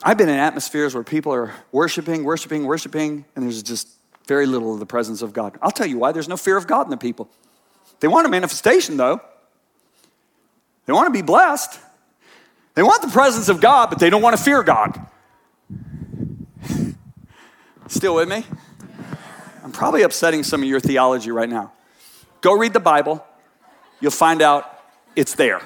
I've 0.01 0.17
been 0.17 0.29
in 0.29 0.35
atmospheres 0.35 0.93
where 0.93 1.03
people 1.03 1.33
are 1.33 1.53
worshiping, 1.73 2.23
worshiping, 2.23 2.63
worshiping, 2.63 3.25
and 3.35 3.43
there's 3.43 3.61
just 3.61 3.89
very 4.25 4.45
little 4.45 4.73
of 4.73 4.79
the 4.79 4.85
presence 4.85 5.21
of 5.21 5.33
God. 5.33 5.59
I'll 5.61 5.71
tell 5.71 5.87
you 5.87 5.97
why 5.97 6.13
there's 6.13 6.29
no 6.29 6.37
fear 6.37 6.55
of 6.55 6.67
God 6.67 6.85
in 6.85 6.89
the 6.89 6.95
people. 6.95 7.29
They 7.99 8.07
want 8.07 8.25
a 8.25 8.29
manifestation, 8.29 8.95
though. 8.95 9.19
They 10.85 10.93
want 10.93 11.07
to 11.07 11.11
be 11.11 11.21
blessed. 11.21 11.77
They 12.75 12.83
want 12.83 13.01
the 13.01 13.09
presence 13.09 13.49
of 13.49 13.59
God, 13.59 13.89
but 13.89 13.99
they 13.99 14.09
don't 14.09 14.21
want 14.21 14.37
to 14.37 14.41
fear 14.41 14.63
God. 14.63 15.05
Still 17.89 18.15
with 18.15 18.29
me? 18.29 18.45
I'm 19.65 19.73
probably 19.73 20.03
upsetting 20.03 20.43
some 20.43 20.63
of 20.63 20.69
your 20.69 20.79
theology 20.79 21.31
right 21.31 21.49
now. 21.49 21.73
Go 22.39 22.53
read 22.53 22.71
the 22.71 22.79
Bible, 22.79 23.25
you'll 24.03 24.11
find 24.11 24.41
out 24.41 24.81
it's 25.15 25.35
there. 25.35 25.61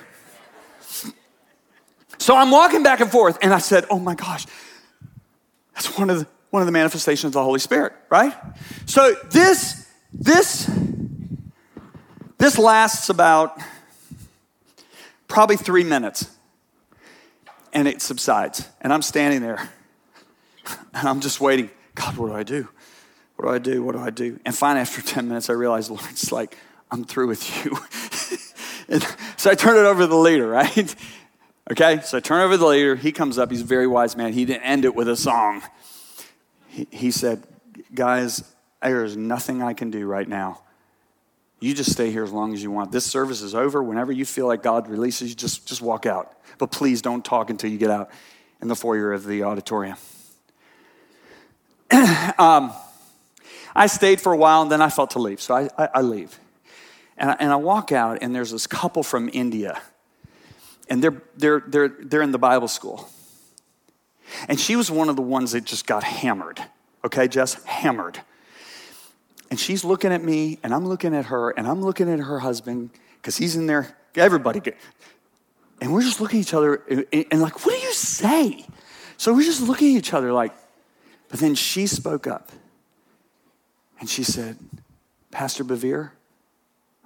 So 2.20 2.36
I'm 2.36 2.52
walking 2.52 2.84
back 2.84 3.00
and 3.00 3.12
forth, 3.12 3.40
and 3.42 3.52
I 3.52 3.58
said, 3.58 3.86
Oh 3.90 3.98
my 3.98 4.14
gosh, 4.14 4.46
that's 5.74 5.98
one 5.98 6.12
of 6.12 6.20
the, 6.20 6.28
one 6.52 6.62
of 6.62 6.68
the 6.68 6.72
manifestations 6.72 7.32
of 7.32 7.34
the 7.34 7.44
Holy 7.44 7.60
Spirit, 7.60 7.94
right? 8.10 8.34
So 8.86 9.16
this, 9.32 9.90
this, 10.14 10.70
this 12.38 12.60
lasts 12.60 13.10
about 13.10 13.60
probably 15.28 15.58
three 15.58 15.84
minutes, 15.84 16.30
and 17.74 17.88
it 17.88 18.04
subsides. 18.04 18.70
And 18.82 18.94
I'm 18.94 19.02
standing 19.02 19.42
there, 19.42 19.68
and 20.94 21.08
I'm 21.08 21.22
just 21.22 21.42
waiting. 21.42 21.72
God, 21.96 22.18
what 22.18 22.28
do 22.28 22.34
I 22.34 22.44
do? 22.44 22.68
What 23.36 23.46
do 23.46 23.52
I 23.52 23.58
do? 23.58 23.84
What 23.84 23.96
do 23.96 24.00
I 24.00 24.12
do? 24.12 24.40
And 24.46 24.56
finally, 24.56 24.82
after 24.82 25.02
10 25.14 25.28
minutes, 25.28 25.50
I 25.50 25.54
realized, 25.54 25.90
Lord, 25.90 26.04
it's 26.12 26.32
like, 26.32 26.56
I'm 26.92 27.04
through 27.04 27.28
with 27.28 27.66
you. 27.66 27.78
so 29.38 29.52
I 29.52 29.56
turn 29.56 29.78
it 29.78 29.88
over 29.88 30.02
to 30.02 30.08
the 30.08 30.16
leader, 30.16 30.48
right? 30.50 30.96
Okay, 31.70 32.00
so 32.02 32.18
I 32.18 32.22
turn 32.22 32.42
over 32.42 32.54
to 32.54 32.58
the 32.58 32.68
leader. 32.68 32.96
He 32.96 33.12
comes 33.12 33.38
up. 33.38 33.52
He's 33.52 33.62
a 33.62 33.66
very 33.66 33.88
wise 33.88 34.16
man. 34.16 34.34
He 34.34 34.46
didn't 34.46 34.64
end 34.64 34.86
it 34.86 34.96
with 34.96 35.10
a 35.10 35.18
song. 35.18 35.62
He, 36.68 36.88
he 36.92 37.12
said, 37.12 37.44
Guys, 37.94 38.44
there 38.82 39.04
is 39.04 39.18
nothing 39.18 39.62
I 39.62 39.74
can 39.74 39.92
do 39.92 40.06
right 40.06 40.28
now. 40.28 40.62
You 41.60 41.74
just 41.74 41.92
stay 41.92 42.12
here 42.12 42.24
as 42.24 42.32
long 42.32 42.54
as 42.54 42.62
you 42.62 42.70
want. 42.70 42.92
This 42.92 43.06
service 43.06 43.42
is 43.42 43.56
over. 43.56 43.82
Whenever 43.82 44.12
you 44.12 44.26
feel 44.26 44.46
like 44.46 44.62
God 44.62 44.88
releases 44.88 45.30
you, 45.30 45.36
just, 45.36 45.68
just 45.68 45.82
walk 45.82 46.06
out. 46.06 46.34
But 46.58 46.72
please 46.72 47.02
don't 47.02 47.26
talk 47.26 47.50
until 47.50 47.72
you 47.72 47.78
get 47.78 47.90
out 47.90 48.12
in 48.62 48.68
the 48.68 48.76
foyer 48.76 49.12
of 49.12 49.26
the 49.26 49.44
auditorium. 49.44 49.98
um, 51.92 52.74
I 53.76 53.88
stayed 53.88 54.22
for 54.22 54.34
a 54.34 54.38
while 54.38 54.62
and 54.62 54.72
then 54.72 54.82
I 54.82 54.90
felt 54.90 55.12
to 55.12 55.20
leave. 55.20 55.42
So 55.42 55.56
I, 55.56 55.70
I, 55.78 55.90
I 55.96 56.02
leave. 56.02 56.40
And 57.18 57.32
I, 57.32 57.38
and 57.40 57.52
I 57.52 57.56
walk 57.56 57.92
out, 57.92 58.20
and 58.22 58.36
there's 58.36 58.52
this 58.52 58.68
couple 58.68 59.04
from 59.04 59.30
India 59.34 59.82
and 60.90 61.04
they're, 61.04 61.22
they're, 61.36 61.64
they're, 61.66 61.88
they're 62.00 62.22
in 62.22 62.32
the 62.32 62.40
Bible 62.40 62.68
school. 62.68 63.10
And 64.48 64.60
she 64.60 64.76
was 64.76 64.92
one 64.92 65.10
of 65.10 65.16
the 65.16 65.22
ones 65.22 65.52
that 65.52 65.64
just 65.64 65.86
got 65.88 66.04
hammered. 66.04 66.62
Okay, 67.04 67.28
Jess? 67.28 67.64
Hammered. 67.64 68.20
And 69.50 69.60
she's 69.60 69.86
looking 69.86 70.12
at 70.12 70.24
me, 70.24 70.60
and 70.64 70.74
I'm 70.74 70.86
looking 70.86 71.16
at 71.16 71.26
her, 71.26 71.52
and 71.52 71.68
I'm 71.68 71.82
looking 71.82 72.12
at 72.12 72.20
her 72.20 72.40
husband, 72.40 72.90
because 73.18 73.38
he's 73.38 73.56
in 73.56 73.66
there. 73.68 73.96
Everybody 74.16 74.60
get. 74.60 74.78
And 75.80 75.94
we're 75.94 76.02
just 76.02 76.20
looking 76.20 76.40
at 76.40 76.48
each 76.48 76.54
other, 76.54 76.84
and, 76.90 77.26
and 77.32 77.42
like, 77.42 77.66
what 77.66 77.80
do 77.80 77.86
you 77.86 77.94
say? 77.94 78.66
So 79.16 79.34
we're 79.34 79.44
just 79.44 79.62
looking 79.62 79.96
at 79.96 80.00
each 80.00 80.14
other 80.14 80.34
like, 80.34 80.54
but 81.30 81.40
then 81.40 81.56
she 81.56 81.88
spoke 81.88 82.28
up. 82.28 82.52
And 84.00 84.10
she 84.10 84.24
said, 84.24 84.58
Pastor 85.32 85.64
Bevere, 85.64 86.12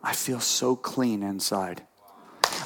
I 0.03 0.13
feel 0.13 0.39
so 0.39 0.75
clean 0.75 1.23
inside. 1.23 1.83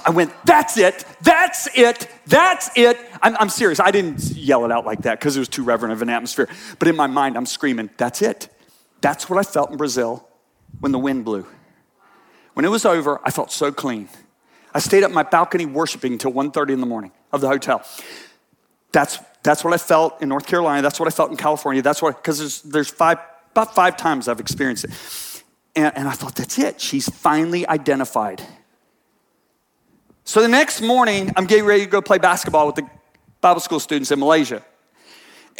I 0.05 0.11
went, 0.11 0.31
that's 0.45 0.77
it, 0.77 1.03
that's 1.21 1.67
it, 1.75 2.07
that's 2.27 2.69
it. 2.75 2.97
I'm, 3.21 3.35
I'm 3.39 3.49
serious. 3.49 3.79
I 3.79 3.91
didn't 3.91 4.21
yell 4.31 4.63
it 4.65 4.71
out 4.71 4.85
like 4.85 5.01
that 5.01 5.19
because 5.19 5.35
it 5.35 5.39
was 5.39 5.49
too 5.49 5.63
reverent 5.63 5.93
of 5.93 6.01
an 6.01 6.09
atmosphere. 6.09 6.47
But 6.79 6.87
in 6.87 6.95
my 6.95 7.07
mind, 7.07 7.37
I'm 7.37 7.45
screaming, 7.45 7.89
that's 7.97 8.21
it. 8.21 8.49
That's 9.01 9.29
what 9.29 9.39
I 9.39 9.43
felt 9.43 9.71
in 9.71 9.77
Brazil 9.77 10.27
when 10.79 10.91
the 10.91 10.99
wind 10.99 11.25
blew. 11.25 11.45
When 12.53 12.65
it 12.65 12.69
was 12.69 12.85
over, 12.85 13.19
I 13.23 13.31
felt 13.31 13.51
so 13.51 13.71
clean. 13.71 14.07
I 14.73 14.79
stayed 14.79 15.03
up 15.03 15.11
my 15.11 15.23
balcony 15.23 15.65
worshiping 15.65 16.13
until 16.13 16.31
1.30 16.31 16.71
in 16.71 16.79
the 16.79 16.85
morning 16.85 17.11
of 17.31 17.41
the 17.41 17.47
hotel. 17.47 17.83
That's, 18.91 19.19
that's 19.43 19.63
what 19.63 19.73
I 19.73 19.77
felt 19.77 20.21
in 20.21 20.29
North 20.29 20.45
Carolina. 20.45 20.81
That's 20.81 20.99
what 20.99 21.07
I 21.07 21.11
felt 21.11 21.31
in 21.31 21.37
California. 21.37 21.81
That's 21.81 22.01
what, 22.01 22.15
because 22.17 22.39
there's, 22.39 22.61
there's 22.61 22.89
five, 22.89 23.17
about 23.51 23.75
five 23.75 23.97
times 23.97 24.27
I've 24.27 24.39
experienced 24.39 24.85
it. 24.85 24.91
And, 25.75 25.95
and 25.97 26.07
I 26.07 26.11
thought, 26.11 26.35
that's 26.35 26.57
it. 26.57 26.79
She's 26.79 27.09
finally 27.09 27.67
identified 27.67 28.41
so 30.27 30.41
the 30.41 30.47
next 30.47 30.81
morning, 30.81 31.31
I'm 31.37 31.45
getting 31.45 31.65
ready 31.65 31.85
to 31.85 31.89
go 31.89 32.01
play 32.01 32.17
basketball 32.17 32.65
with 32.65 32.75
the 32.75 32.89
Bible 33.41 33.61
school 33.61 33.79
students 33.79 34.09
in 34.09 34.19
Malaysia. 34.19 34.63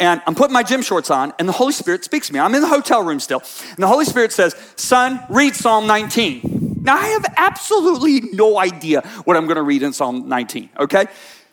and 0.00 0.20
I'm 0.26 0.34
putting 0.34 0.52
my 0.52 0.64
gym 0.64 0.82
shorts 0.82 1.08
on, 1.08 1.32
and 1.38 1.48
the 1.48 1.52
Holy 1.52 1.72
Spirit 1.72 2.04
speaks 2.04 2.26
to 2.26 2.32
me. 2.32 2.40
I'm 2.40 2.52
in 2.52 2.62
the 2.62 2.68
hotel 2.68 3.02
room 3.04 3.20
still, 3.20 3.42
and 3.70 3.78
the 3.78 3.86
Holy 3.86 4.04
Spirit 4.04 4.32
says, 4.32 4.56
Son, 4.74 5.20
read 5.30 5.54
Psalm 5.54 5.86
19. 5.86 6.80
Now, 6.82 6.96
I 6.96 7.06
have 7.06 7.24
absolutely 7.36 8.28
no 8.32 8.58
idea 8.58 9.02
what 9.24 9.36
I'm 9.36 9.46
gonna 9.46 9.62
read 9.62 9.84
in 9.84 9.92
Psalm 9.92 10.28
19, 10.28 10.70
okay? 10.80 11.06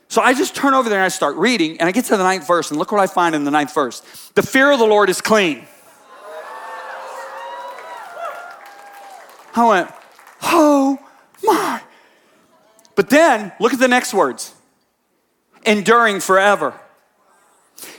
So 0.08 0.22
I 0.22 0.34
just 0.34 0.56
turn 0.56 0.74
over 0.74 0.90
there 0.90 0.98
and 0.98 1.06
I 1.06 1.10
start 1.10 1.36
reading, 1.36 1.80
and 1.80 1.88
I 1.88 1.92
get 1.92 2.06
to 2.06 2.18
the 2.18 2.24
ninth 2.24 2.48
verse, 2.48 2.72
and 2.72 2.80
look 2.80 2.92
what 2.92 3.00
I 3.00 3.08
find 3.08 3.36
in 3.36 3.44
the 3.44 3.52
ninth 3.52 3.76
verse. 3.76 4.02
The 4.34 4.44
fear 4.44 4.72
of 4.72 4.80
the 4.80 4.88
Lord 4.88 5.10
is 5.10 5.22
clean. 5.22 5.68
I 9.56 9.68
went, 9.68 9.92
oh 10.42 10.98
my. 11.44 11.82
But 12.96 13.10
then 13.10 13.52
look 13.60 13.74
at 13.74 13.80
the 13.80 13.88
next 13.88 14.14
words 14.14 14.54
enduring 15.66 16.20
forever. 16.20 16.74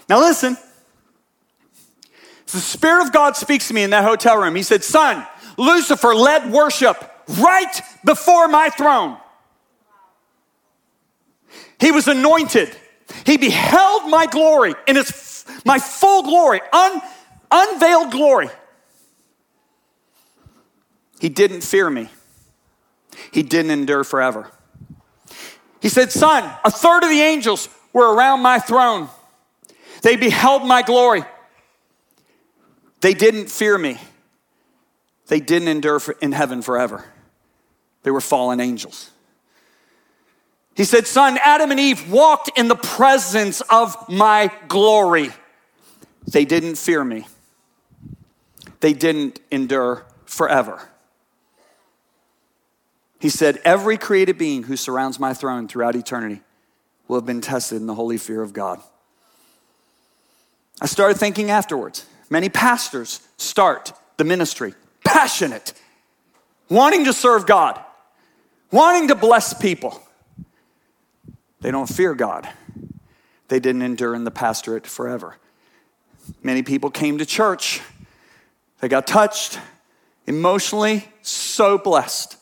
Now 0.09 0.21
listen. 0.21 0.57
The 2.47 2.61
Spirit 2.61 3.07
of 3.07 3.13
God 3.13 3.37
speaks 3.37 3.69
to 3.69 3.75
me 3.75 3.83
in 3.83 3.91
that 3.91 4.05
hotel 4.05 4.37
room. 4.37 4.55
He 4.55 4.63
said, 4.63 4.85
Son, 4.85 5.27
Lucifer 5.59 6.15
led 6.15 6.53
worship 6.53 7.11
right 7.41 7.81
before 8.05 8.47
my 8.47 8.69
throne. 8.69 9.17
He 11.81 11.91
was 11.91 12.07
anointed. 12.07 12.77
He 13.27 13.37
beheld 13.39 14.09
my 14.09 14.27
glory 14.27 14.75
in 14.87 14.97
his, 14.97 15.45
my 15.65 15.79
full 15.79 16.23
glory, 16.23 16.61
un, 16.73 17.03
unveiled 17.51 18.13
glory. 18.13 18.49
He 21.25 21.31
didn't 21.31 21.63
fear 21.63 21.89
me. 21.89 22.11
He 23.33 23.43
didn't 23.43 23.71
endure 23.71 24.05
forever. 24.05 24.51
He 25.81 25.89
said, 25.89 26.13
Son, 26.13 26.45
a 26.63 26.71
third 26.71 27.03
of 27.03 27.09
the 27.09 27.23
angels 27.23 27.71
were 27.95 28.15
around 28.15 28.41
my 28.43 28.59
throne. 28.59 29.09
They 30.03 30.17
beheld 30.17 30.67
my 30.67 30.83
glory. 30.83 31.25
They 33.01 33.15
didn't 33.15 33.47
fear 33.51 33.79
me. 33.79 33.97
They 35.29 35.41
didn't 35.41 35.69
endure 35.69 35.99
in 36.21 36.33
heaven 36.33 36.61
forever. 36.61 37.07
They 38.03 38.11
were 38.11 38.21
fallen 38.21 38.61
angels. 38.61 39.11
He 40.77 40.85
said, 40.85 41.07
Son, 41.07 41.39
Adam 41.43 41.71
and 41.71 41.81
Eve 41.81 42.13
walked 42.13 42.51
in 42.59 42.69
the 42.69 42.77
presence 42.77 43.63
of 43.71 43.97
my 44.11 44.51
glory. 44.69 45.31
They 46.31 46.45
didn't 46.45 46.77
fear 46.77 47.03
me. 47.03 47.27
They 48.81 48.93
didn't 48.93 49.41
endure 49.51 50.05
forever. 50.27 50.91
He 53.25 53.31
said, 53.31 53.59
Every 53.65 53.97
created 53.97 54.37
being 54.37 54.65
who 54.65 54.77
surrounds 54.77 55.19
my 55.19 55.33
throne 55.33 55.67
throughout 55.67 55.97
eternity 55.97 56.43
will 57.09 57.17
have 57.17 57.25
been 57.25 57.41
tested 57.41 57.81
in 57.81 57.87
the 57.87 57.95
holy 57.95 58.19
fear 58.19 58.43
of 58.43 58.53
God. 58.53 58.83
I 60.79 60.85
started 60.85 61.17
thinking 61.17 61.51
afterwards. 61.51 62.05
Many 62.29 62.51
pastors 62.51 63.27
start 63.39 63.95
the 64.19 64.25
ministry 64.25 64.75
passionate, 65.07 65.73
wanting 66.69 67.07
to 67.07 67.15
serve 67.15 67.47
God, 67.47 67.83
wanting 68.71 69.09
to 69.09 69.15
bless 69.15 69.55
people. 69.55 70.03
They 71.63 71.71
don't 71.71 71.89
fear 71.89 72.15
God. 72.15 72.47
They 73.49 73.59
didn't 73.59 73.81
endure 73.81 74.15
in 74.15 74.25
the 74.25 74.31
pastorate 74.31 74.87
forever. 74.87 75.37
Many 76.43 76.63
people 76.63 76.91
came 76.91 77.17
to 77.17 77.25
church. 77.25 77.81
They 78.81 78.89
got 78.89 79.07
touched 79.07 79.59
emotionally, 80.27 81.09
so 81.23 81.79
blessed. 81.79 82.37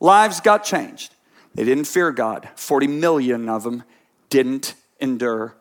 Lives 0.00 0.40
got 0.40 0.64
changed. 0.64 1.14
They 1.54 1.64
didn't 1.64 1.84
fear 1.84 2.12
God. 2.12 2.48
40 2.56 2.86
million 2.86 3.48
of 3.48 3.62
them 3.62 3.82
didn't 4.28 4.74
endure 5.00 5.56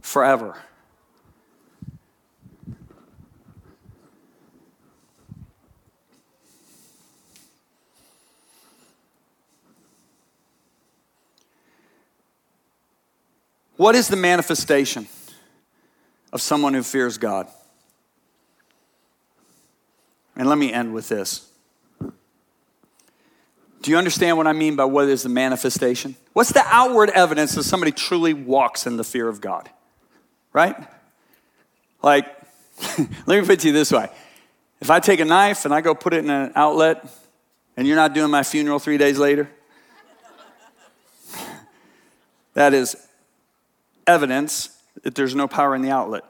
forever. 0.00 0.56
What 13.76 13.94
is 13.94 14.08
the 14.08 14.16
manifestation 14.16 15.08
of 16.34 16.42
someone 16.42 16.74
who 16.74 16.82
fears 16.82 17.16
God? 17.16 17.48
And 20.36 20.48
let 20.48 20.58
me 20.58 20.70
end 20.70 20.92
with 20.92 21.08
this. 21.08 21.49
Do 23.82 23.90
you 23.90 23.96
understand 23.96 24.36
what 24.36 24.46
I 24.46 24.52
mean 24.52 24.76
by 24.76 24.84
what 24.84 25.08
is 25.08 25.22
the 25.22 25.28
manifestation? 25.28 26.14
What's 26.34 26.52
the 26.52 26.62
outward 26.66 27.10
evidence 27.10 27.54
that 27.54 27.64
somebody 27.64 27.92
truly 27.92 28.34
walks 28.34 28.86
in 28.86 28.96
the 28.96 29.04
fear 29.04 29.28
of 29.28 29.40
God? 29.40 29.70
Right? 30.52 30.76
Like, 32.02 32.26
let 33.26 33.28
me 33.28 33.40
put 33.40 33.50
it 33.50 33.60
to 33.60 33.68
you 33.68 33.72
this 33.72 33.90
way. 33.90 34.08
If 34.80 34.90
I 34.90 35.00
take 35.00 35.20
a 35.20 35.24
knife 35.24 35.64
and 35.64 35.72
I 35.72 35.80
go 35.80 35.94
put 35.94 36.12
it 36.12 36.24
in 36.24 36.30
an 36.30 36.52
outlet 36.54 37.06
and 37.76 37.86
you're 37.86 37.96
not 37.96 38.14
doing 38.14 38.30
my 38.30 38.42
funeral 38.42 38.78
three 38.78 38.98
days 38.98 39.18
later, 39.18 39.50
that 42.54 42.74
is 42.74 42.96
evidence 44.06 44.76
that 45.02 45.14
there's 45.14 45.34
no 45.34 45.48
power 45.48 45.74
in 45.74 45.82
the 45.82 45.90
outlet. 45.90 46.24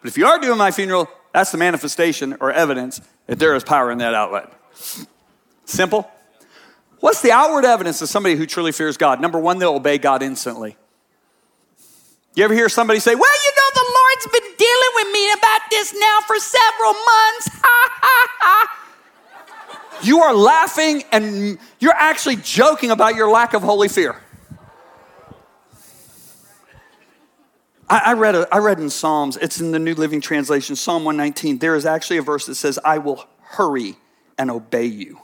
But 0.00 0.08
if 0.08 0.18
you 0.18 0.26
are 0.26 0.38
doing 0.38 0.58
my 0.58 0.70
funeral, 0.70 1.08
that's 1.32 1.52
the 1.52 1.58
manifestation 1.58 2.36
or 2.40 2.50
evidence 2.50 3.00
that 3.26 3.38
there 3.38 3.54
is 3.54 3.62
power 3.62 3.92
in 3.92 3.98
that 3.98 4.14
outlet. 4.14 4.52
Simple? 5.64 6.10
What's 7.00 7.22
the 7.22 7.32
outward 7.32 7.64
evidence 7.64 8.02
of 8.02 8.08
somebody 8.08 8.36
who 8.36 8.46
truly 8.46 8.72
fears 8.72 8.96
God? 8.96 9.20
Number 9.20 9.38
one, 9.38 9.58
they'll 9.58 9.74
obey 9.74 9.98
God 9.98 10.22
instantly. 10.22 10.76
You 12.34 12.44
ever 12.44 12.54
hear 12.54 12.68
somebody 12.68 13.00
say, 13.00 13.14
Well, 13.14 13.32
you 13.44 13.52
know, 13.56 13.82
the 13.82 13.92
Lord's 13.92 14.26
been 14.40 14.56
dealing 14.56 14.90
with 14.94 15.12
me 15.12 15.32
about 15.32 15.60
this 15.70 15.94
now 15.98 16.18
for 16.26 16.36
several 16.38 16.92
months. 16.92 17.48
Ha, 17.48 17.98
ha, 18.02 18.28
ha. 18.38 18.76
You 20.02 20.20
are 20.20 20.34
laughing 20.34 21.02
and 21.12 21.58
you're 21.80 21.94
actually 21.94 22.36
joking 22.36 22.90
about 22.90 23.16
your 23.16 23.30
lack 23.30 23.54
of 23.54 23.62
holy 23.62 23.88
fear. 23.88 24.16
I, 27.90 28.12
read, 28.12 28.36
a, 28.36 28.54
I 28.54 28.58
read 28.58 28.78
in 28.78 28.88
Psalms, 28.88 29.36
it's 29.38 29.60
in 29.60 29.72
the 29.72 29.80
New 29.80 29.94
Living 29.94 30.20
Translation, 30.20 30.76
Psalm 30.76 31.02
119. 31.02 31.58
There 31.58 31.74
is 31.74 31.84
actually 31.84 32.18
a 32.18 32.22
verse 32.22 32.46
that 32.46 32.54
says, 32.54 32.78
I 32.84 32.98
will 32.98 33.26
hurry 33.40 33.96
and 34.38 34.48
obey 34.48 34.84
you. 34.84 35.18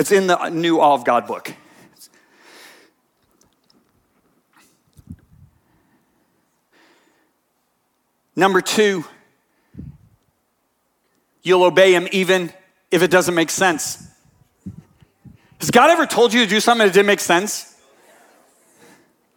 It's 0.00 0.12
in 0.12 0.28
the 0.28 0.48
new 0.48 0.80
Awe 0.80 0.94
of 0.94 1.04
God 1.04 1.26
book. 1.26 1.52
Number 8.34 8.62
two, 8.62 9.04
you'll 11.42 11.64
obey 11.64 11.92
him 11.92 12.08
even 12.12 12.50
if 12.90 13.02
it 13.02 13.10
doesn't 13.10 13.34
make 13.34 13.50
sense. 13.50 14.08
Has 15.60 15.70
God 15.70 15.90
ever 15.90 16.06
told 16.06 16.32
you 16.32 16.44
to 16.44 16.48
do 16.48 16.60
something 16.60 16.86
that 16.86 16.94
didn't 16.94 17.04
make 17.04 17.20
sense? 17.20 17.78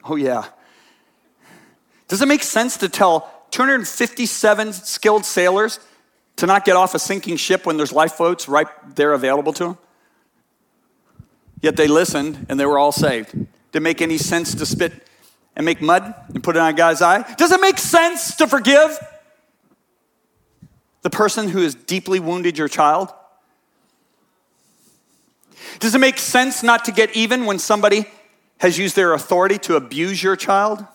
Oh, 0.05 0.16
yeah. 0.16 0.45
Does 2.07 2.22
it 2.22 2.28
make 2.30 2.41
sense 2.41 2.78
to 2.78 2.88
tell 2.88 3.30
257 3.51 4.72
skilled 4.72 5.26
sailors 5.26 5.82
to 6.38 6.45
not 6.45 6.64
get 6.64 6.78
off 6.78 6.95
a 6.95 6.99
sinking 6.99 7.36
ship 7.36 7.66
when 7.66 7.76
there's 7.76 7.91
lifeboats 7.91 8.47
right 8.47 8.68
there 8.95 9.11
available 9.11 9.51
to 9.51 9.64
them? 9.66 9.78
Yet 11.64 11.78
they 11.78 11.88
listened 11.88 12.45
and 12.49 12.59
they 12.59 12.66
were 12.66 12.78
all 12.78 12.91
saved. 12.91 13.32
Did 13.32 13.47
it 13.76 13.80
make 13.80 14.01
any 14.01 14.18
sense 14.18 14.53
to 14.53 14.66
spit 14.66 15.07
and 15.55 15.66
make 15.66 15.82
mud 15.82 16.14
and 16.34 16.43
put 16.43 16.57
it 16.57 16.59
on 16.59 16.70
a 16.70 16.74
guy's 16.74 17.01
eye? 17.01 17.24
Does 17.38 17.53
it 17.53 17.61
make 17.61 17.78
sense 17.80 18.36
to 18.36 18.47
forgive 18.47 18.99
the 21.03 21.09
person 21.09 21.47
who 21.47 21.61
has 21.61 21.74
deeply 21.74 22.20
wounded 22.20 22.57
your 22.57 22.68
child? 22.68 23.14
Does 25.80 25.95
it 25.95 25.99
make 25.99 26.18
sense 26.18 26.64
not 26.64 26.84
to 26.86 26.91
get 26.91 27.16
even 27.16 27.45
when 27.45 27.57
somebody 27.59 28.05
has 28.57 28.78
used 28.78 28.97
their 28.97 29.14
authority 29.14 29.57
to 29.59 29.78
abuse 29.78 30.22
your 30.22 30.36
child? 30.36 30.86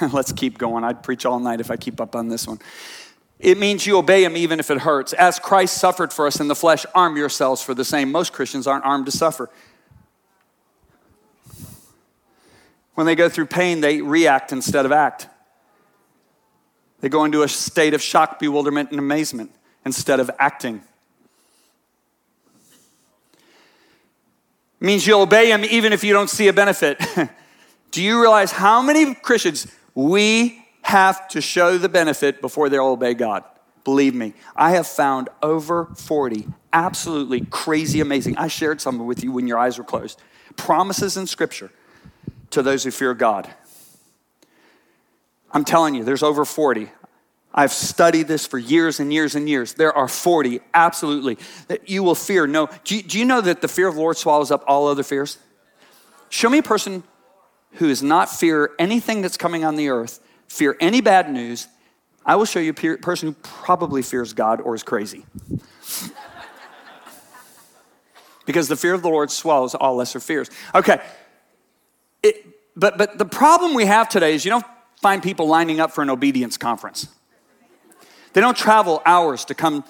Let's 0.12 0.32
keep 0.32 0.58
going. 0.58 0.82
I'd 0.82 1.04
preach 1.04 1.24
all 1.24 1.38
night 1.38 1.60
if 1.60 1.70
I 1.70 1.76
keep 1.76 2.00
up 2.00 2.16
on 2.16 2.28
this 2.28 2.48
one. 2.48 2.58
It 3.44 3.58
means 3.58 3.86
you 3.86 3.98
obey 3.98 4.24
him 4.24 4.38
even 4.38 4.58
if 4.58 4.70
it 4.70 4.78
hurts. 4.78 5.12
As 5.12 5.38
Christ 5.38 5.76
suffered 5.76 6.14
for 6.14 6.26
us 6.26 6.40
in 6.40 6.48
the 6.48 6.54
flesh, 6.54 6.86
arm 6.94 7.14
yourselves 7.14 7.62
for 7.62 7.74
the 7.74 7.84
same. 7.84 8.10
Most 8.10 8.32
Christians 8.32 8.66
aren't 8.66 8.86
armed 8.86 9.04
to 9.04 9.12
suffer. 9.12 9.50
When 12.94 13.06
they 13.06 13.14
go 13.14 13.28
through 13.28 13.46
pain, 13.46 13.82
they 13.82 14.00
react 14.00 14.50
instead 14.50 14.86
of 14.86 14.92
act. 14.92 15.28
They 17.00 17.10
go 17.10 17.26
into 17.26 17.42
a 17.42 17.48
state 17.48 17.92
of 17.92 18.00
shock, 18.00 18.38
bewilderment, 18.38 18.92
and 18.92 18.98
amazement 18.98 19.50
instead 19.84 20.20
of 20.20 20.30
acting. 20.38 20.76
It 24.80 24.86
means 24.86 25.06
you'll 25.06 25.20
obey 25.20 25.50
him 25.50 25.66
even 25.66 25.92
if 25.92 26.02
you 26.02 26.14
don't 26.14 26.30
see 26.30 26.48
a 26.48 26.52
benefit. 26.54 26.98
Do 27.90 28.02
you 28.02 28.22
realize 28.22 28.52
how 28.52 28.80
many 28.80 29.14
Christians 29.14 29.66
we 29.94 30.63
have 30.94 31.26
to 31.26 31.40
show 31.40 31.76
the 31.76 31.88
benefit 31.88 32.40
before 32.40 32.68
they'll 32.68 32.86
obey 32.86 33.14
God. 33.14 33.42
Believe 33.82 34.14
me, 34.14 34.32
I 34.54 34.70
have 34.70 34.86
found 34.86 35.28
over 35.42 35.86
40 35.96 36.46
absolutely 36.72 37.40
crazy 37.40 38.00
amazing. 38.00 38.36
I 38.36 38.46
shared 38.46 38.80
some 38.80 39.04
with 39.04 39.24
you 39.24 39.32
when 39.32 39.48
your 39.48 39.58
eyes 39.58 39.76
were 39.76 39.82
closed. 39.82 40.20
Promises 40.56 41.16
in 41.16 41.26
Scripture 41.26 41.72
to 42.50 42.62
those 42.62 42.84
who 42.84 42.92
fear 42.92 43.12
God. 43.12 43.52
I'm 45.50 45.64
telling 45.64 45.96
you, 45.96 46.04
there's 46.04 46.22
over 46.22 46.44
40. 46.44 46.88
I've 47.52 47.72
studied 47.72 48.28
this 48.28 48.46
for 48.46 48.58
years 48.58 49.00
and 49.00 49.12
years 49.12 49.34
and 49.34 49.48
years. 49.48 49.74
There 49.74 49.92
are 49.92 50.06
40, 50.06 50.60
absolutely, 50.74 51.38
that 51.66 51.88
you 51.88 52.04
will 52.04 52.14
fear. 52.14 52.46
No, 52.46 52.68
do 52.84 52.94
you, 52.94 53.02
do 53.02 53.18
you 53.18 53.24
know 53.24 53.40
that 53.40 53.62
the 53.62 53.68
fear 53.68 53.88
of 53.88 53.96
the 53.96 54.00
Lord 54.00 54.16
swallows 54.16 54.52
up 54.52 54.62
all 54.68 54.86
other 54.86 55.02
fears? 55.02 55.38
Show 56.28 56.48
me 56.48 56.58
a 56.58 56.62
person 56.62 57.02
who 57.74 57.88
does 57.88 58.02
not 58.02 58.30
fear 58.30 58.70
anything 58.78 59.22
that's 59.22 59.36
coming 59.36 59.64
on 59.64 59.74
the 59.74 59.88
earth, 59.88 60.20
fear 60.48 60.76
any 60.80 61.00
bad 61.00 61.30
news. 61.30 61.68
I 62.24 62.36
will 62.36 62.44
show 62.44 62.60
you 62.60 62.70
a 62.70 62.96
person 62.98 63.28
who 63.28 63.34
probably 63.42 64.02
fears 64.02 64.32
God 64.32 64.60
or 64.60 64.74
is 64.74 64.82
crazy. 64.82 65.26
because 68.46 68.68
the 68.68 68.76
fear 68.76 68.94
of 68.94 69.02
the 69.02 69.08
Lord 69.08 69.30
swallows 69.30 69.74
all 69.74 69.96
lesser 69.96 70.20
fears. 70.20 70.50
Okay, 70.74 71.00
it, 72.22 72.46
but, 72.76 72.98
but 72.98 73.18
the 73.18 73.24
problem 73.24 73.74
we 73.74 73.86
have 73.86 74.08
today 74.08 74.34
is 74.34 74.44
you 74.44 74.50
don't 74.50 74.66
find 75.00 75.22
people 75.22 75.46
lining 75.46 75.80
up 75.80 75.92
for 75.92 76.02
an 76.02 76.10
obedience 76.10 76.56
conference. 76.56 77.08
They 78.32 78.40
don't 78.40 78.56
travel 78.56 79.02
hours 79.06 79.44
to 79.46 79.54
come 79.54 79.84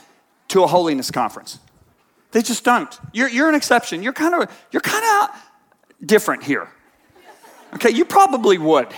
to 0.48 0.62
a 0.62 0.66
holiness 0.66 1.10
conference. 1.10 1.58
They 2.32 2.42
just 2.42 2.64
don't. 2.64 2.98
You're, 3.12 3.28
you're 3.28 3.48
an 3.48 3.54
exception. 3.54 4.02
You're 4.02 4.12
kind 4.12 4.34
of 4.34 4.66
you're 4.70 4.80
kind 4.80 5.04
of 5.04 6.06
different 6.06 6.42
here. 6.42 6.68
Okay, 7.74 7.90
you 7.90 8.04
probably 8.04 8.58
would. 8.58 8.88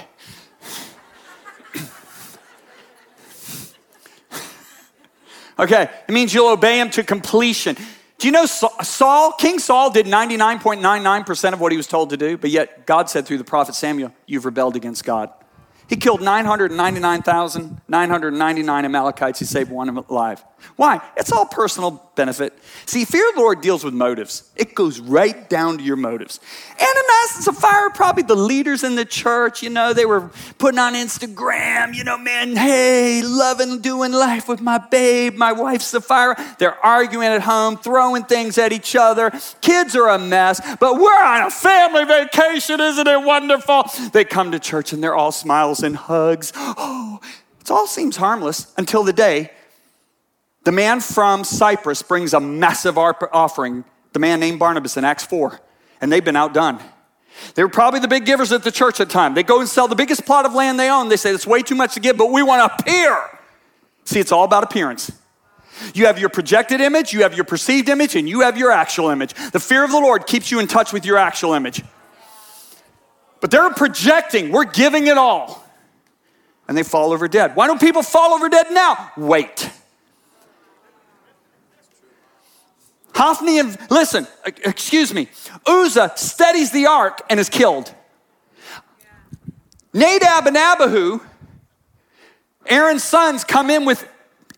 Okay, 5.59 5.91
it 6.09 6.13
means 6.13 6.35
you'll 6.35 6.49
obey 6.49 6.81
him 6.81 6.91
to 6.91 7.03
completion. 7.03 7.77
Do 8.19 8.27
you 8.27 8.33
know 8.33 8.47
Saul, 8.47 9.33
King 9.33 9.59
Saul 9.59 9.91
did 9.91 10.07
99.99% 10.07 11.53
of 11.53 11.61
what 11.61 11.71
he 11.71 11.77
was 11.77 11.87
told 11.87 12.09
to 12.11 12.17
do, 12.17 12.39
but 12.39 12.51
yet 12.51 12.87
God 12.87 13.11
said 13.11 13.27
through 13.27 13.39
the 13.39 13.45
prophet 13.45 13.75
Samuel, 13.75 14.13
You've 14.27 14.47
rebelled 14.47 14.77
against 14.77 15.05
God. 15.05 15.31
He 15.89 15.97
killed 15.97 16.21
999,999 16.21 18.85
Amalekites. 18.85 19.39
He 19.39 19.45
saved 19.45 19.71
one 19.71 20.05
alive. 20.09 20.45
Why? 20.75 21.01
It's 21.17 21.33
all 21.33 21.47
personal 21.47 22.03
benefit. 22.17 22.53
See, 22.87 23.05
fear 23.05 23.29
of 23.29 23.37
the 23.37 23.41
Lord 23.41 23.61
deals 23.61 23.85
with 23.85 23.95
motives. 23.95 24.51
It 24.57 24.75
goes 24.75 24.99
right 24.99 25.49
down 25.49 25.79
to 25.79 25.85
your 25.85 25.97
motives. 25.97 26.41
Ananias 26.73 27.37
and 27.37 27.45
Sapphira, 27.45 27.91
probably 27.93 28.25
the 28.25 28.35
leaders 28.35 28.83
in 28.83 28.97
the 28.97 29.05
church, 29.05 29.63
you 29.63 29.71
know, 29.71 29.93
they 29.93 30.07
were 30.07 30.31
putting 30.59 30.79
on 30.79 30.95
Instagram, 30.95 31.95
you 31.95 32.05
know, 32.05 32.19
man, 32.19 32.57
hey, 32.57 33.23
loving 33.23 33.81
doing 33.81 34.13
life 34.13 34.49
with 34.49 34.61
my 34.61 34.79
babe, 34.79 35.37
my 35.37 35.53
wife 35.53 35.83
Sapphira. 35.83 36.37
They're 36.59 36.85
arguing 36.85 37.29
at 37.29 37.43
home, 37.43 37.77
throwing 37.77 38.25
things 38.25 38.59
at 38.59 38.73
each 38.73 38.97
other. 38.97 39.31
Kids 39.61 39.95
are 39.95 40.09
a 40.09 40.19
mess, 40.19 40.61
but 40.81 40.95
we're 40.99 41.23
on 41.23 41.47
a 41.47 41.51
family 41.51 42.05
vacation. 42.05 42.81
Isn't 42.81 43.07
it 43.07 43.23
wonderful? 43.23 43.85
They 44.13 44.25
come 44.25 44.53
to 44.53 44.59
church 44.59 44.93
and 44.93 45.03
they're 45.03 45.15
all 45.15 45.33
smiles 45.33 45.83
and 45.83 45.97
hugs. 45.97 46.53
Oh, 46.79 47.21
it 47.61 47.71
all 47.71 47.87
seems 47.87 48.17
harmless 48.17 48.73
until 48.77 49.03
the 49.03 49.13
day 49.13 49.51
the 50.67 50.73
man 50.73 50.99
from 50.99 51.45
Cyprus 51.45 52.03
brings 52.03 52.35
a 52.35 52.41
massive 52.41 52.99
offering, 52.99 53.85
the 54.13 54.19
man 54.19 54.41
named 54.41 54.59
Barnabas 54.59 54.97
in 54.97 55.05
Acts 55.05 55.25
4, 55.25 55.61
and 56.01 56.11
they've 56.11 56.25
been 56.25 56.35
outdone. 56.35 56.81
They 57.55 57.63
were 57.63 57.69
probably 57.69 58.01
the 58.01 58.09
big 58.09 58.27
givers 58.27 58.51
at 58.51 58.65
the 58.65 58.73
church 58.73 58.99
at 58.99 59.07
the 59.07 59.13
time. 59.13 59.35
They 59.35 59.45
go 59.45 59.61
and 59.61 59.69
sell 59.69 59.87
the 59.87 59.95
biggest 59.95 60.27
plot 60.27 60.45
of 60.45 60.55
land 60.55 60.81
they 60.81 60.91
own. 60.91 61.09
They 61.09 61.19
say 61.19 61.31
it's 61.31 61.47
way 61.47 61.63
too 61.63 61.77
much 61.77 61.95
to 61.95 62.01
give, 62.01 62.17
but 62.17 62.33
we 62.33 62.43
want 62.43 62.69
to 62.69 62.83
appear. 62.83 63.17
See, 64.03 64.19
it's 64.19 64.33
all 64.33 64.43
about 64.43 64.65
appearance. 64.65 65.13
You 65.95 66.07
have 66.07 66.19
your 66.19 66.31
projected 66.31 66.81
image, 66.81 67.13
you 67.13 67.23
have 67.23 67.37
your 67.37 67.45
perceived 67.45 67.89
image, 67.89 68.17
and 68.17 68.29
you 68.29 68.41
have 68.41 68.59
your 68.59 68.73
actual 68.73 69.11
image. 69.11 69.35
The 69.53 69.61
fear 69.61 69.85
of 69.85 69.93
the 69.93 70.01
Lord 70.01 70.27
keeps 70.27 70.51
you 70.51 70.59
in 70.59 70.67
touch 70.67 70.93
with 70.93 71.07
your 71.07 71.17
actual 71.17 71.53
image. 71.53 71.81
But 73.41 73.53
they're 73.53 73.71
projecting, 73.71 74.51
we're 74.51 74.65
giving 74.65 75.07
it 75.07 75.17
all. 75.17 75.65
And 76.67 76.77
they 76.77 76.83
fall 76.83 77.13
over 77.13 77.29
dead. 77.29 77.55
Why 77.55 77.69
don't 77.69 77.81
people 77.81 78.03
fall 78.03 78.33
over 78.33 78.49
dead 78.49 78.67
now? 78.73 79.13
Wait. 79.17 79.71
Hophni 83.17 83.59
and, 83.59 83.79
listen, 83.91 84.27
excuse 84.45 85.15
me, 85.15 85.29
Uzzah 85.65 86.13
steadies 86.17 86.71
the 86.71 86.85
ark 86.85 87.23
and 87.31 87.41
is 87.41 87.49
killed. 87.49 87.95
Nadab 89.95 90.47
and 90.47 90.57
Abihu, 90.57 91.21
Aaron's 92.67 93.03
sons, 93.03 93.43
come 93.43 93.71
in 93.71 93.87
with 93.87 94.07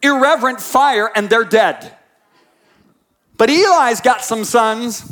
irreverent 0.03 0.61
fire 0.61 1.09
and 1.15 1.31
they're 1.31 1.45
dead. 1.45 1.97
But 3.37 3.49
Eli's 3.49 4.01
got 4.01 4.25
some 4.25 4.43
sons, 4.43 5.05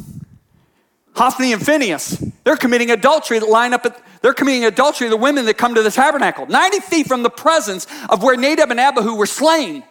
Hophni 1.14 1.52
and 1.52 1.64
Phinehas. 1.64 2.24
They're 2.42 2.56
committing 2.56 2.90
adultery 2.90 3.38
that 3.38 3.48
line 3.48 3.72
up 3.72 3.86
at, 3.86 4.02
they're 4.22 4.34
committing 4.34 4.64
adultery, 4.64 5.08
the 5.08 5.16
women 5.16 5.44
that 5.44 5.56
come 5.56 5.76
to 5.76 5.82
the 5.84 5.92
tabernacle, 5.92 6.46
90 6.46 6.80
feet 6.80 7.06
from 7.06 7.22
the 7.22 7.30
presence 7.30 7.86
of 8.08 8.24
where 8.24 8.36
Nadab 8.36 8.72
and 8.72 8.80
Abihu 8.80 9.14
were 9.14 9.26
slain 9.26 9.84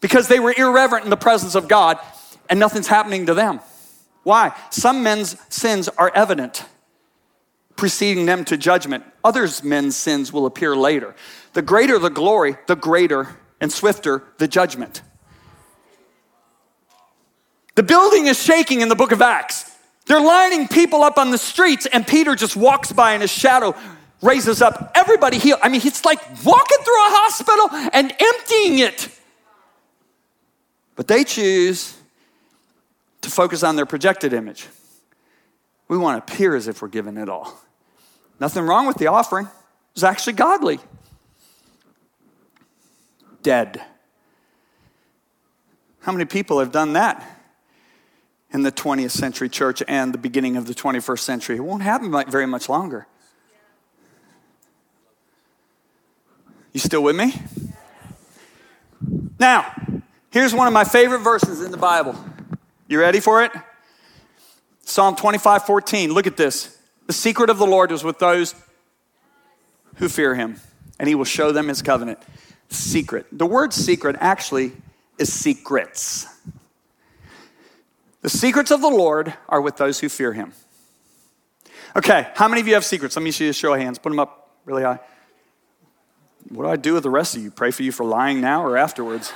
because 0.00 0.28
they 0.28 0.40
were 0.40 0.54
irreverent 0.56 1.04
in 1.04 1.10
the 1.10 1.16
presence 1.16 1.54
of 1.54 1.68
God 1.68 1.98
and 2.48 2.60
nothing's 2.60 2.86
happening 2.86 3.26
to 3.26 3.34
them. 3.34 3.60
Why? 4.22 4.56
Some 4.70 5.02
men's 5.02 5.36
sins 5.48 5.88
are 5.88 6.10
evident, 6.14 6.64
preceding 7.76 8.26
them 8.26 8.44
to 8.46 8.56
judgment. 8.56 9.04
Others' 9.22 9.62
men's 9.62 9.96
sins 9.96 10.32
will 10.32 10.46
appear 10.46 10.76
later. 10.76 11.14
The 11.52 11.62
greater 11.62 11.98
the 11.98 12.10
glory, 12.10 12.56
the 12.66 12.76
greater 12.76 13.36
and 13.60 13.72
swifter 13.72 14.24
the 14.38 14.48
judgment. 14.48 15.02
The 17.76 17.82
building 17.82 18.26
is 18.26 18.42
shaking 18.42 18.80
in 18.80 18.88
the 18.88 18.96
book 18.96 19.12
of 19.12 19.22
Acts. 19.22 19.70
They're 20.06 20.20
lining 20.20 20.68
people 20.68 21.02
up 21.02 21.18
on 21.18 21.30
the 21.30 21.38
streets, 21.38 21.86
and 21.86 22.06
Peter 22.06 22.34
just 22.34 22.56
walks 22.56 22.92
by 22.92 23.12
and 23.12 23.22
his 23.22 23.30
shadow 23.30 23.74
raises 24.22 24.62
up. 24.62 24.92
Everybody 24.94 25.38
healed. 25.38 25.60
I 25.62 25.68
mean, 25.68 25.82
it's 25.84 26.04
like 26.04 26.20
walking 26.44 26.78
through 26.84 26.94
a 26.94 27.10
hospital 27.10 27.90
and 27.92 28.14
emptying 28.18 28.78
it. 28.78 29.08
But 30.96 31.06
they 31.06 31.24
choose 31.24 31.96
to 33.20 33.30
focus 33.30 33.62
on 33.62 33.76
their 33.76 33.86
projected 33.86 34.32
image. 34.32 34.66
We 35.88 35.98
want 35.98 36.26
to 36.26 36.32
appear 36.32 36.56
as 36.56 36.66
if 36.66 36.82
we're 36.82 36.88
giving 36.88 37.16
it 37.16 37.28
all. 37.28 37.60
Nothing 38.40 38.64
wrong 38.64 38.86
with 38.86 38.96
the 38.96 39.06
offering, 39.06 39.48
it's 39.92 40.02
actually 40.02 40.32
godly. 40.32 40.80
Dead. 43.42 43.82
How 46.00 46.12
many 46.12 46.24
people 46.24 46.58
have 46.58 46.72
done 46.72 46.94
that 46.94 47.24
in 48.52 48.62
the 48.62 48.72
20th 48.72 49.10
century 49.10 49.48
church 49.48 49.82
and 49.86 50.12
the 50.14 50.18
beginning 50.18 50.56
of 50.56 50.66
the 50.66 50.74
21st 50.74 51.20
century? 51.20 51.56
It 51.56 51.64
won't 51.64 51.82
happen 51.82 52.12
very 52.28 52.46
much 52.46 52.68
longer. 52.68 53.06
You 56.72 56.80
still 56.80 57.02
with 57.02 57.16
me? 57.16 57.34
Now, 59.38 59.72
here's 60.36 60.54
one 60.54 60.66
of 60.66 60.72
my 60.74 60.84
favorite 60.84 61.20
verses 61.20 61.62
in 61.62 61.70
the 61.70 61.78
Bible. 61.78 62.14
You 62.88 63.00
ready 63.00 63.20
for 63.20 63.42
it? 63.42 63.52
Psalm 64.84 65.16
25, 65.16 65.64
14. 65.64 66.12
Look 66.12 66.26
at 66.26 66.36
this. 66.36 66.78
The 67.06 67.14
secret 67.14 67.48
of 67.48 67.56
the 67.56 67.64
Lord 67.64 67.90
is 67.90 68.04
with 68.04 68.18
those 68.18 68.54
who 69.94 70.10
fear 70.10 70.34
him, 70.34 70.60
and 70.98 71.08
he 71.08 71.14
will 71.14 71.24
show 71.24 71.52
them 71.52 71.68
his 71.68 71.80
covenant. 71.80 72.18
Secret. 72.68 73.26
The 73.32 73.46
word 73.46 73.72
secret 73.72 74.14
actually 74.20 74.72
is 75.16 75.32
secrets. 75.32 76.26
The 78.20 78.28
secrets 78.28 78.70
of 78.70 78.82
the 78.82 78.90
Lord 78.90 79.32
are 79.48 79.62
with 79.62 79.78
those 79.78 80.00
who 80.00 80.10
fear 80.10 80.34
him. 80.34 80.52
Okay, 81.96 82.28
how 82.34 82.46
many 82.46 82.60
of 82.60 82.68
you 82.68 82.74
have 82.74 82.84
secrets? 82.84 83.16
Let 83.16 83.22
me 83.22 83.30
see 83.30 83.48
a 83.48 83.54
show 83.54 83.72
of 83.72 83.80
hands. 83.80 83.98
Put 83.98 84.10
them 84.10 84.18
up 84.18 84.50
really 84.66 84.82
high. 84.82 85.00
What 86.50 86.64
do 86.64 86.68
I 86.68 86.76
do 86.76 86.92
with 86.92 87.04
the 87.04 87.10
rest 87.10 87.36
of 87.36 87.42
you? 87.42 87.50
Pray 87.50 87.70
for 87.70 87.82
you 87.82 87.90
for 87.90 88.04
lying 88.04 88.42
now 88.42 88.62
or 88.62 88.76
afterwards? 88.76 89.32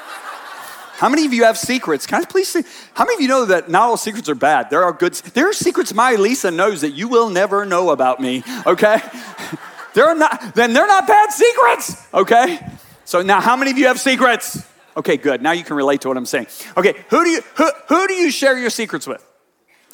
How 1.01 1.09
many 1.09 1.25
of 1.25 1.33
you 1.33 1.45
have 1.45 1.57
secrets? 1.57 2.07
Can 2.07 2.21
I 2.21 2.27
please 2.27 2.49
see? 2.49 2.63
How 2.93 3.07
many 3.07 3.15
of 3.15 3.21
you 3.23 3.29
know 3.29 3.47
that 3.47 3.71
not 3.71 3.89
all 3.89 3.97
secrets 3.97 4.29
are 4.29 4.35
bad? 4.35 4.69
There 4.69 4.85
are 4.85 4.93
good. 4.93 5.15
There 5.15 5.49
are 5.49 5.55
secrets 5.55 5.95
my 5.95 6.17
Lisa 6.17 6.51
knows 6.51 6.83
that 6.83 6.91
you 6.91 7.09
will 7.09 7.31
never 7.31 7.65
know 7.65 7.89
about 7.89 8.21
me. 8.21 8.45
Okay, 8.67 9.01
they're 9.95 10.15
not. 10.15 10.55
Then 10.55 10.75
they're 10.75 10.87
not 10.87 11.07
bad 11.07 11.33
secrets. 11.33 12.07
Okay. 12.13 12.59
So 13.07 13.23
now, 13.23 13.41
how 13.41 13.57
many 13.57 13.71
of 13.71 13.79
you 13.79 13.87
have 13.87 13.99
secrets? 13.99 14.63
Okay, 14.95 15.17
good. 15.17 15.41
Now 15.41 15.53
you 15.53 15.65
can 15.65 15.75
relate 15.75 16.03
to 16.03 16.09
what 16.09 16.19
I'm 16.19 16.27
saying. 16.27 16.49
Okay, 16.77 16.95
who 17.09 17.25
do 17.25 17.31
you 17.31 17.41
who, 17.55 17.71
who 17.89 18.07
do 18.07 18.13
you 18.13 18.31
share 18.31 18.59
your 18.59 18.69
secrets 18.69 19.07
with? 19.07 19.27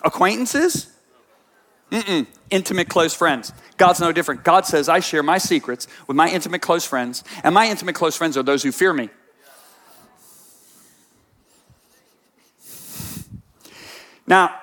Acquaintances? 0.02 0.92
Mm-mm. 1.92 2.26
Intimate, 2.50 2.88
close 2.88 3.14
friends. 3.14 3.52
God's 3.76 4.00
no 4.00 4.10
different. 4.10 4.42
God 4.42 4.66
says, 4.66 4.88
I 4.88 4.98
share 4.98 5.22
my 5.22 5.38
secrets 5.38 5.86
with 6.08 6.16
my 6.16 6.28
intimate, 6.28 6.62
close 6.62 6.84
friends, 6.84 7.22
and 7.44 7.54
my 7.54 7.68
intimate, 7.68 7.94
close 7.94 8.16
friends 8.16 8.36
are 8.36 8.42
those 8.42 8.64
who 8.64 8.72
fear 8.72 8.92
me. 8.92 9.08
Now, 14.26 14.54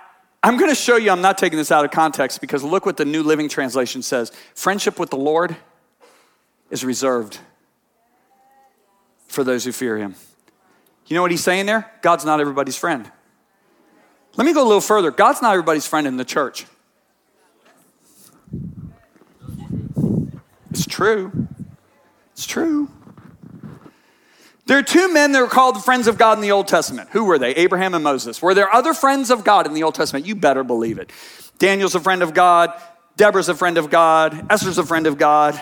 I'm 0.41 0.57
going 0.57 0.69
to 0.69 0.75
show 0.75 0.97
you, 0.97 1.09
I'm 1.09 1.21
not 1.21 1.37
taking 1.37 1.57
this 1.57 1.71
out 1.71 1.85
of 1.85 1.91
context 1.91 2.41
because 2.41 2.63
look 2.63 2.85
what 2.85 2.97
the 2.97 3.05
New 3.05 3.23
Living 3.23 3.47
Translation 3.47 4.01
says. 4.01 4.31
Friendship 4.55 4.99
with 4.99 5.09
the 5.09 5.17
Lord 5.17 5.55
is 6.69 6.83
reserved 6.83 7.39
for 9.27 9.43
those 9.43 9.63
who 9.63 9.71
fear 9.71 9.97
him. 9.97 10.15
You 11.07 11.15
know 11.15 11.21
what 11.21 11.31
he's 11.31 11.43
saying 11.43 11.65
there? 11.65 11.91
God's 12.01 12.25
not 12.25 12.39
everybody's 12.39 12.75
friend. 12.75 13.09
Let 14.35 14.45
me 14.45 14.53
go 14.53 14.63
a 14.63 14.67
little 14.67 14.81
further. 14.81 15.11
God's 15.11 15.41
not 15.41 15.51
everybody's 15.51 15.87
friend 15.87 16.07
in 16.07 16.17
the 16.17 16.25
church. 16.25 16.65
It's 20.71 20.85
true. 20.85 21.47
It's 22.33 22.45
true. 22.45 22.89
There 24.65 24.77
are 24.77 24.83
two 24.83 25.11
men 25.11 25.33
that 25.33 25.41
were 25.41 25.47
called 25.47 25.75
the 25.75 25.81
friends 25.81 26.07
of 26.07 26.17
God 26.17 26.37
in 26.37 26.41
the 26.41 26.51
Old 26.51 26.67
Testament. 26.67 27.09
Who 27.11 27.25
were 27.25 27.37
they? 27.37 27.51
Abraham 27.55 27.93
and 27.93 28.03
Moses. 28.03 28.41
Were 28.41 28.53
there 28.53 28.73
other 28.73 28.93
friends 28.93 29.29
of 29.29 29.43
God 29.43 29.67
in 29.67 29.73
the 29.73 29.83
Old 29.83 29.95
Testament? 29.95 30.25
You 30.25 30.35
better 30.35 30.63
believe 30.63 30.99
it. 30.99 31.11
Daniel's 31.59 31.95
a 31.95 31.99
friend 31.99 32.23
of 32.23 32.33
God. 32.33 32.73
Deborah's 33.17 33.49
a 33.49 33.55
friend 33.55 33.77
of 33.77 33.89
God. 33.89 34.47
Esther's 34.49 34.77
a 34.77 34.85
friend 34.85 35.05
of 35.05 35.17
God. 35.17 35.55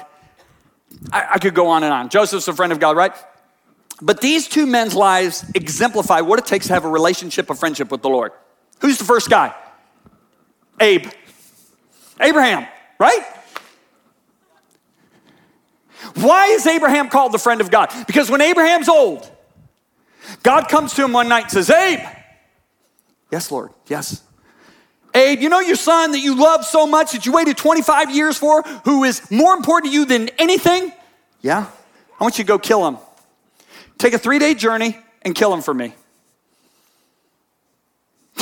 I, 1.12 1.30
I 1.34 1.40
could 1.40 1.56
go 1.56 1.68
on 1.68 1.84
and 1.84 1.92
on. 1.92 2.10
Joseph's 2.10 2.48
a 2.48 2.54
friend 2.54 2.72
of 2.72 2.80
God, 2.80 2.96
right? 2.96 3.14
But 4.02 4.22
these 4.22 4.48
two 4.48 4.66
men's 4.66 4.96
lives 4.96 5.46
exemplify 5.54 6.22
what 6.22 6.40
it 6.40 6.46
takes 6.46 6.68
to 6.68 6.74
have 6.74 6.86
a 6.86 6.90
relationship 6.90 7.50
of 7.50 7.60
friendship 7.60 7.92
with 7.92 8.02
the 8.02 8.10
Lord. 8.10 8.32
Who's 8.80 8.98
the 8.98 9.06
first 9.06 9.30
guy? 9.30 9.54
Abe. 10.80 11.08
Abraham, 12.20 12.68
right? 13.00 13.22
Why 16.16 16.48
is 16.48 16.66
Abraham 16.66 17.10
called 17.10 17.32
the 17.32 17.40
friend 17.40 17.62
of 17.62 17.70
God? 17.72 17.92
Because 18.08 18.30
when 18.30 18.42
Abraham's 18.42 18.90
old, 18.90 19.30
God 20.44 20.68
comes 20.70 20.94
to 20.96 21.04
him 21.04 21.14
one 21.14 21.30
night 21.30 21.44
and 21.44 21.52
says, 21.52 21.70
Abe, 21.70 22.00
yes, 23.32 23.52
Lord, 23.52 23.72
yes. 23.88 24.24
Abe, 25.14 25.42
you 25.42 25.50
know 25.50 25.60
your 25.60 25.76
son 25.76 26.12
that 26.12 26.20
you 26.20 26.36
love 26.36 26.66
so 26.66 26.88
much 26.88 27.12
that 27.12 27.26
you 27.26 27.32
waited 27.32 27.58
25 27.58 28.16
years 28.16 28.38
for, 28.38 28.62
who 28.86 29.04
is 29.04 29.30
more 29.30 29.54
important 29.54 29.92
to 29.92 29.98
you 29.98 30.06
than 30.06 30.30
anything? 30.38 30.92
Yeah. 31.42 31.68
I 32.20 32.24
want 32.24 32.38
you 32.38 32.44
to 32.44 32.48
go 32.48 32.60
kill 32.60 32.88
him. 32.88 32.98
Take 33.98 34.14
a 34.14 34.18
three 34.18 34.40
day 34.40 34.54
journey 34.54 34.98
and 35.22 35.36
kill 35.36 35.54
him 35.54 35.62
for 35.62 35.74
me. 35.74 35.94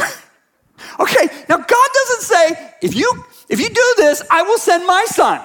okay, 1.00 1.28
now 1.50 1.58
God 1.58 1.90
doesn't 1.94 2.22
say, 2.22 2.74
if 2.82 2.96
you 2.96 3.26
if 3.50 3.60
you 3.60 3.68
do 3.70 3.94
this, 3.98 4.22
I 4.30 4.44
will 4.44 4.60
send 4.60 4.86
my 4.86 5.06
son. 5.06 5.42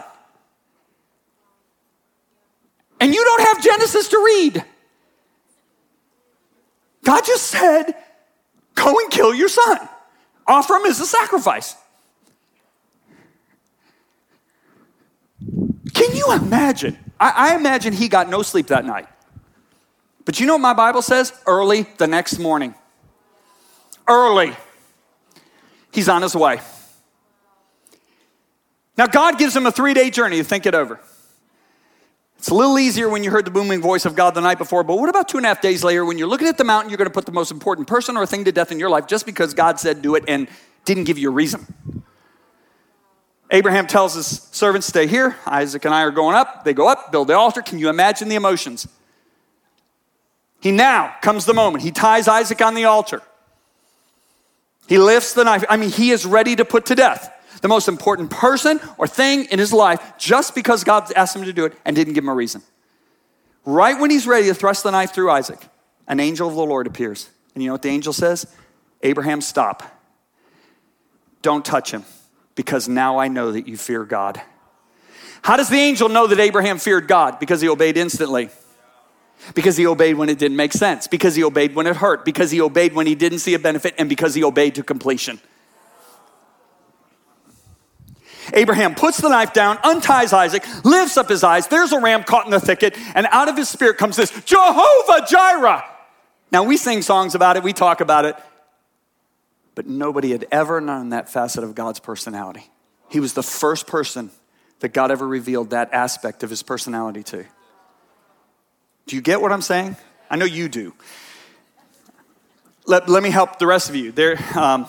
And 3.01 3.15
you 3.15 3.25
don't 3.25 3.43
have 3.49 3.63
Genesis 3.63 4.09
to 4.09 4.19
read. 4.19 4.65
God 7.05 7.25
just 7.25 7.47
said, 7.47 7.95
go 8.75 8.99
and 8.99 9.11
kill 9.11 9.35
your 9.35 9.49
son. 9.49 9.79
Offer 10.47 10.75
him 10.75 10.87
as 10.87 11.01
a 11.01 11.07
sacrifice. 11.07 11.77
Can 15.93 16.17
you 16.17 16.33
imagine? 16.33 16.99
I, 17.21 17.53
I, 17.53 17.57
imagine 17.57 17.93
he 17.93 18.09
got 18.09 18.29
no 18.29 18.43
sleep 18.43 18.67
that 18.69 18.85
night. 18.85 19.07
But 20.25 20.41
you 20.41 20.47
know 20.47 20.55
what 20.55 20.63
my 20.63 20.73
Bible 20.73 21.03
says? 21.03 21.33
Early 21.47 21.87
the 21.99 22.07
next 22.07 22.39
morning. 22.39 22.75
Early. 24.09 24.55
He's 25.93 26.09
on 26.09 26.23
his 26.23 26.35
way. 26.35 26.61
Now, 28.97 29.07
God 29.07 29.39
gives 29.39 29.55
him 29.55 29.67
a 29.67 29.73
three 29.73 29.95
day 29.95 30.11
journey 30.11 30.39
to 30.39 30.45
think 30.45 30.67
it 30.67 30.75
over. 30.75 31.01
It's 32.45 32.51
a 32.51 32.55
little 32.55 32.79
easier 32.79 33.09
when 33.09 33.25
you 33.25 33.31
heard 33.31 33.47
the 33.47 33.51
booming 33.51 33.81
voice 33.81 34.05
of 34.05 34.15
God 34.15 34.35
the 34.35 34.43
night 34.43 34.59
before, 34.59 34.85
but 34.85 34.99
what 34.99 35.09
about 35.09 35.31
two 35.31 35.39
and 35.39 35.47
a 35.47 35.49
half 35.49 35.63
days 35.63 35.83
later 35.83 36.05
when 36.05 36.19
you're 36.19 36.29
looking 36.29 36.47
at 36.47 36.59
the 36.59 36.65
mountain, 36.65 36.91
you're 36.91 36.99
going 36.99 37.09
to 37.09 37.11
put 37.11 37.25
the 37.25 37.33
most 37.33 37.51
important 37.51 37.89
person 37.89 38.19
or 38.19 38.27
thing 38.27 38.45
to 38.45 38.53
death 38.53 38.71
in 38.71 38.79
your 38.79 38.91
life 38.91 39.07
just 39.07 39.25
because 39.25 39.55
God 39.55 39.81
said 39.81 40.03
do 40.03 40.15
it 40.15 40.25
and 40.29 40.47
didn't 40.85 41.05
give 41.05 41.17
you 41.17 41.31
a 41.31 41.33
reason? 41.33 41.67
Abraham 43.51 43.87
tells 43.87 44.13
his 44.13 44.27
servants, 44.53 44.87
Stay 44.87 45.07
here. 45.07 45.39
Isaac 45.47 45.87
and 45.87 45.95
I 45.95 46.03
are 46.03 46.11
going 46.11 46.37
up. 46.37 46.67
They 46.67 46.75
go 46.75 46.87
up, 46.87 47.11
build 47.11 47.29
the 47.29 47.35
altar. 47.35 47.63
Can 47.63 47.79
you 47.79 47.89
imagine 47.89 48.29
the 48.29 48.35
emotions? 48.35 48.87
He 50.61 50.71
now 50.71 51.17
comes 51.23 51.47
the 51.47 51.55
moment. 51.55 51.83
He 51.83 51.93
ties 51.93 52.29
Isaac 52.29 52.61
on 52.61 52.75
the 52.75 52.85
altar. 52.85 53.23
He 54.87 54.99
lifts 54.99 55.33
the 55.33 55.45
knife. 55.45 55.65
I 55.71 55.79
mean, 55.79 55.89
he 55.89 56.11
is 56.11 56.27
ready 56.27 56.57
to 56.57 56.67
put 56.67 56.85
to 56.87 56.95
death 56.95 57.34
the 57.65 57.69
most 57.69 57.89
important 57.89 58.31
person 58.31 58.79
or 58.99 59.07
thing 59.07 59.47
in 59.47 59.59
his 59.59 59.73
life 59.73 60.19
just 60.19 60.55
because 60.55 60.85
God 60.85 61.11
asked 61.17 61.35
him 61.35 61.45
to 61.45 61.53
do 61.55 61.65
it 61.65 61.73
and 61.87 61.97
didn't 61.97 62.12
give 62.12 62.23
him 62.23 62.29
a 62.29 62.35
reason. 62.35 62.61
Right 63.65 63.99
when 63.99 64.11
he's 64.11 64.27
ready 64.27 64.49
to 64.49 64.55
thrust 64.55 64.83
the 64.83 64.91
knife 64.91 65.15
through 65.15 65.31
Isaac, 65.31 65.67
an 66.07 66.21
angel 66.21 66.47
of 66.47 66.57
the 66.57 66.62
Lord 66.62 66.87
appears. 66.87 67.31
And 67.55 67.62
you 67.62 67.71
know 67.71 67.73
what 67.73 67.81
the 67.81 67.89
angel 67.89 68.12
says? 68.12 68.47
Abraham, 69.03 69.41
stop. 69.41 69.83
Don't 71.41 71.65
touch 71.65 71.91
him 71.91 72.05
because 72.55 72.87
now 72.87 73.17
I 73.17 73.29
know 73.29 73.53
that 73.53 73.67
you 73.67 73.79
fear 73.79 74.05
God. 74.05 74.43
How 75.41 75.57
does 75.57 75.71
the 75.71 75.79
angel 75.79 76.11
know 76.11 76.27
that 76.27 76.39
Abraham 76.39 76.77
feared 76.77 77.09
God? 77.09 77.39
Because 77.39 77.62
he 77.62 77.71
obeyed 77.71 77.97
instantly. 77.97 78.51
Because 79.55 79.79
he 79.79 79.87
obeyed 79.87 80.17
when 80.17 80.29
it 80.29 80.39
didn't 80.39 80.59
make 80.59 80.75
sense. 80.75 81.07
Because 81.07 81.35
he 81.35 81.43
obeyed 81.43 81.75
when 81.75 81.87
it 81.87 81.97
hurt. 81.97 82.27
Because 82.27 82.51
he 82.51 82.61
obeyed 82.61 82.93
when 82.93 83.07
he 83.07 83.15
didn't 83.15 83.39
see 83.39 83.55
a 83.55 83.59
benefit. 83.59 83.95
And 83.97 84.11
because 84.11 84.35
he 84.35 84.45
obeyed 84.45 84.75
to 84.75 84.83
completion. 84.83 85.41
Abraham 88.53 88.95
puts 88.95 89.21
the 89.21 89.29
knife 89.29 89.53
down, 89.53 89.79
unties 89.83 90.33
Isaac, 90.33 90.65
lifts 90.85 91.17
up 91.17 91.29
his 91.29 91.43
eyes. 91.43 91.69
There's 91.69 91.93
a 91.93 92.01
ram 92.01 92.25
caught 92.25 92.45
in 92.45 92.51
the 92.51 92.61
thicket, 92.61 92.97
and 93.15 93.27
out 93.31 93.49
of 93.49 93.57
his 93.57 93.69
spirit 93.69 93.97
comes 93.97 94.17
this 94.17 94.31
Jehovah 94.45 95.27
Jireh. 95.27 95.85
Now, 96.53 96.65
we 96.65 96.77
sing 96.77 97.03
songs 97.03 97.35
about 97.35 97.57
it, 97.57 97.63
we 97.63 97.73
talk 97.73 98.01
about 98.01 98.25
it, 98.25 98.37
but 99.75 99.87
nobody 99.87 100.31
had 100.31 100.47
ever 100.53 100.81
known 100.81 101.11
that 101.11 101.29
facet 101.29 101.65
of 101.65 101.75
God's 101.75 102.01
personality. 102.01 102.71
He 103.09 103.21
was 103.21 103.33
the 103.33 103.43
first 103.43 103.87
person 103.87 104.31
that 104.81 104.93
God 104.93 105.11
ever 105.11 105.27
revealed 105.27 105.71
that 105.71 105.93
aspect 105.93 106.43
of 106.43 106.51
his 106.51 106.63
personality 106.63 107.23
to. 107.25 107.45
Do 109.07 109.17
you 109.17 109.23
get 109.23 109.41
what 109.41 109.53
I'm 109.53 109.63
saying? 109.63 109.97
I 110.31 110.37
know 110.37 110.45
you 110.45 110.69
do. 110.69 110.95
Let, 112.87 113.09
let 113.09 113.23
me 113.23 113.31
help 113.31 113.59
the 113.59 113.67
rest 113.67 113.89
of 113.89 113.97
you. 113.97 114.13
There, 114.13 114.39
um, 114.57 114.87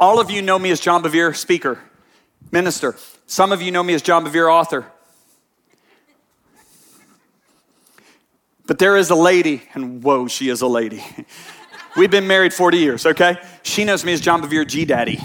all 0.00 0.20
of 0.20 0.30
you 0.30 0.40
know 0.40 0.58
me 0.58 0.70
as 0.70 0.80
John 0.80 1.02
Bevere, 1.02 1.36
speaker 1.36 1.78
minister. 2.50 2.96
Some 3.26 3.52
of 3.52 3.62
you 3.62 3.70
know 3.70 3.82
me 3.82 3.94
as 3.94 4.02
John 4.02 4.24
Bevere, 4.24 4.50
author. 4.52 4.86
But 8.66 8.78
there 8.78 8.96
is 8.96 9.10
a 9.10 9.14
lady, 9.14 9.62
and 9.74 10.02
whoa, 10.02 10.28
she 10.28 10.48
is 10.50 10.60
a 10.60 10.66
lady. 10.66 11.02
We've 11.96 12.10
been 12.10 12.26
married 12.26 12.52
40 12.52 12.78
years, 12.78 13.06
okay? 13.06 13.38
She 13.62 13.84
knows 13.84 14.04
me 14.04 14.12
as 14.12 14.20
John 14.20 14.42
Bevere 14.42 14.66
G 14.66 14.84
Daddy. 14.84 15.20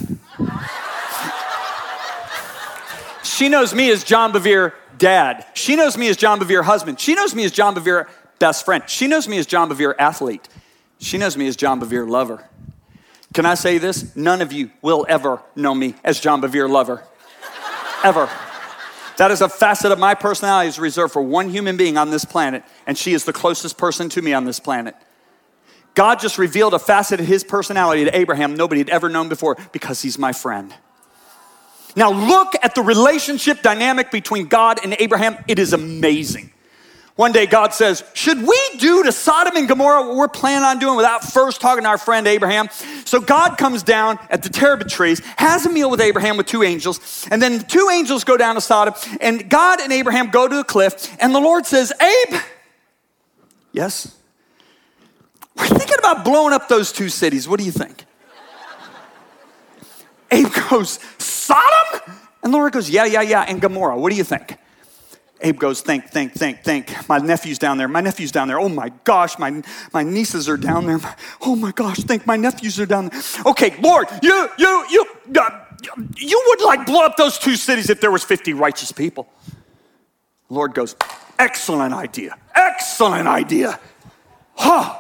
she 3.24 3.50
knows 3.50 3.74
me 3.76 3.92
as 3.92 4.04
John 4.04 4.32
Bevere 4.32 4.74
dad. 4.98 5.46
She 5.54 5.76
knows 5.76 5.98
me 5.98 6.08
as 6.08 6.18
John 6.18 6.40
Bevere 6.40 6.64
husband. 6.64 7.00
She 7.00 7.16
knows 7.16 7.36
me 7.36 7.44
as 7.44 7.52
John 7.52 7.76
Bevere 7.76 8.08
best 8.40 8.66
friend. 8.66 8.84
She 8.88 9.08
knows 9.08 9.28
me 9.28 9.38
as 9.38 9.46
John 9.46 9.70
Bevere 9.70 9.94
athlete. 10.00 10.48
She 11.00 11.18
knows 11.18 11.36
me 11.36 11.48
as 11.48 11.56
John 11.56 11.82
Bevere 11.82 12.08
lover. 12.08 12.50
Can 13.34 13.46
I 13.46 13.56
say 13.56 13.80
this? 13.80 14.16
None 14.16 14.42
of 14.42 14.54
you 14.54 14.72
will 14.82 15.06
ever 15.10 15.42
know 15.56 15.74
me 15.74 15.96
as 16.04 16.20
John 16.20 16.42
Bevere 16.42 16.70
lover 16.70 17.04
ever. 18.04 18.30
That 19.18 19.32
is 19.32 19.42
a 19.42 19.50
facet 19.50 19.92
of 19.92 20.00
my 20.00 20.16
personality 20.16 20.68
is 20.68 20.80
reserved 20.80 21.14
for 21.14 21.22
one 21.22 21.50
human 21.50 21.78
being 21.78 21.98
on 21.98 22.10
this 22.10 22.26
planet, 22.26 22.64
and 22.86 22.98
she 22.98 23.14
is 23.14 23.26
the 23.26 23.34
closest 23.34 23.78
person 23.78 24.10
to 24.10 24.22
me 24.22 24.34
on 24.34 24.46
this 24.46 24.60
planet. 24.60 24.96
God 25.94 26.20
just 26.20 26.38
revealed 26.38 26.74
a 26.74 26.80
facet 26.80 27.20
of 27.20 27.28
his 27.28 27.44
personality 27.44 28.04
to 28.06 28.16
Abraham 28.18 28.56
nobody 28.56 28.80
had 28.80 28.90
ever 28.90 29.10
known 29.10 29.30
before 29.30 29.58
because 29.72 30.02
he's 30.02 30.18
my 30.18 30.34
friend. 30.34 30.74
Now, 31.96 32.12
look 32.12 32.56
at 32.64 32.74
the 32.74 32.82
relationship 32.82 33.62
dynamic 33.62 34.10
between 34.10 34.48
God 34.48 34.80
and 34.84 34.96
Abraham. 34.98 35.38
It 35.48 35.60
is 35.60 35.74
amazing. 35.74 36.52
One 37.16 37.32
day 37.32 37.46
God 37.46 37.74
says, 37.74 38.04
Should 38.16 38.42
we 38.42 38.60
do 38.80 39.04
to 39.04 39.12
Sodom 39.12 39.56
and 39.56 39.68
Gomorrah 39.68 40.08
what 40.08 40.16
we're 40.16 40.28
planning 40.28 40.66
on 40.66 40.80
doing 40.80 40.98
without 40.98 41.24
first 41.24 41.62
talking 41.62 41.84
to 41.84 41.90
our 41.90 41.98
friend 42.00 42.28
Abraham? 42.28 42.70
So 43.06 43.20
God 43.20 43.58
comes 43.58 43.84
down 43.84 44.18
at 44.32 44.42
the 44.42 44.50
terebinth 44.50 44.92
trees, 44.92 45.20
has 45.38 45.66
a 45.68 45.70
meal 45.70 45.92
with 45.92 46.02
Abraham 46.02 46.38
with 46.38 46.48
two 46.48 46.64
angels, 46.64 47.28
and 47.30 47.40
then 47.40 47.60
the 47.60 47.64
two 47.64 47.90
angels 47.92 48.24
go 48.24 48.36
down 48.36 48.56
to 48.56 48.62
Sodom, 48.62 48.96
and 49.22 49.48
God 49.48 49.80
and 49.80 49.94
Abraham 49.94 50.32
go 50.32 50.48
to 50.48 50.56
the 50.56 50.64
cliff, 50.64 51.16
and 51.20 51.36
the 51.36 51.40
Lord 51.40 51.68
says, 51.68 51.94
Abe, 52.02 52.42
yes? 53.72 54.18
We're 55.56 55.68
thinking 55.68 56.00
about 56.00 56.26
blowing 56.26 56.54
up 56.54 56.68
those 56.68 56.92
two 56.92 57.10
cities. 57.10 57.48
What 57.48 57.60
do 57.60 57.66
you 57.66 57.72
think? 57.72 58.06
Abe 60.32 60.48
goes, 60.70 61.00
Sodom? 61.20 62.02
And 62.42 62.52
the 62.52 62.58
Lord 62.58 62.74
goes, 62.74 62.90
Yeah, 62.90 63.06
yeah, 63.06 63.22
yeah, 63.22 63.46
and 63.48 63.62
Gomorrah. 63.62 64.00
What 64.00 64.10
do 64.10 64.16
you 64.16 64.24
think? 64.24 64.58
Abe 65.44 65.60
goes, 65.60 65.82
think, 65.82 66.10
think, 66.10 66.32
think, 66.32 66.64
think. 66.64 67.10
My 67.10 67.18
nephew's 67.18 67.60
down 67.60 67.78
there. 67.78 67.90
My 67.90 68.00
nephew's 68.00 68.32
down 68.32 68.48
there. 68.48 68.60
Oh 68.60 68.70
my 68.70 68.92
gosh, 69.04 69.38
my, 69.38 69.62
my 69.94 70.02
nieces 70.02 70.48
are 70.48 70.56
down 70.56 70.88
there. 70.88 71.00
Oh 71.42 71.58
my 71.58 71.72
gosh, 71.72 71.98
think 72.00 72.26
my 72.26 72.38
nephews 72.38 72.80
are 72.80 72.86
down 72.86 73.10
there. 73.10 73.22
Okay, 73.46 73.76
Lord, 73.82 74.08
you, 74.22 74.50
you, 74.58 74.86
you, 74.90 75.06
uh, 75.38 75.66
you 76.16 76.44
would 76.48 76.62
like 76.62 76.86
blow 76.86 77.06
up 77.06 77.18
those 77.18 77.38
two 77.38 77.56
cities 77.58 77.90
if 77.90 78.00
there 78.00 78.12
was 78.12 78.24
50 78.24 78.54
righteous 78.54 78.94
people. 78.94 79.28
Lord 80.48 80.74
goes, 80.74 80.96
excellent 81.38 81.94
idea. 81.94 82.38
Excellent 82.56 83.28
idea. 83.28 83.80
Huh. 84.56 85.00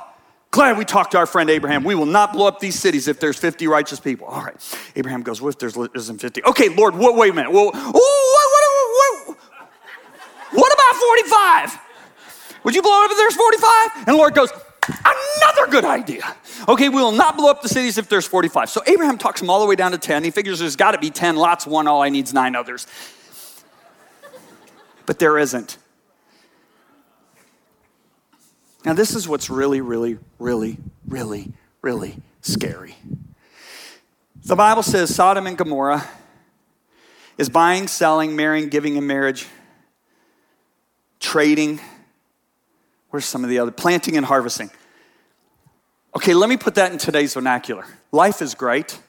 Glad 0.51 0.77
we 0.77 0.85
talked 0.85 1.13
to 1.13 1.17
our 1.17 1.25
friend 1.25 1.49
Abraham. 1.49 1.83
We 1.83 1.95
will 1.95 2.05
not 2.05 2.33
blow 2.33 2.47
up 2.47 2.59
these 2.59 2.77
cities 2.77 3.07
if 3.07 3.19
there's 3.19 3.39
50 3.39 3.65
righteous 3.67 3.99
people. 3.99 4.27
All 4.27 4.43
right. 4.43 4.77
Abraham 4.95 5.23
goes, 5.23 5.41
what 5.41 5.49
if 5.49 5.59
there's 5.59 5.75
isn't 5.95 6.19
50? 6.19 6.43
Okay, 6.43 6.69
Lord, 6.69 6.95
wait, 6.95 7.15
wait 7.15 7.31
a 7.31 7.33
minute. 7.33 7.51
Well, 7.51 7.71
oh, 7.73 8.33
what, 10.53 10.73
about 10.73 10.95
45? 11.01 11.79
Would 12.63 12.75
you 12.75 12.81
blow 12.81 13.03
up 13.03 13.11
if 13.11 13.17
there's 13.17 13.35
45? 13.35 14.07
And 14.07 14.17
Lord 14.17 14.33
goes, 14.33 14.49
Another 14.87 15.71
good 15.71 15.85
idea. 15.85 16.35
Okay, 16.67 16.89
we 16.89 16.95
will 16.95 17.13
not 17.13 17.37
blow 17.37 17.49
up 17.49 17.61
the 17.61 17.69
cities 17.69 17.97
if 17.97 18.09
there's 18.09 18.27
45. 18.27 18.69
So 18.69 18.81
Abraham 18.85 19.17
talks 19.17 19.41
him 19.41 19.49
all 19.49 19.61
the 19.61 19.65
way 19.65 19.75
down 19.75 19.91
to 19.91 19.97
10. 19.97 20.23
He 20.23 20.31
figures 20.31 20.59
there's 20.59 20.75
got 20.75 20.91
to 20.91 20.97
be 20.97 21.09
10 21.09 21.37
Lot's, 21.37 21.65
one, 21.65 21.87
all 21.87 22.01
I 22.01 22.09
need 22.09 22.25
is 22.25 22.33
nine 22.33 22.55
others. 22.55 22.85
But 25.05 25.19
there 25.19 25.37
isn't. 25.37 25.77
Now, 28.85 28.93
this 28.93 29.15
is 29.15 29.27
what's 29.27 29.49
really, 29.49 29.79
really, 29.79 30.17
really, 30.39 30.77
really, 31.07 31.53
really 31.81 32.17
scary. 32.41 32.95
The 34.43 34.57
Bible 34.57 34.83
says 34.83 35.15
Sodom 35.15 35.47
and 35.47 35.57
Gomorrah 35.57 36.05
is 37.37 37.47
buying, 37.47 37.87
selling, 37.87 38.35
marrying, 38.35 38.67
giving 38.67 38.97
in 38.97 39.07
marriage, 39.07 39.47
trading. 41.23 41.79
Where's 43.09 43.25
some 43.25 43.43
of 43.43 43.49
the 43.49 43.57
other? 43.57 43.71
Planting 43.71 44.17
and 44.17 44.25
harvesting. 44.25 44.69
Okay, 46.15 46.35
let 46.35 46.49
me 46.49 46.57
put 46.57 46.75
that 46.75 46.91
in 46.91 46.99
today's 46.99 47.33
vernacular. 47.33 47.85
Life 48.11 48.41
is 48.41 48.53
great, 48.53 48.99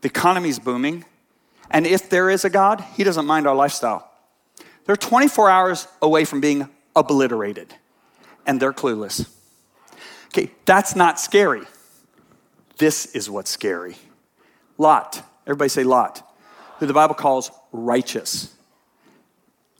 the 0.00 0.08
economy's 0.08 0.58
booming, 0.58 1.04
and 1.70 1.86
if 1.86 2.08
there 2.08 2.30
is 2.30 2.46
a 2.46 2.50
God, 2.50 2.80
He 2.94 3.04
doesn't 3.04 3.26
mind 3.26 3.46
our 3.46 3.54
lifestyle. 3.54 4.10
They're 4.86 4.96
24 4.96 5.50
hours 5.50 5.88
away 6.00 6.24
from 6.24 6.40
being 6.40 6.68
obliterated, 6.96 7.74
and 8.46 8.58
they're 8.58 8.72
clueless. 8.72 9.28
Okay, 10.28 10.50
that's 10.64 10.96
not 10.96 11.20
scary. 11.20 11.62
This 12.78 13.06
is 13.14 13.28
what's 13.28 13.50
scary. 13.50 13.96
Lot, 14.78 15.22
everybody 15.46 15.68
say 15.68 15.84
Lot, 15.84 16.26
who 16.78 16.86
the 16.86 16.94
Bible 16.94 17.14
calls 17.14 17.50
righteous. 17.72 18.54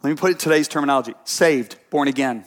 Let 0.03 0.11
me 0.11 0.17
put 0.17 0.33
it 0.33 0.39
today's 0.39 0.67
terminology 0.67 1.15
saved, 1.25 1.77
born 1.91 2.09
again. 2.09 2.45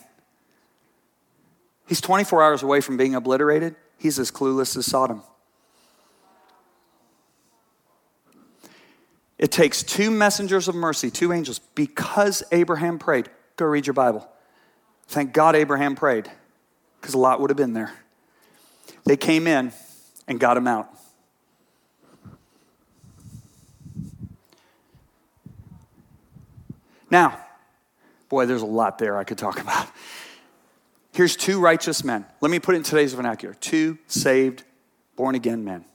He's 1.88 2.02
24 2.02 2.44
hours 2.44 2.64
away 2.64 2.82
from 2.82 2.98
being 2.98 3.16
obliterated. 3.16 3.76
He's 3.98 4.20
as 4.20 4.32
clueless 4.32 4.76
as 4.76 4.86
Sodom. 4.86 5.24
It 9.38 9.52
takes 9.52 9.84
two 9.84 10.12
messengers 10.12 10.68
of 10.68 10.76
mercy, 10.76 11.12
two 11.12 11.32
angels, 11.32 11.60
because 11.76 12.44
Abraham 12.52 13.00
prayed. 13.00 13.30
Go 13.58 13.66
read 13.66 13.86
your 13.86 13.94
Bible. 13.94 14.28
Thank 15.08 15.34
God 15.34 15.56
Abraham 15.56 15.96
prayed, 15.96 16.30
because 17.00 17.14
a 17.14 17.18
lot 17.18 17.40
would 17.40 17.50
have 17.50 17.58
been 17.58 17.74
there. 17.74 17.94
They 19.06 19.18
came 19.18 19.46
in 19.46 19.72
and 20.28 20.40
got 20.40 20.58
him 20.58 20.68
out. 20.68 20.90
Now, 27.12 27.45
boy, 28.36 28.46
there's 28.46 28.62
a 28.62 28.66
lot 28.66 28.98
there 28.98 29.18
I 29.18 29.24
could 29.24 29.38
talk 29.38 29.62
about. 29.62 29.88
Here's 31.14 31.38
two 31.38 31.62
righteous 31.62 32.04
men. 32.04 32.26
Let 32.42 32.52
me 32.52 32.60
put 32.60 32.76
it 32.76 32.80
in 32.80 32.84
today's 32.84 33.14
vernacular 33.14 33.56
two 33.56 33.98
saved, 34.08 34.66
born 35.16 35.36
again 35.36 35.64
men. 35.64 35.86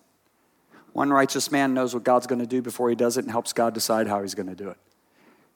One 0.95 1.11
righteous 1.11 1.53
man 1.53 1.75
knows 1.75 1.93
what 1.93 2.03
God's 2.03 2.27
going 2.27 2.39
to 2.41 2.47
do 2.47 2.63
before 2.63 2.89
he 2.89 2.97
does 2.97 3.19
it 3.19 3.25
and 3.25 3.31
helps 3.31 3.53
God 3.53 3.75
decide 3.75 4.07
how 4.07 4.23
he's 4.23 4.35
going 4.35 4.49
to 4.49 4.55
do 4.55 4.71
it. 4.71 4.79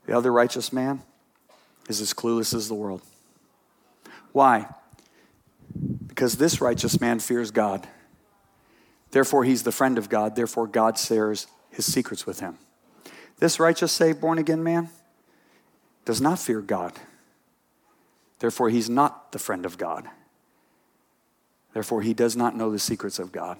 The 0.05 0.15
other 0.15 0.31
righteous 0.31 0.75
man 0.75 1.01
is 1.89 2.03
as 2.03 2.13
clueless 2.13 2.53
as 2.53 2.69
the 2.69 2.75
world. 2.75 3.01
Why? 4.33 4.67
Because 6.07 6.37
this 6.37 6.61
righteous 6.61 7.01
man 7.01 7.19
fears 7.19 7.51
God. 7.51 7.89
Therefore, 9.11 9.45
he's 9.45 9.63
the 9.63 9.73
friend 9.73 9.97
of 9.97 10.11
God. 10.11 10.37
Therefore, 10.37 10.67
God 10.67 10.99
shares 10.99 11.47
his 11.71 11.91
secrets 11.91 12.27
with 12.27 12.41
him. 12.41 12.59
This 13.39 13.59
righteous, 13.59 13.91
saved, 13.91 14.21
born 14.21 14.37
again 14.37 14.63
man 14.63 14.91
does 16.05 16.21
not 16.21 16.39
fear 16.39 16.61
God. 16.61 16.93
Therefore, 18.39 18.69
he's 18.69 18.91
not 18.91 19.33
the 19.33 19.39
friend 19.39 19.65
of 19.65 19.79
God. 19.79 20.09
Therefore, 21.73 22.03
he 22.03 22.15
does 22.15 22.37
not 22.37 22.57
know 22.57 22.71
the 22.71 22.79
secrets 22.79 23.19
of 23.19 23.33
God. 23.33 23.59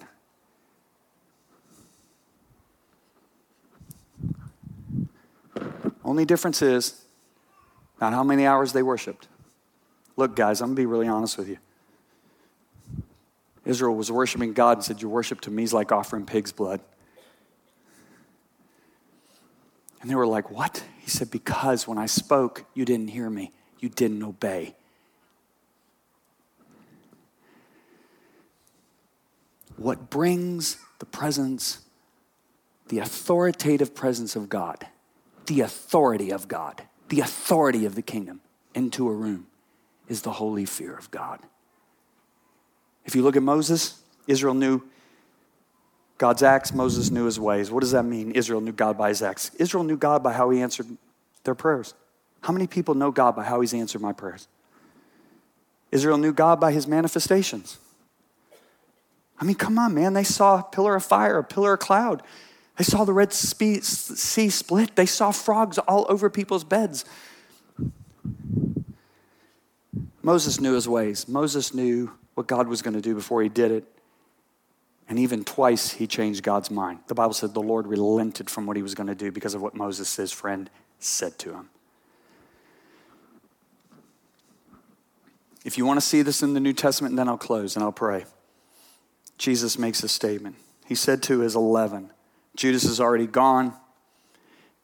Only 6.03 6.23
difference 6.23 6.61
is 6.61 7.03
not 7.99 8.13
how 8.13 8.23
many 8.23 8.45
hours 8.45 8.73
they 8.73 8.83
worshiped. 8.83 9.27
Look, 10.15 10.35
guys, 10.35 10.61
I'm 10.61 10.67
going 10.67 10.75
to 10.75 10.81
be 10.81 10.85
really 10.85 11.07
honest 11.07 11.37
with 11.37 11.49
you. 11.49 11.57
Israel 13.65 13.95
was 13.95 14.11
worshiping 14.11 14.53
God 14.53 14.77
and 14.77 14.83
said, 14.83 15.01
Your 15.01 15.09
worship 15.09 15.41
to 15.41 15.51
me 15.51 15.63
is 15.63 15.73
like 15.73 15.91
offering 15.91 16.25
pig's 16.25 16.51
blood. 16.51 16.79
And 20.05 20.11
they 20.11 20.15
were 20.15 20.27
like, 20.27 20.51
What? 20.51 20.83
He 20.99 21.09
said, 21.09 21.31
Because 21.31 21.87
when 21.87 21.97
I 21.97 22.05
spoke, 22.05 22.63
you 22.75 22.85
didn't 22.85 23.07
hear 23.07 23.27
me, 23.27 23.51
you 23.79 23.89
didn't 23.89 24.21
obey. 24.21 24.75
What 29.77 30.11
brings 30.11 30.77
the 30.99 31.07
presence, 31.07 31.79
the 32.89 32.99
authoritative 32.99 33.95
presence 33.95 34.35
of 34.35 34.47
God, 34.47 34.85
the 35.47 35.61
authority 35.61 36.31
of 36.31 36.47
God, 36.47 36.83
the 37.09 37.21
authority 37.21 37.87
of 37.87 37.95
the 37.95 38.03
kingdom 38.03 38.41
into 38.75 39.09
a 39.09 39.11
room 39.11 39.47
is 40.07 40.21
the 40.21 40.33
holy 40.33 40.65
fear 40.65 40.95
of 40.95 41.09
God. 41.09 41.39
If 43.05 43.15
you 43.15 43.23
look 43.23 43.35
at 43.35 43.41
Moses, 43.41 44.03
Israel 44.27 44.53
knew 44.53 44.83
God's 46.17 46.43
acts, 46.43 46.73
Moses 46.73 47.11
knew 47.11 47.25
his 47.25 47.39
ways. 47.39 47.69
What 47.69 47.81
does 47.81 47.91
that 47.91 48.03
mean? 48.03 48.31
Israel 48.31 48.61
knew 48.61 48.71
God 48.71 48.97
by 48.97 49.09
his 49.09 49.21
acts. 49.21 49.51
Israel 49.55 49.83
knew 49.83 49.97
God 49.97 50.23
by 50.23 50.31
how 50.33 50.49
he 50.49 50.61
answered 50.61 50.87
their 51.43 51.55
prayers. 51.55 51.93
How 52.41 52.53
many 52.53 52.67
people 52.67 52.95
know 52.95 53.11
God 53.11 53.35
by 53.35 53.43
how 53.43 53.61
he's 53.61 53.73
answered 53.73 54.01
my 54.01 54.13
prayers? 54.13 54.47
Israel 55.91 56.17
knew 56.17 56.31
God 56.31 56.59
by 56.59 56.71
his 56.71 56.87
manifestations. 56.87 57.77
I 59.39 59.43
mean, 59.43 59.55
come 59.55 59.77
on, 59.77 59.93
man. 59.93 60.13
They 60.13 60.23
saw 60.23 60.59
a 60.59 60.63
pillar 60.63 60.95
of 60.95 61.03
fire, 61.03 61.37
a 61.37 61.43
pillar 61.43 61.73
of 61.73 61.79
cloud. 61.79 62.23
They 62.77 62.83
saw 62.83 63.03
the 63.03 63.13
Red 63.13 63.33
Sea 63.33 63.81
split. 64.49 64.95
They 64.95 65.05
saw 65.05 65.31
frogs 65.31 65.77
all 65.77 66.05
over 66.07 66.29
people's 66.29 66.63
beds. 66.63 67.03
Moses 70.21 70.59
knew 70.59 70.73
his 70.73 70.87
ways. 70.87 71.27
Moses 71.27 71.73
knew 71.73 72.11
what 72.35 72.47
God 72.47 72.67
was 72.67 72.81
going 72.81 72.95
to 72.95 73.01
do 73.01 73.15
before 73.15 73.41
he 73.41 73.49
did 73.49 73.71
it. 73.71 73.85
And 75.07 75.19
even 75.19 75.43
twice 75.43 75.91
he 75.91 76.07
changed 76.07 76.43
God's 76.43 76.71
mind. 76.71 76.99
The 77.07 77.13
Bible 77.13 77.33
said 77.33 77.53
the 77.53 77.61
Lord 77.61 77.85
relented 77.85 78.49
from 78.49 78.65
what 78.65 78.75
he 78.75 78.81
was 78.81 78.95
going 78.95 79.07
to 79.07 79.15
do 79.15 79.31
because 79.31 79.53
of 79.53 79.61
what 79.61 79.75
Moses, 79.75 80.15
his 80.15 80.31
friend, 80.31 80.69
said 80.99 81.37
to 81.39 81.53
him. 81.53 81.69
If 85.63 85.77
you 85.77 85.85
want 85.85 85.99
to 85.99 86.05
see 86.05 86.21
this 86.21 86.43
in 86.43 86.53
the 86.53 86.59
New 86.59 86.73
Testament, 86.73 87.15
then 87.15 87.27
I'll 87.27 87.37
close 87.37 87.75
and 87.75 87.83
I'll 87.83 87.91
pray. 87.91 88.25
Jesus 89.37 89.77
makes 89.77 90.03
a 90.03 90.07
statement. 90.07 90.55
He 90.85 90.95
said 90.95 91.21
to 91.23 91.39
his 91.39 91.55
11, 91.55 92.11
Judas 92.55 92.83
is 92.85 92.99
already 92.99 93.27
gone. 93.27 93.73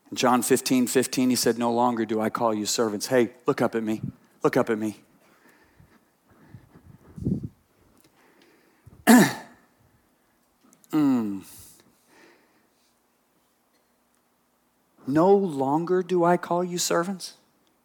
In 0.10 0.18
John 0.18 0.42
15, 0.42 0.88
15, 0.88 1.30
he 1.30 1.36
said, 1.36 1.58
No 1.58 1.72
longer 1.72 2.06
do 2.06 2.20
I 2.20 2.30
call 2.30 2.54
you 2.54 2.66
servants. 2.66 3.08
Hey, 3.08 3.30
look 3.46 3.62
up 3.62 3.76
at 3.76 3.84
me. 3.84 4.02
Look 4.44 4.58
up 4.58 4.70
at 4.70 4.78
me. 4.78 4.98
mm. 10.92 11.44
No 15.08 15.36
longer 15.36 16.04
do 16.04 16.24
I 16.24 16.38
call 16.38 16.64
you 16.64 16.78
servants. 16.78 17.34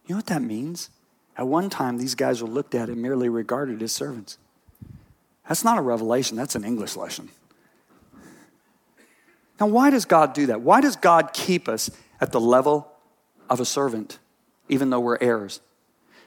You 0.06 0.14
know 0.14 0.18
what 0.18 0.26
that 0.26 0.42
means? 0.42 0.90
At 1.36 1.46
one 1.46 1.68
time, 1.68 1.98
these 1.98 2.14
guys 2.14 2.42
were 2.42 2.48
looked 2.48 2.74
at 2.74 2.88
and 2.88 3.02
merely 3.02 3.28
regarded 3.28 3.82
as 3.82 3.92
servants. 3.92 4.38
That's 5.48 5.64
not 5.64 5.78
a 5.78 5.82
revelation, 5.82 6.36
that's 6.36 6.54
an 6.54 6.64
English 6.64 6.96
lesson. 6.96 7.30
Now, 9.60 9.66
why 9.66 9.90
does 9.90 10.04
God 10.04 10.34
do 10.34 10.46
that? 10.46 10.60
Why 10.60 10.80
does 10.80 10.96
God 10.96 11.32
keep 11.32 11.68
us 11.68 11.90
at 12.20 12.32
the 12.32 12.40
level 12.40 12.92
of 13.48 13.60
a 13.60 13.64
servant, 13.64 14.18
even 14.68 14.90
though 14.90 15.00
we're 15.00 15.18
heirs? 15.20 15.60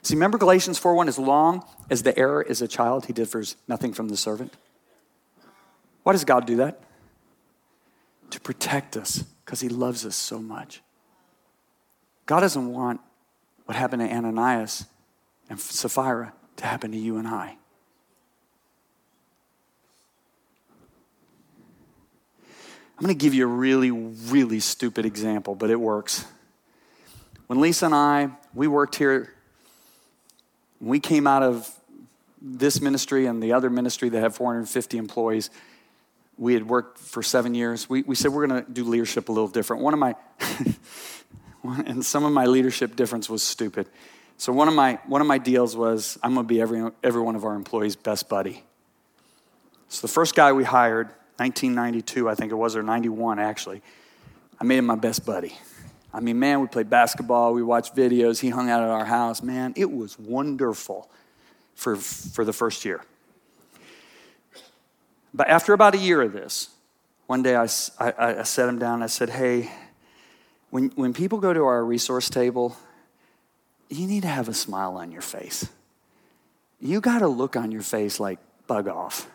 See, 0.02 0.16
remember 0.16 0.38
Galatians 0.38 0.80
4:1, 0.80 1.08
as 1.08 1.20
long 1.20 1.64
as 1.90 2.04
the 2.04 2.18
heir 2.18 2.42
is 2.42 2.62
a 2.62 2.68
child, 2.68 3.06
he 3.06 3.14
differs 3.14 3.56
nothing 3.68 3.94
from 3.94 4.10
the 4.10 4.18
servant. 4.18 4.54
Why 6.04 6.14
does 6.14 6.26
God 6.26 6.46
do 6.46 6.58
that? 6.58 6.82
To 8.32 8.40
protect 8.40 8.96
us, 8.96 9.24
because 9.46 9.62
he 9.62 9.70
loves 9.70 10.06
us 10.06 10.16
so 10.16 10.40
much. 10.40 10.82
God 12.26 12.42
doesn't 12.42 12.72
want 12.72 13.02
what 13.66 13.76
happened 13.76 14.02
to 14.02 14.16
Ananias 14.16 14.86
and 15.50 15.60
Sapphira 15.60 16.34
to 16.58 16.66
happen 16.66 16.92
to 16.92 16.98
you 16.98 17.18
and 17.18 17.28
I. 17.28 17.56
I'm 23.00 23.06
going 23.06 23.18
to 23.18 23.24
give 23.24 23.34
you 23.34 23.46
a 23.46 23.48
really, 23.48 23.92
really 23.92 24.60
stupid 24.60 25.06
example, 25.06 25.56
but 25.56 25.70
it 25.70 25.80
works. 25.80 26.26
When 27.48 27.62
Lisa 27.62 27.86
and 27.86 27.96
I, 27.96 28.30
we 28.54 28.68
worked 28.68 28.96
here, 28.96 29.34
we 30.82 31.00
came 31.00 31.26
out 31.26 31.42
of 31.42 31.74
this 32.42 32.82
ministry 32.82 33.26
and 33.26 33.42
the 33.42 33.54
other 33.54 33.70
ministry 33.70 34.10
that 34.10 34.20
had 34.20 34.36
450 34.36 34.98
employees. 34.98 35.50
We 36.40 36.54
had 36.54 36.68
worked 36.68 36.98
for 36.98 37.22
seven 37.22 37.54
years. 37.54 37.90
We, 37.90 38.02
we 38.04 38.16
said 38.16 38.32
we're 38.32 38.48
going 38.48 38.66
to 38.66 38.72
do 38.72 38.86
leadership 38.86 39.28
a 39.28 39.32
little 39.32 39.50
different. 39.50 39.84
One 39.84 39.94
of 39.94 40.00
my, 40.00 40.16
and 41.86 42.04
some 42.04 42.24
of 42.24 42.32
my 42.32 42.46
leadership 42.46 42.96
difference 42.96 43.30
was 43.30 43.44
stupid. 43.44 43.88
So 44.38 44.54
one 44.54 44.70
of 44.70 44.74
my 44.74 45.00
one 45.06 45.20
of 45.20 45.28
my 45.28 45.38
deals 45.38 45.76
was 45.76 46.18
I'm 46.24 46.34
going 46.34 46.48
to 46.48 46.48
be 46.48 46.62
every 46.62 46.90
every 47.04 47.22
one 47.22 47.36
of 47.36 47.44
our 47.44 47.56
employees' 47.56 47.98
best 47.98 48.30
buddy. 48.30 48.64
So 49.90 50.08
the 50.08 50.14
first 50.14 50.34
guy 50.34 50.54
we 50.54 50.64
hired, 50.64 51.08
1992, 51.38 52.30
I 52.30 52.36
think 52.36 52.54
it 52.54 52.56
was, 52.56 52.78
or 52.78 52.84
91 52.84 53.40
actually, 53.40 53.82
I 54.58 54.64
made 54.64 54.78
him 54.78 54.86
my 54.86 54.96
best 54.96 55.26
buddy. 55.26 55.58
I 56.14 56.22
mean, 56.22 56.40
man, 56.40 56.62
we 56.62 56.68
played 56.68 56.90
basketball, 56.90 57.54
we 57.54 57.64
watched 57.64 57.96
videos, 57.96 58.40
he 58.40 58.50
hung 58.50 58.70
out 58.70 58.82
at 58.82 58.90
our 58.90 59.06
house. 59.06 59.44
Man, 59.44 59.74
it 59.76 59.92
was 59.92 60.18
wonderful 60.18 61.10
for, 61.76 61.96
for 61.96 62.46
the 62.46 62.54
first 62.54 62.86
year. 62.86 63.04
But 65.34 65.48
after 65.50 65.74
about 65.74 65.96
a 65.96 65.98
year 65.98 66.22
of 66.22 66.34
this, 66.34 66.70
one 67.28 67.44
day 67.44 67.56
I, 67.56 67.68
I, 68.00 68.40
I 68.40 68.44
set 68.44 68.68
him 68.68 68.80
down. 68.80 69.04
I 69.04 69.08
said, 69.08 69.30
Hey, 69.30 69.72
when, 70.70 70.90
when 70.96 71.14
people 71.14 71.40
go 71.40 71.54
to 71.54 71.64
our 71.66 71.84
resource 71.84 72.30
table, 72.30 72.76
you 73.90 74.08
need 74.08 74.22
to 74.22 74.28
have 74.28 74.50
a 74.50 74.54
smile 74.54 74.98
on 74.98 75.12
your 75.12 75.22
face. 75.22 75.68
You 76.80 77.02
got 77.02 77.22
a 77.22 77.28
look 77.28 77.56
on 77.56 77.72
your 77.72 77.82
face 77.82 78.20
like 78.20 78.40
bug 78.68 78.88
off. 78.88 79.30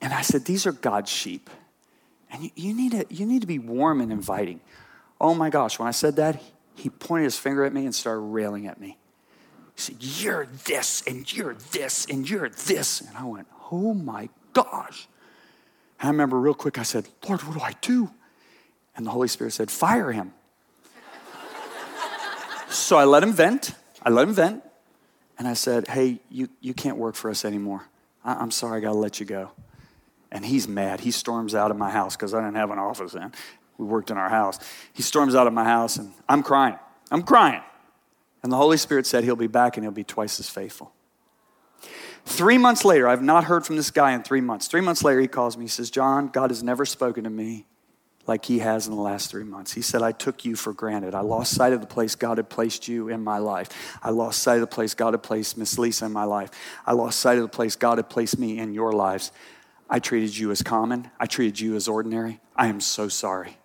And 0.00 0.12
I 0.12 0.22
said, 0.22 0.44
These 0.44 0.66
are 0.66 0.72
God's 0.72 1.10
sheep. 1.10 1.48
And 2.30 2.44
you, 2.44 2.50
you, 2.54 2.74
need 2.74 2.92
to, 2.92 3.06
you 3.10 3.26
need 3.26 3.42
to 3.42 3.46
be 3.46 3.58
warm 3.58 4.00
and 4.00 4.10
inviting. 4.10 4.60
Oh 5.20 5.34
my 5.34 5.50
gosh, 5.50 5.78
when 5.78 5.86
I 5.86 5.92
said 5.92 6.16
that, 6.16 6.42
he 6.74 6.88
pointed 6.88 7.24
his 7.24 7.38
finger 7.38 7.64
at 7.64 7.72
me 7.72 7.84
and 7.84 7.94
started 7.94 8.20
railing 8.20 8.66
at 8.66 8.80
me. 8.80 8.98
He 9.74 9.80
said, 9.80 9.96
You're 10.00 10.46
this, 10.64 11.02
and 11.06 11.30
you're 11.32 11.54
this, 11.54 12.06
and 12.06 12.28
you're 12.28 12.48
this. 12.48 13.00
And 13.00 13.16
I 13.16 13.24
went, 13.24 13.46
Oh 13.70 13.94
my 13.94 14.28
gosh. 14.52 15.08
And 16.00 16.08
I 16.08 16.10
remember 16.10 16.38
real 16.38 16.54
quick, 16.54 16.78
I 16.78 16.82
said, 16.82 17.08
Lord, 17.28 17.42
what 17.42 17.56
do 17.56 17.60
I 17.60 17.74
do? 17.80 18.10
And 18.96 19.06
the 19.06 19.10
Holy 19.10 19.28
Spirit 19.28 19.52
said, 19.52 19.70
Fire 19.70 20.12
him. 20.12 20.32
so 22.68 22.96
I 22.96 23.04
let 23.04 23.22
him 23.22 23.32
vent. 23.32 23.74
I 24.02 24.10
let 24.10 24.28
him 24.28 24.34
vent. 24.34 24.62
And 25.38 25.48
I 25.48 25.54
said, 25.54 25.88
Hey, 25.88 26.20
you, 26.30 26.48
you 26.60 26.74
can't 26.74 26.96
work 26.96 27.14
for 27.14 27.30
us 27.30 27.44
anymore. 27.44 27.88
I, 28.24 28.34
I'm 28.34 28.50
sorry, 28.50 28.78
I 28.78 28.80
got 28.80 28.92
to 28.92 28.98
let 28.98 29.20
you 29.20 29.26
go. 29.26 29.50
And 30.30 30.44
he's 30.44 30.66
mad. 30.66 31.00
He 31.00 31.10
storms 31.10 31.54
out 31.54 31.70
of 31.70 31.76
my 31.76 31.90
house 31.90 32.16
because 32.16 32.34
I 32.34 32.40
didn't 32.40 32.56
have 32.56 32.70
an 32.70 32.78
office 32.78 33.12
then. 33.12 33.32
We 33.78 33.86
worked 33.86 34.10
in 34.10 34.16
our 34.16 34.28
house. 34.28 34.58
He 34.92 35.02
storms 35.02 35.34
out 35.34 35.46
of 35.46 35.52
my 35.52 35.64
house, 35.64 35.96
and 35.96 36.12
I'm 36.28 36.42
crying. 36.42 36.78
I'm 37.10 37.22
crying. 37.22 37.62
And 38.42 38.50
the 38.50 38.56
Holy 38.56 38.76
Spirit 38.76 39.06
said 39.06 39.24
he'll 39.24 39.36
be 39.36 39.46
back 39.46 39.76
and 39.76 39.84
he'll 39.84 39.92
be 39.92 40.04
twice 40.04 40.40
as 40.40 40.48
faithful. 40.48 40.92
Three 42.24 42.58
months 42.58 42.84
later, 42.84 43.08
I've 43.08 43.22
not 43.22 43.44
heard 43.44 43.66
from 43.66 43.76
this 43.76 43.90
guy 43.90 44.12
in 44.12 44.22
three 44.22 44.40
months. 44.40 44.68
Three 44.68 44.80
months 44.80 45.02
later, 45.04 45.20
he 45.20 45.28
calls 45.28 45.56
me. 45.56 45.64
He 45.64 45.68
says, 45.68 45.90
John, 45.90 46.28
God 46.28 46.50
has 46.50 46.62
never 46.62 46.84
spoken 46.84 47.24
to 47.24 47.30
me 47.30 47.66
like 48.26 48.44
he 48.44 48.60
has 48.60 48.86
in 48.86 48.94
the 48.94 49.00
last 49.00 49.30
three 49.30 49.42
months. 49.42 49.72
He 49.72 49.82
said, 49.82 50.00
I 50.00 50.12
took 50.12 50.44
you 50.44 50.54
for 50.54 50.72
granted. 50.72 51.14
I 51.14 51.20
lost 51.20 51.54
sight 51.54 51.72
of 51.72 51.80
the 51.80 51.86
place 51.86 52.14
God 52.14 52.38
had 52.38 52.48
placed 52.48 52.86
you 52.86 53.08
in 53.08 53.24
my 53.24 53.38
life. 53.38 53.68
I 54.02 54.10
lost 54.10 54.40
sight 54.40 54.54
of 54.54 54.60
the 54.60 54.66
place 54.68 54.94
God 54.94 55.14
had 55.14 55.24
placed 55.24 55.58
Miss 55.58 55.78
Lisa 55.78 56.06
in 56.06 56.12
my 56.12 56.24
life. 56.24 56.50
I 56.86 56.92
lost 56.92 57.18
sight 57.18 57.38
of 57.38 57.42
the 57.42 57.48
place 57.48 57.74
God 57.74 57.98
had 57.98 58.08
placed 58.08 58.38
me 58.38 58.58
in 58.58 58.72
your 58.72 58.92
lives. 58.92 59.32
I 59.90 59.98
treated 59.98 60.36
you 60.36 60.52
as 60.52 60.62
common. 60.62 61.10
I 61.18 61.26
treated 61.26 61.58
you 61.58 61.74
as 61.74 61.88
ordinary. 61.88 62.40
I 62.54 62.68
am 62.68 62.80
so 62.80 63.08
sorry. 63.08 63.58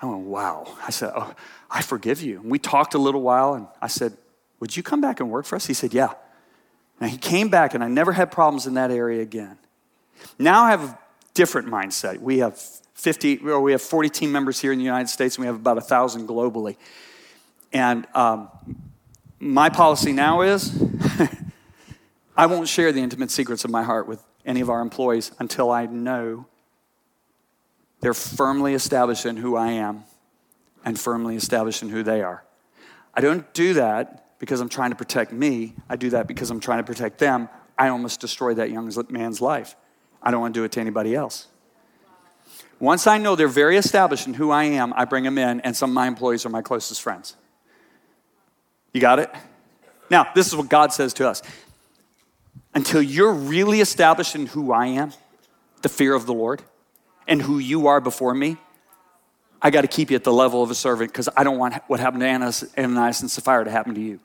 I 0.00 0.06
went, 0.06 0.20
wow. 0.20 0.76
I 0.86 0.90
said, 0.90 1.12
oh, 1.16 1.34
I 1.70 1.82
forgive 1.82 2.20
you. 2.20 2.40
And 2.40 2.50
we 2.50 2.58
talked 2.58 2.94
a 2.94 2.98
little 2.98 3.22
while, 3.22 3.54
and 3.54 3.66
I 3.80 3.88
said, 3.88 4.16
would 4.60 4.76
you 4.76 4.82
come 4.82 5.00
back 5.00 5.20
and 5.20 5.30
work 5.30 5.46
for 5.46 5.56
us? 5.56 5.66
He 5.66 5.74
said, 5.74 5.94
yeah. 5.94 6.12
Now 7.00 7.06
he 7.08 7.16
came 7.16 7.48
back, 7.48 7.74
and 7.74 7.82
I 7.82 7.88
never 7.88 8.12
had 8.12 8.30
problems 8.30 8.66
in 8.66 8.74
that 8.74 8.90
area 8.90 9.22
again. 9.22 9.58
Now 10.38 10.64
I 10.64 10.70
have 10.70 10.82
a 10.82 10.98
different 11.34 11.68
mindset. 11.68 12.18
We 12.20 12.38
have 12.38 12.58
50, 12.94 13.38
or 13.38 13.60
we 13.60 13.72
have 13.72 13.82
40 13.82 14.08
team 14.08 14.32
members 14.32 14.60
here 14.60 14.72
in 14.72 14.78
the 14.78 14.84
United 14.84 15.08
States, 15.08 15.36
and 15.36 15.42
we 15.42 15.46
have 15.46 15.56
about 15.56 15.76
1,000 15.76 16.28
globally. 16.28 16.76
And 17.72 18.06
um, 18.14 18.48
my 19.38 19.68
policy 19.68 20.12
now 20.12 20.40
is 20.40 20.82
I 22.36 22.46
won't 22.46 22.68
share 22.68 22.92
the 22.92 23.00
intimate 23.00 23.30
secrets 23.30 23.64
of 23.64 23.70
my 23.70 23.82
heart 23.82 24.08
with 24.08 24.22
any 24.44 24.60
of 24.60 24.70
our 24.70 24.80
employees 24.80 25.30
until 25.38 25.70
I 25.70 25.86
know 25.86 26.46
they're 28.00 28.14
firmly 28.14 28.74
established 28.74 29.26
in 29.26 29.36
who 29.36 29.56
I 29.56 29.72
am 29.72 30.04
and 30.84 30.98
firmly 30.98 31.36
established 31.36 31.82
in 31.82 31.88
who 31.88 32.02
they 32.02 32.22
are. 32.22 32.44
I 33.12 33.20
don't 33.20 33.52
do 33.52 33.74
that 33.74 34.27
because 34.38 34.60
I'm 34.60 34.68
trying 34.68 34.90
to 34.90 34.96
protect 34.96 35.32
me. 35.32 35.74
I 35.88 35.96
do 35.96 36.10
that 36.10 36.26
because 36.26 36.50
I'm 36.50 36.60
trying 36.60 36.78
to 36.78 36.84
protect 36.84 37.18
them. 37.18 37.48
I 37.76 37.88
almost 37.88 38.20
destroy 38.20 38.54
that 38.54 38.70
young 38.70 38.90
man's 39.10 39.40
life. 39.40 39.76
I 40.22 40.30
don't 40.30 40.40
want 40.40 40.54
to 40.54 40.60
do 40.60 40.64
it 40.64 40.72
to 40.72 40.80
anybody 40.80 41.14
else. 41.14 41.46
Once 42.80 43.06
I 43.06 43.18
know 43.18 43.34
they're 43.34 43.48
very 43.48 43.76
established 43.76 44.26
in 44.26 44.34
who 44.34 44.50
I 44.50 44.64
am, 44.64 44.92
I 44.94 45.04
bring 45.04 45.24
them 45.24 45.38
in, 45.38 45.60
and 45.60 45.76
some 45.76 45.90
of 45.90 45.94
my 45.94 46.06
employees 46.06 46.46
are 46.46 46.48
my 46.48 46.62
closest 46.62 47.02
friends. 47.02 47.36
You 48.92 49.00
got 49.00 49.18
it? 49.18 49.30
Now, 50.10 50.28
this 50.34 50.46
is 50.46 50.56
what 50.56 50.68
God 50.68 50.92
says 50.92 51.12
to 51.14 51.28
us. 51.28 51.42
Until 52.74 53.02
you're 53.02 53.32
really 53.32 53.80
established 53.80 54.34
in 54.34 54.46
who 54.46 54.72
I 54.72 54.86
am, 54.86 55.12
the 55.82 55.88
fear 55.88 56.14
of 56.14 56.26
the 56.26 56.34
Lord, 56.34 56.62
and 57.26 57.42
who 57.42 57.58
you 57.58 57.88
are 57.88 58.00
before 58.00 58.32
me, 58.32 58.56
I 59.60 59.70
got 59.70 59.82
to 59.82 59.88
keep 59.88 60.10
you 60.10 60.16
at 60.16 60.24
the 60.24 60.32
level 60.32 60.62
of 60.62 60.70
a 60.70 60.74
servant 60.74 61.12
because 61.12 61.28
I 61.36 61.42
don't 61.44 61.58
want 61.58 61.74
what 61.88 62.00
happened 62.00 62.20
to 62.20 62.28
Ananias 62.78 63.20
and 63.20 63.30
Sapphira 63.30 63.64
to 63.64 63.70
happen 63.70 63.94
to 63.94 64.00
you. 64.00 64.20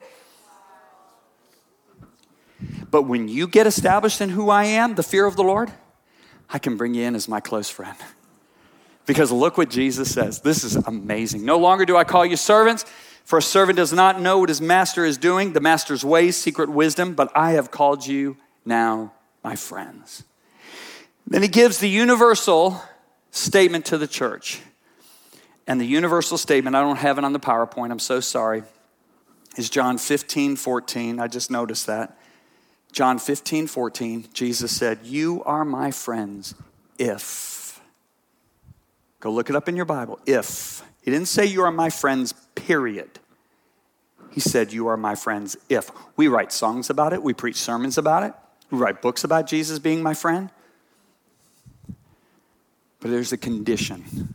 But 2.90 3.02
when 3.02 3.26
you 3.28 3.48
get 3.48 3.66
established 3.66 4.20
in 4.20 4.28
who 4.30 4.48
I 4.48 4.64
am, 4.64 4.94
the 4.94 5.02
fear 5.02 5.26
of 5.26 5.36
the 5.36 5.42
Lord, 5.42 5.72
I 6.48 6.58
can 6.58 6.76
bring 6.76 6.94
you 6.94 7.02
in 7.02 7.14
as 7.16 7.28
my 7.28 7.40
close 7.40 7.68
friend. 7.68 7.96
Because 9.06 9.32
look 9.32 9.58
what 9.58 9.68
Jesus 9.68 10.12
says. 10.12 10.40
This 10.40 10.64
is 10.64 10.76
amazing. 10.76 11.44
No 11.44 11.58
longer 11.58 11.84
do 11.84 11.96
I 11.96 12.04
call 12.04 12.24
you 12.24 12.36
servants, 12.36 12.84
for 13.24 13.38
a 13.38 13.42
servant 13.42 13.76
does 13.76 13.92
not 13.92 14.20
know 14.20 14.38
what 14.38 14.48
his 14.48 14.60
master 14.60 15.04
is 15.04 15.18
doing, 15.18 15.52
the 15.52 15.60
master's 15.60 16.04
ways, 16.04 16.36
secret 16.36 16.70
wisdom, 16.70 17.14
but 17.14 17.30
I 17.34 17.52
have 17.52 17.70
called 17.70 18.06
you 18.06 18.36
now 18.64 19.12
my 19.42 19.56
friends. 19.56 20.22
Then 21.26 21.42
he 21.42 21.48
gives 21.48 21.78
the 21.78 21.88
universal 21.88 22.80
statement 23.30 23.86
to 23.86 23.98
the 23.98 24.06
church. 24.06 24.60
And 25.66 25.80
the 25.80 25.86
universal 25.86 26.36
statement, 26.36 26.76
I 26.76 26.80
don't 26.80 26.96
have 26.96 27.18
it 27.18 27.24
on 27.24 27.32
the 27.32 27.40
PowerPoint, 27.40 27.90
I'm 27.90 27.98
so 27.98 28.20
sorry, 28.20 28.64
is 29.56 29.70
John 29.70 29.98
15, 29.98 30.56
14. 30.56 31.20
I 31.20 31.26
just 31.26 31.50
noticed 31.50 31.86
that. 31.86 32.18
John 32.92 33.18
15, 33.18 33.66
14, 33.66 34.26
Jesus 34.32 34.76
said, 34.76 35.00
You 35.04 35.42
are 35.44 35.64
my 35.64 35.90
friends 35.90 36.54
if. 36.98 37.80
Go 39.20 39.32
look 39.32 39.50
it 39.50 39.56
up 39.56 39.68
in 39.68 39.74
your 39.74 39.84
Bible. 39.84 40.20
If. 40.26 40.82
He 41.02 41.10
didn't 41.10 41.28
say 41.28 41.44
you 41.44 41.62
are 41.62 41.72
my 41.72 41.90
friends, 41.90 42.34
period. 42.54 43.18
He 44.30 44.40
said, 44.40 44.72
You 44.72 44.86
are 44.88 44.96
my 44.96 45.14
friends 45.14 45.56
if. 45.68 45.90
We 46.16 46.28
write 46.28 46.52
songs 46.52 46.90
about 46.90 47.12
it, 47.12 47.22
we 47.22 47.32
preach 47.32 47.56
sermons 47.56 47.98
about 47.98 48.22
it, 48.22 48.34
we 48.70 48.78
write 48.78 49.02
books 49.02 49.24
about 49.24 49.46
Jesus 49.46 49.78
being 49.78 50.02
my 50.02 50.14
friend. 50.14 50.50
But 53.00 53.10
there's 53.10 53.32
a 53.32 53.36
condition. 53.36 54.34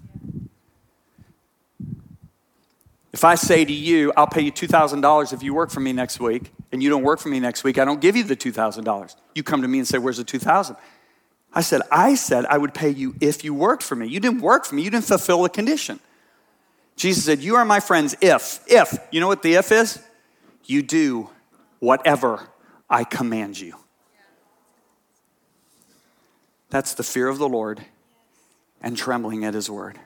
If 3.20 3.26
I 3.26 3.36
say 3.36 3.65
to 3.65 3.74
you, 3.74 4.13
I'll 4.15 4.28
pay 4.28 4.43
you 4.43 4.51
$2,000 4.53 5.34
if 5.34 5.43
you 5.43 5.53
work 5.53 5.72
for 5.72 5.82
me 5.82 5.91
next 5.91 6.22
week, 6.22 6.53
and 6.72 6.82
you 6.82 6.89
don't 6.89 7.03
work 7.03 7.20
for 7.20 7.28
me 7.28 7.41
next 7.41 7.65
week, 7.65 7.78
I 7.78 7.84
don't 7.84 7.99
give 7.99 8.15
you 8.15 8.24
the 8.24 8.34
$2,000. 8.34 9.15
You 9.36 9.43
come 9.43 9.61
to 9.61 9.67
me 9.67 9.80
and 9.80 9.86
say, 9.86 9.97
Where's 9.97 10.15
the 10.15 10.24
2000 10.24 10.78
I 11.53 11.59
said, 11.59 11.82
I 11.91 12.15
said 12.15 12.45
I 12.45 12.57
would 12.57 12.74
pay 12.74 12.88
you 12.91 13.15
if 13.20 13.43
you 13.43 13.53
worked 13.53 13.84
for 13.84 13.97
me. 13.97 14.07
You 14.07 14.22
didn't 14.22 14.39
work 14.39 14.63
for 14.63 14.76
me, 14.76 14.84
you 14.84 14.89
didn't 14.89 15.03
fulfill 15.03 15.43
the 15.43 15.49
condition. 15.49 15.99
Jesus 16.95 17.26
said, 17.26 17.39
You 17.39 17.57
are 17.57 17.65
my 17.65 17.82
friends 17.82 18.15
if, 18.22 18.61
if, 18.67 18.97
you 19.11 19.20
know 19.20 19.28
what 19.28 19.43
the 19.43 19.55
if 19.55 19.74
is? 19.74 20.01
You 20.63 20.82
do 20.82 21.30
whatever 21.80 22.47
I 22.89 23.03
command 23.03 23.59
you. 23.59 23.76
That's 26.70 26.93
the 26.93 27.03
fear 27.03 27.28
of 27.28 27.38
the 27.38 27.49
Lord 27.49 27.82
and 28.80 28.95
trembling 28.95 29.43
at 29.43 29.55
his 29.55 29.70
word. 29.70 29.99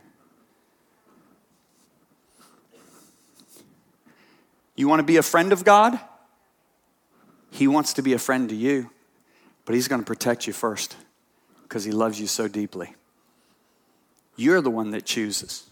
You 4.75 4.87
want 4.87 4.99
to 4.99 5.03
be 5.03 5.17
a 5.17 5.23
friend 5.23 5.51
of 5.53 5.63
God? 5.63 5.99
He 7.51 7.67
wants 7.67 7.93
to 7.93 8.01
be 8.01 8.13
a 8.13 8.19
friend 8.19 8.49
to 8.49 8.55
you, 8.55 8.89
but 9.65 9.75
he's 9.75 9.87
going 9.87 10.01
to 10.01 10.05
protect 10.05 10.47
you 10.47 10.53
first 10.53 10.95
because 11.63 11.83
he 11.83 11.91
loves 11.91 12.19
you 12.19 12.27
so 12.27 12.47
deeply. 12.47 12.95
You're 14.35 14.61
the 14.61 14.71
one 14.71 14.91
that 14.91 15.05
chooses. 15.05 15.69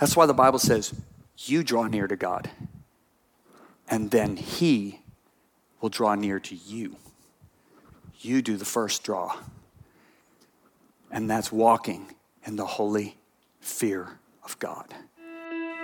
That's 0.00 0.16
why 0.16 0.24
the 0.24 0.34
Bible 0.34 0.58
says, 0.58 0.94
you 1.36 1.62
draw 1.62 1.86
near 1.86 2.06
to 2.06 2.16
God, 2.16 2.50
and 3.88 4.10
then 4.10 4.36
he 4.36 5.00
will 5.82 5.90
draw 5.90 6.14
near 6.14 6.40
to 6.40 6.54
you. 6.54 6.96
You 8.20 8.40
do 8.40 8.56
the 8.56 8.64
first 8.64 9.02
draw 9.02 9.36
and 11.14 11.30
that's 11.30 11.52
walking 11.52 12.12
in 12.44 12.56
the 12.56 12.66
holy 12.66 13.16
fear 13.60 14.18
of 14.42 14.58
God. 14.58 14.92